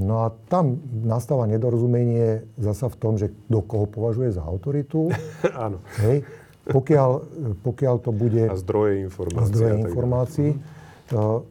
[0.01, 5.13] No a tam nastáva nedorozumenie zasa v tom, že do koho považuje za autoritu.
[5.53, 5.85] Áno.
[6.01, 6.25] Hej.
[6.63, 7.11] Pokiaľ,
[7.59, 8.43] pokiaľ to bude...
[8.47, 9.43] A zdroje informácií.
[9.43, 10.49] A zdroje informácií.
[10.55, 10.81] Mm-hmm.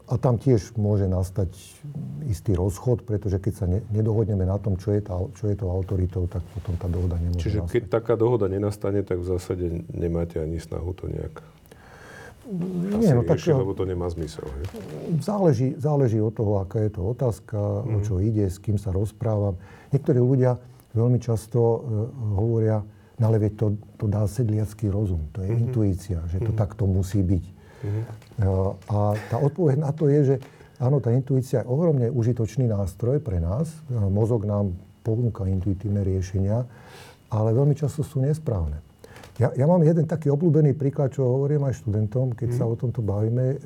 [0.09, 1.53] A tam tiež môže nastať
[2.27, 6.25] istý rozchod, pretože keď sa nedohodneme na tom, čo je, tá, čo je to autoritou,
[6.25, 7.73] tak potom tá dohoda nemôže Čiže nastať.
[7.77, 11.45] keď taká dohoda nenastane, tak v zásade nemáte ani snahu to nejak
[12.99, 14.43] nie, no tak, rieši, lebo to nemá zmysel.
[14.43, 14.65] Je?
[15.23, 17.87] Záleží, záleží od toho, aká je to otázka, mm.
[17.87, 18.03] o mhm.
[18.03, 19.55] čo ide, s kým sa rozprávam.
[19.95, 20.59] Niektorí ľudia
[20.91, 21.79] veľmi často uh,
[22.35, 22.83] hovoria,
[23.19, 25.63] no ale to, to dá sedliacký rozum, to je mm-hmm.
[25.69, 26.61] intuícia, že to mm-hmm.
[26.61, 27.45] takto musí byť.
[27.83, 28.03] Mm-hmm.
[28.41, 28.97] Uh, a
[29.29, 30.35] tá odpoveď na to je, že
[30.79, 33.69] áno, tá intuícia je ohromne užitočný nástroj pre nás.
[33.91, 34.73] Uh, mozog nám
[35.03, 36.63] ponúka intuitívne riešenia,
[37.27, 38.79] ale veľmi často sú nesprávne.
[39.41, 42.57] Ja, ja mám jeden taký obľúbený príklad, čo hovorím aj študentom, keď mm.
[42.57, 43.45] sa o tomto bavíme.
[43.49, 43.57] E,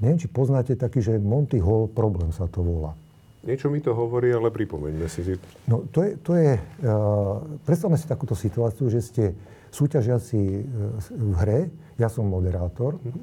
[0.00, 2.96] neviem, či poznáte taký, že Monty Hall problém sa to volá.
[3.44, 5.36] Niečo mi to hovorí, ale pripomeňme si.
[5.68, 9.24] No to je, to je uh, predstavme si takúto situáciu, že ste
[9.72, 10.64] súťažiaci uh,
[11.12, 11.60] v hre,
[12.00, 13.22] ja som moderátor mm.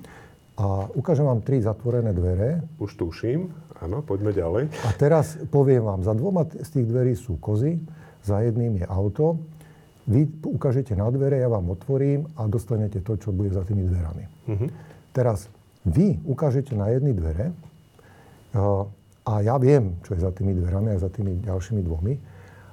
[0.62, 2.62] a ukážem vám tri zatvorené dvere.
[2.78, 3.50] Už tuším,
[3.82, 4.70] áno, poďme ďalej.
[4.86, 7.82] A teraz poviem vám, za dvoma z tých dverí sú kozy,
[8.22, 9.42] za jedným je auto
[10.10, 14.24] vy ukážete na dvere, ja vám otvorím a dostanete to, čo bude za tými dverami.
[14.50, 14.70] Uh-huh.
[15.14, 15.46] Teraz
[15.86, 17.54] vy ukážete na jedny dvere
[18.58, 18.90] uh,
[19.22, 22.14] a ja viem, čo je za tými dverami a za tými ďalšími dvomi.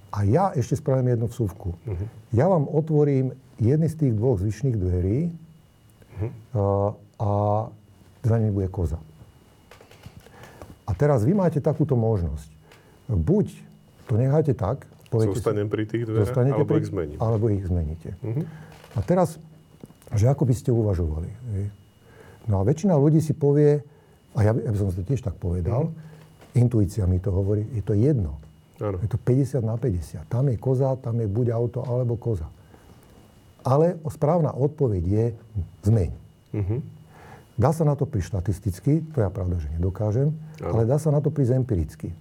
[0.08, 1.76] A ja ešte spravím jednu vsúvku.
[1.76, 2.06] Uh-huh.
[2.32, 6.28] Ja vám otvorím jedny z tých dvoch zvyšných dverí uh-huh.
[6.56, 7.30] uh, a
[8.24, 8.96] za nimi bude koza.
[10.88, 12.48] A teraz vy máte takúto možnosť.
[13.12, 13.52] Buď
[14.08, 17.16] to necháte tak, Poviete Zostanem pri tých dverách, alebo pri, ich zmením.
[17.16, 18.12] Alebo ich zmeníte.
[18.20, 18.44] Uh-huh.
[18.92, 19.40] A teraz,
[20.12, 21.32] že ako by ste uvažovali?
[22.44, 23.80] No a väčšina ľudí si povie,
[24.36, 26.07] a ja by, ja by som to tiež tak povedal, uh-huh.
[26.54, 28.38] Intuícia mi to hovorí, je to jedno.
[28.78, 29.02] Ano.
[29.02, 30.30] Je to 50 na 50.
[30.30, 32.46] Tam je koza, tam je buď auto, alebo koza.
[33.66, 35.26] Ale správna odpoveď je
[35.82, 36.10] zmeň.
[36.54, 36.80] Uh-huh.
[37.58, 40.30] Dá sa na to prísť štatisticky, to ja pravda, že nedokážem,
[40.62, 40.72] ano.
[40.78, 42.14] ale dá sa na to prísť empiricky.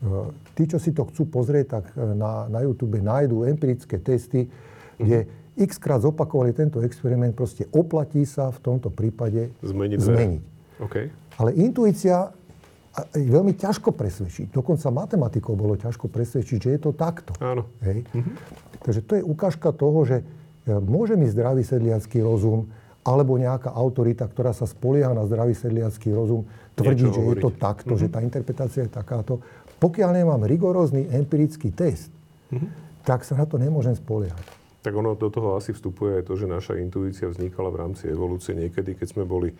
[0.00, 4.48] Eh, tí, čo si to chcú pozrieť, tak eh, na, na YouTube nájdú empirické testy,
[4.96, 5.68] kde mm-hmm.
[5.68, 9.98] x krát zopakovali tento experiment, proste oplatí sa v tomto prípade zmeniť.
[10.00, 10.42] zmeniť.
[10.80, 11.12] Okay.
[11.36, 12.32] Ale intuícia
[13.14, 14.50] je veľmi ťažko presvedčiť.
[14.50, 17.32] Dokonca matematikou bolo ťažko presvedčiť, že je to takto.
[17.38, 17.70] Áno.
[17.86, 18.02] Hej?
[18.10, 18.34] Mm-hmm.
[18.82, 22.66] Takže to je ukážka toho, že eh, môže mi zdravý sedliacký rozum
[23.00, 26.44] alebo nejaká autorita, ktorá sa spolieha na zdravý sedliacký rozum,
[26.76, 28.10] tvrdiť, že je to takto, mm-hmm.
[28.10, 29.40] že tá interpretácia je takáto.
[29.80, 32.12] Pokiaľ nemám rigorózny empirický test,
[32.52, 33.00] mm-hmm.
[33.08, 34.60] tak sa na to nemôžem spoliehať.
[34.80, 38.56] Tak ono do toho asi vstupuje aj to, že naša intuícia vznikala v rámci evolúcie
[38.56, 39.52] niekedy, keď sme boli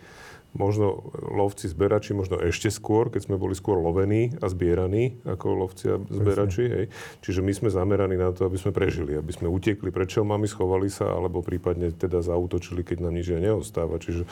[0.51, 5.85] možno lovci, zberači, možno ešte skôr, keď sme boli skôr lovení a zbieraní ako lovci
[5.91, 6.63] a zberači.
[6.67, 6.85] Hej.
[7.23, 10.91] Čiže my sme zameraní na to, aby sme prežili, aby sme utekli pred čelmami, schovali
[10.91, 13.95] sa, alebo prípadne teda zautočili, keď nám nič neostáva.
[13.95, 14.27] Čiže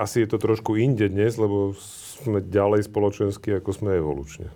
[0.00, 1.76] asi je to trošku inde dnes, lebo
[2.20, 4.48] sme ďalej spoločensky, ako sme evolučne.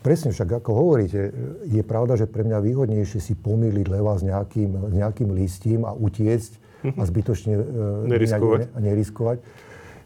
[0.00, 1.36] Presne však, ako hovoríte,
[1.68, 5.92] je pravda, že pre mňa výhodnejšie si pomýliť leva s nejakým, s nejakým listím a
[5.92, 7.62] utiecť a zbytočne e,
[8.08, 8.58] neriskovať.
[8.76, 9.38] Ne, neriskovať.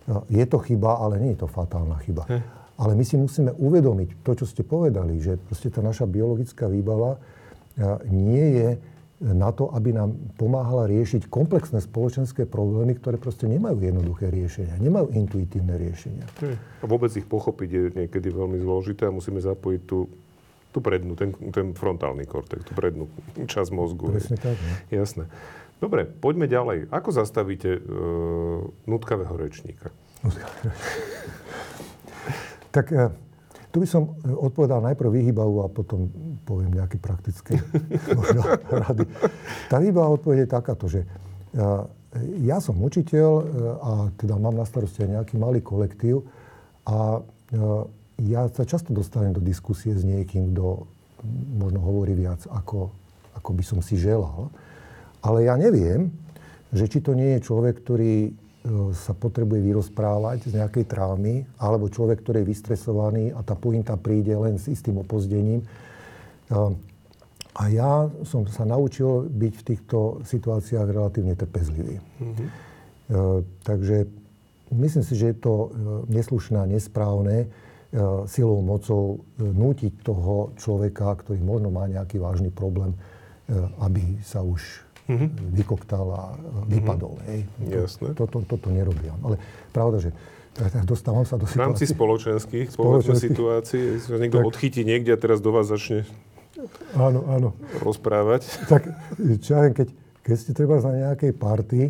[0.05, 2.29] No, je to chyba, ale nie je to fatálna chyba.
[2.29, 2.39] He.
[2.75, 7.17] Ale my si musíme uvedomiť to, čo ste povedali, že proste tá naša biologická výbava
[7.17, 7.19] e,
[8.11, 8.69] nie je
[9.23, 15.15] na to, aby nám pomáhala riešiť komplexné spoločenské problémy, ktoré proste nemajú jednoduché riešenia, nemajú
[15.15, 16.27] intuitívne riešenia.
[16.43, 16.57] Hm.
[16.83, 20.11] A vôbec ich pochopiť je niekedy veľmi zložité a musíme zapojiť tú,
[20.75, 23.07] tú prednú, ten, ten frontálny kortex, tú prednú
[23.39, 24.11] časť mozgu.
[24.11, 24.75] Presne tak, ne?
[24.91, 25.31] Jasné.
[25.85, 26.89] Dobre, poďme ďalej.
[26.89, 27.81] Ako zastavíte e,
[28.89, 29.93] nutkavého rečníka?
[32.75, 33.13] tak e,
[33.69, 36.09] tu by som e, odpovedal najprv vyhybavu a potom
[36.49, 37.61] poviem nejaké praktické
[38.89, 39.05] rady.
[39.69, 41.09] Tá výbava odpoveď je takáto, že e,
[42.49, 43.45] ja som učiteľ e,
[43.77, 46.25] a teda mám na starosti aj nejaký malý kolektív
[46.89, 47.21] a
[48.19, 50.89] ja sa často dostanem do diskusie s niekým, kto
[51.55, 52.91] možno hovorí viac, ako,
[53.37, 54.49] ako by som si želal.
[55.25, 56.13] Ale ja neviem,
[56.75, 58.31] že či to nie je človek, ktorý e,
[58.93, 64.37] sa potrebuje vyrozprávať z nejakej traumy, alebo človek, ktorý je vystresovaný a tá pointa príde
[64.37, 65.65] len s istým opozdením.
[67.55, 69.99] A ja som sa naučil byť v týchto
[70.29, 71.97] situáciách relatívne trpezlivý.
[72.21, 72.49] Mm-hmm.
[73.65, 74.05] Takže
[74.77, 75.73] myslím si, že je to
[76.13, 77.49] neslušné a nesprávne
[77.95, 82.99] E, silou, mocou e, nútiť toho človeka, ktorý možno má nejaký vážny problém, e,
[83.87, 85.29] aby sa už mm-hmm.
[85.55, 86.23] vykoktal a
[86.69, 87.15] vypadol.
[87.19, 87.29] Mm-hmm.
[87.29, 87.41] Hej.
[87.69, 88.09] Jasné.
[88.17, 89.13] Toto, to, to nerobia.
[89.25, 89.37] Ale
[89.75, 90.11] pravda, že
[90.87, 91.59] dostávam sa do situácie...
[91.59, 96.07] V rámci spoločenských, spoločenských situácií, že niekto tak, odchytí niekde a teraz do vás začne
[96.95, 97.49] áno, áno.
[97.83, 98.47] rozprávať.
[98.71, 98.87] Tak
[99.43, 99.89] čo ja keď,
[100.23, 101.81] keď ste treba za nejakej party,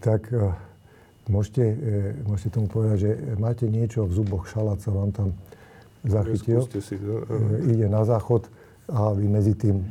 [0.00, 0.32] tak
[1.30, 5.28] Môžete, e, môžete tomu povedať, že máte niečo v zuboch, šalát sa vám tam
[6.02, 6.66] zachytil.
[6.66, 7.22] Si to.
[7.30, 8.50] E, ide na záchod
[8.90, 9.82] a vy medzi tým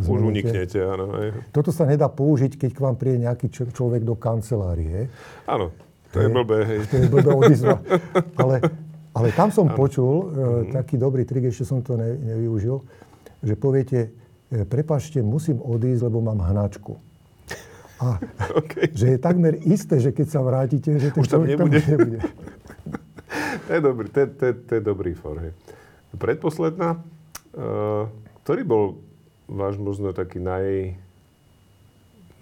[0.00, 0.10] zmenite.
[0.10, 1.06] Už uniknete, áno.
[1.16, 1.28] Aj.
[1.50, 5.10] Toto sa nedá použiť, keď k vám príde nejaký človek do kancelárie.
[5.48, 5.74] Áno,
[6.14, 6.78] to je blbé, hej.
[6.88, 7.76] To je blbé odizva.
[8.40, 8.62] Ale,
[9.16, 9.76] ale tam som ano.
[9.76, 10.72] počul mm-hmm.
[10.76, 12.84] taký dobrý trik, ešte som to ne, nevyužil,
[13.40, 14.12] že poviete,
[14.68, 17.00] prepačte, musím odísť, lebo mám hnačku.
[17.96, 18.20] A
[18.60, 18.92] okay.
[18.92, 21.80] že je takmer isté, že keď sa vrátite, že ten Už tam nebude.
[21.80, 22.18] Tam nebude.
[23.66, 25.40] to, je dobrý, to, to, to je dobrý for.
[25.40, 25.52] Hej.
[26.16, 27.00] Predposledná,
[27.56, 28.08] uh,
[28.46, 29.02] ktorý bol
[29.50, 30.94] váš možno taký naj,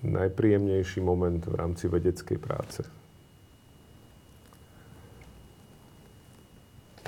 [0.04, 2.84] najpríjemnejší moment v rámci vedeckej práce?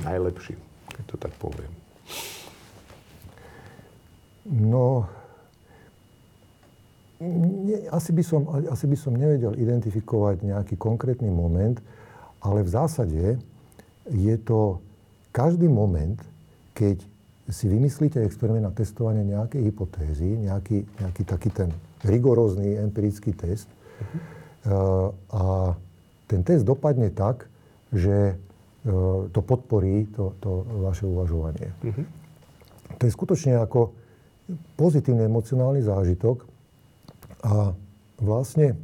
[0.01, 0.57] Najlepší,
[0.97, 1.69] keď to tak poviem.
[4.49, 5.05] No,
[7.21, 11.85] nie, asi, by som, asi by som nevedel identifikovať nejaký konkrétny moment,
[12.41, 13.37] ale v zásade
[14.09, 14.81] je to
[15.37, 16.17] každý moment,
[16.73, 17.05] keď
[17.47, 21.71] si vymyslíte experiment na testovanie nejakej hypotézy, nejaký, nejaký taký ten
[22.03, 25.15] rigorózny empirický test uh-huh.
[25.31, 25.43] a
[26.27, 27.47] ten test dopadne tak,
[27.95, 31.71] že uh, to podporí to, to vaše uvažovanie.
[31.87, 32.07] Uh-huh.
[32.99, 33.95] To je skutočne ako
[34.75, 36.47] pozitívny emocionálny zážitok,
[37.47, 37.79] a
[38.19, 38.75] vlastne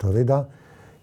[0.00, 0.48] tá veda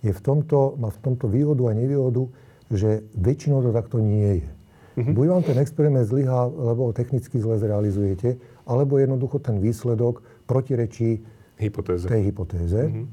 [0.02, 2.26] je v tomto, má v tomto výhodu a nevýhodu,
[2.74, 4.50] že väčšinou to takto nie je.
[4.94, 5.14] Mm-hmm.
[5.14, 8.38] Buď vám ten experiment zlyhá, lebo ho technicky zle zrealizujete,
[8.70, 11.24] alebo jednoducho ten výsledok protirečí
[11.58, 12.06] hypotéze.
[12.06, 12.82] tej hypotéze.
[12.90, 13.08] Mm-hmm.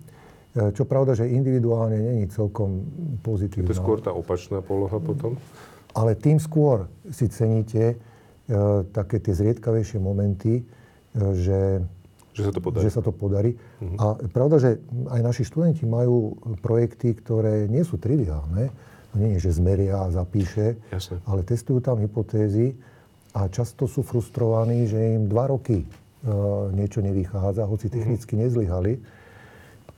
[0.50, 2.82] Čo pravda, že individuálne není celkom
[3.22, 3.70] pozitívna.
[3.70, 5.38] To je skôr tá opačná poloha potom?
[5.94, 7.96] Ale tým skôr si ceníte e,
[8.90, 10.62] také tie zriedkavejšie momenty, e,
[11.38, 11.86] že
[12.30, 12.82] že sa to podarí.
[12.86, 13.50] Že sa to podarí.
[13.58, 13.96] Uh-huh.
[13.98, 14.70] A pravda, že
[15.10, 18.70] aj naši študenti majú projekty, ktoré nie sú triviálne.
[19.10, 21.18] To nie je, že zmeria a zapíše, Jasne.
[21.26, 22.78] ale testujú tam hypotézy
[23.34, 27.94] a často sú frustrovaní, že im dva roky uh, niečo nevychádza, hoci mhm.
[27.94, 28.92] technicky nezlyhali.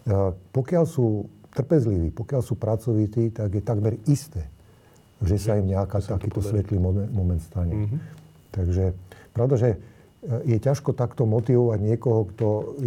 [0.09, 4.49] Uh, pokiaľ sú trpezliví, pokiaľ sú pracovití, tak je takmer isté,
[5.21, 7.77] že sa im nejaká takýto svetlý moment, stane.
[7.77, 8.01] Uh-huh.
[8.51, 8.97] Takže
[9.37, 9.71] pravda, že
[10.49, 12.47] je ťažko takto motivovať niekoho, kto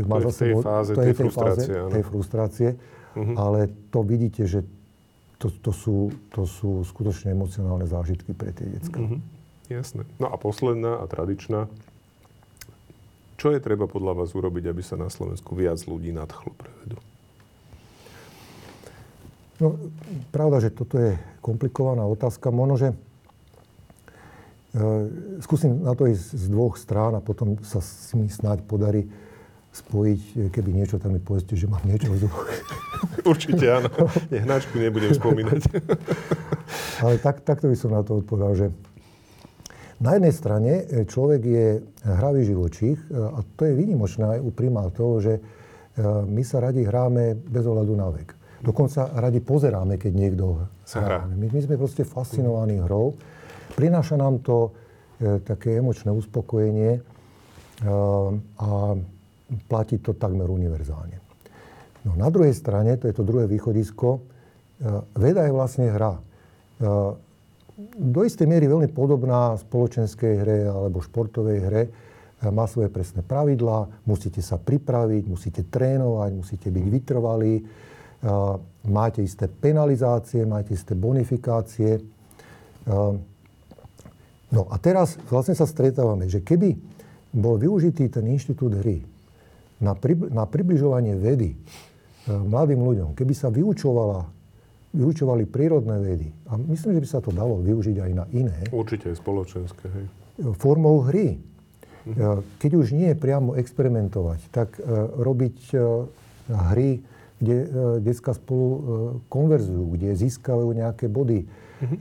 [0.10, 0.65] má za sebou...
[0.65, 2.69] to je tej frustrácie, fáze, tej frustrácie.
[3.15, 3.35] Uh-huh.
[3.38, 3.60] Ale
[3.93, 4.65] to vidíte, že
[5.38, 8.99] to, to, sú, to sú skutočne emocionálne zážitky pre tie detská.
[8.99, 9.20] Uh-huh.
[9.68, 10.07] Jasné.
[10.22, 11.68] No a posledná a tradičná.
[13.36, 16.98] Čo je treba podľa vás urobiť, aby sa na Slovensku viac ľudí nadchlo pre vedu?
[19.60, 19.76] No,
[20.32, 22.52] pravda, že toto je komplikovaná otázka.
[22.52, 22.95] Možno, že
[24.76, 25.07] Eh,
[25.40, 27.80] skúsim na to ísť z dvoch strán a potom sa
[28.20, 29.07] mi snáď podarí
[29.76, 32.47] spojiť, eh, keby niečo tam mi povedzte, že mám niečo v zuboch.
[33.31, 33.91] Určite áno.
[34.31, 35.61] Hnačku nebudem spomínať.
[37.03, 38.68] Ale tak, takto by som na to odpovedal, že
[39.99, 41.68] na jednej strane eh, človek je
[42.07, 45.34] hravý živočích a to je výnimočné aj u primátov, že
[46.27, 48.35] my sa radi hráme bez ohľadu na vek.
[48.65, 51.19] Dokonca radi pozeráme, keď niekto sa hrá.
[51.30, 53.14] My, my sme proste fascinovaní hrou.
[53.77, 54.72] Prináša nám to
[55.22, 57.02] e, také emočné uspokojenie e,
[58.57, 58.69] a
[59.69, 61.22] platí to takmer univerzálne.
[62.05, 64.19] No, na druhej strane, to je to druhé východisko, e,
[65.17, 66.13] veda je vlastne hra.
[66.13, 66.22] E,
[67.97, 71.84] do istej miery veľmi podobná spoločenskej hre alebo športovej hre.
[71.89, 71.91] E,
[72.53, 77.55] má svoje presné pravidlá, musíte sa pripraviť, musíte trénovať, musíte byť vytrvalí,
[78.89, 82.01] máte isté penalizácie, máte isté bonifikácie.
[84.49, 86.73] No a teraz vlastne sa stretávame, že keby
[87.38, 89.05] bol využitý ten inštitút hry
[89.80, 91.57] na, pri, na približovanie vedy e,
[92.31, 94.35] mladým ľuďom, keby sa vyučovala
[94.95, 96.31] vyučovali prírodné vedy.
[96.47, 98.64] A myslím, že by sa to dalo využiť aj na iné.
[98.72, 100.06] Určite aj spoločenské, hej.
[100.56, 101.35] Formou hry.
[102.07, 102.47] Mhm.
[102.64, 104.80] Keď už nie priamo experimentovať, tak
[105.19, 105.76] robiť
[106.47, 107.03] hry,
[107.43, 107.57] kde
[107.99, 108.68] detská spolu
[109.27, 111.43] konverzujú, kde získajú nejaké body,
[111.84, 111.95] mhm.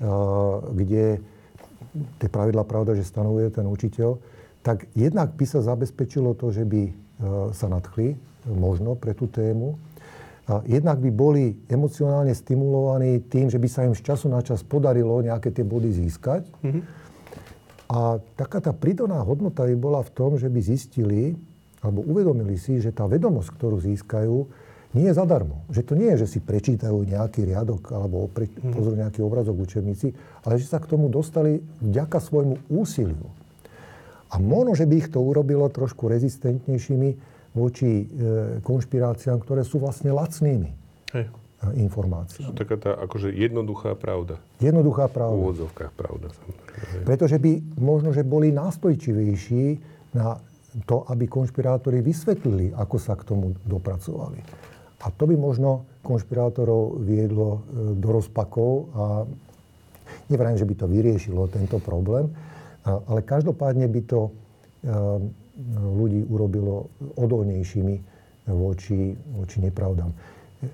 [0.78, 1.04] kde
[2.22, 4.18] tie pravidla pravda, že stanovuje ten učiteľ,
[4.64, 7.03] tak jednak by sa zabezpečilo to, že by
[7.54, 8.18] sa nadchli
[8.48, 9.78] možno pre tú tému
[10.44, 14.60] a jednak by boli emocionálne stimulovaní tým, že by sa im z času na čas
[14.60, 16.44] podarilo nejaké tie body získať.
[16.60, 16.82] Mm-hmm.
[17.88, 21.32] A taká tá pridaná hodnota by bola v tom, že by zistili
[21.80, 24.36] alebo uvedomili si, že tá vedomosť, ktorú získajú,
[24.96, 25.64] nie je zadarmo.
[25.68, 28.72] Že to nie je, že si prečítajú nejaký riadok alebo pre, mm-hmm.
[28.72, 30.12] pozrú nejaký obrazok učebnici,
[30.44, 33.32] ale že sa k tomu dostali vďaka svojmu úsiliu.
[34.32, 38.04] A možno, že by ich to urobilo trošku rezistentnejšími, voči e,
[38.60, 40.74] konšpiráciám, ktoré sú vlastne lacnými
[41.14, 41.30] Hej.
[41.78, 42.50] informáciami.
[42.50, 44.42] Sú taká tá akože jednoduchá pravda.
[44.58, 45.38] Jednoduchá pravda.
[45.38, 46.34] V úvodzovkách pravda.
[46.34, 47.06] Samozrejme.
[47.06, 49.64] Pretože by možno, že boli nástojčivejší
[50.18, 50.42] na
[50.90, 54.42] to, aby konšpirátori vysvetlili, ako sa k tomu dopracovali.
[55.04, 59.04] A to by možno konšpirátorov viedlo e, do rozpakov a
[60.26, 62.34] nevrajím, že by to vyriešilo tento problém,
[62.84, 64.30] ale každopádne by to e,
[65.80, 67.96] ľudí urobilo odolnejšími
[68.52, 70.12] voči, voči nepravdám.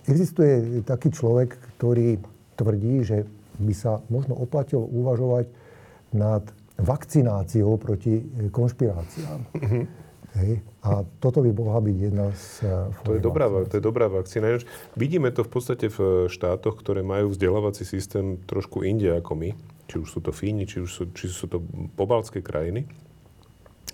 [0.06, 2.18] Existuje taký človek, ktorý
[2.58, 3.26] tvrdí, že
[3.60, 5.46] by sa možno oplatilo uvažovať
[6.10, 6.42] nad
[6.80, 9.38] vakcináciou proti konšpiráciám.
[9.54, 9.84] Mm-hmm.
[10.30, 10.62] Hej.
[10.86, 14.62] A toto by mohla byť jedna z eh, to je, dobrá, to je dobrá vakcína.
[14.94, 19.50] Vidíme to v podstate v štátoch, ktoré majú vzdelávací systém trošku inde ako my.
[19.90, 21.58] Či už sú to Fíni, či už sú, či sú to
[21.98, 22.86] pobaltské krajiny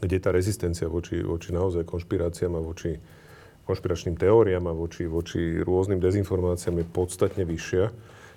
[0.01, 3.01] kde tá rezistencia voči, voči naozaj konšpiráciám a voči
[3.65, 7.85] konšpiračným teóriám a voči, voči rôznym dezinformáciám je podstatne vyššia.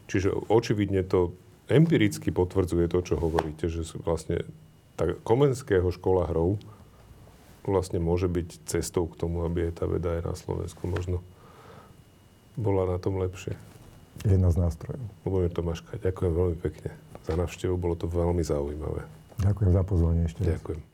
[0.10, 1.36] Čiže očividne to
[1.70, 4.42] empiricky potvrdzuje to, čo hovoríte, že vlastne
[4.98, 6.58] tá komenského škola hrov
[7.68, 11.22] vlastne môže byť cestou k tomu, aby tá veda aj na Slovensku možno
[12.58, 13.54] bola na tom lepšie.
[14.26, 15.04] Jedna z nástrojov.
[15.24, 19.06] Ľubomír Tomáška, ďakujem veľmi pekne za návštevu, bolo to veľmi zaujímavé.
[19.40, 20.42] Ďakujem za pozvanie ešte.
[20.42, 20.89] Ďakujem.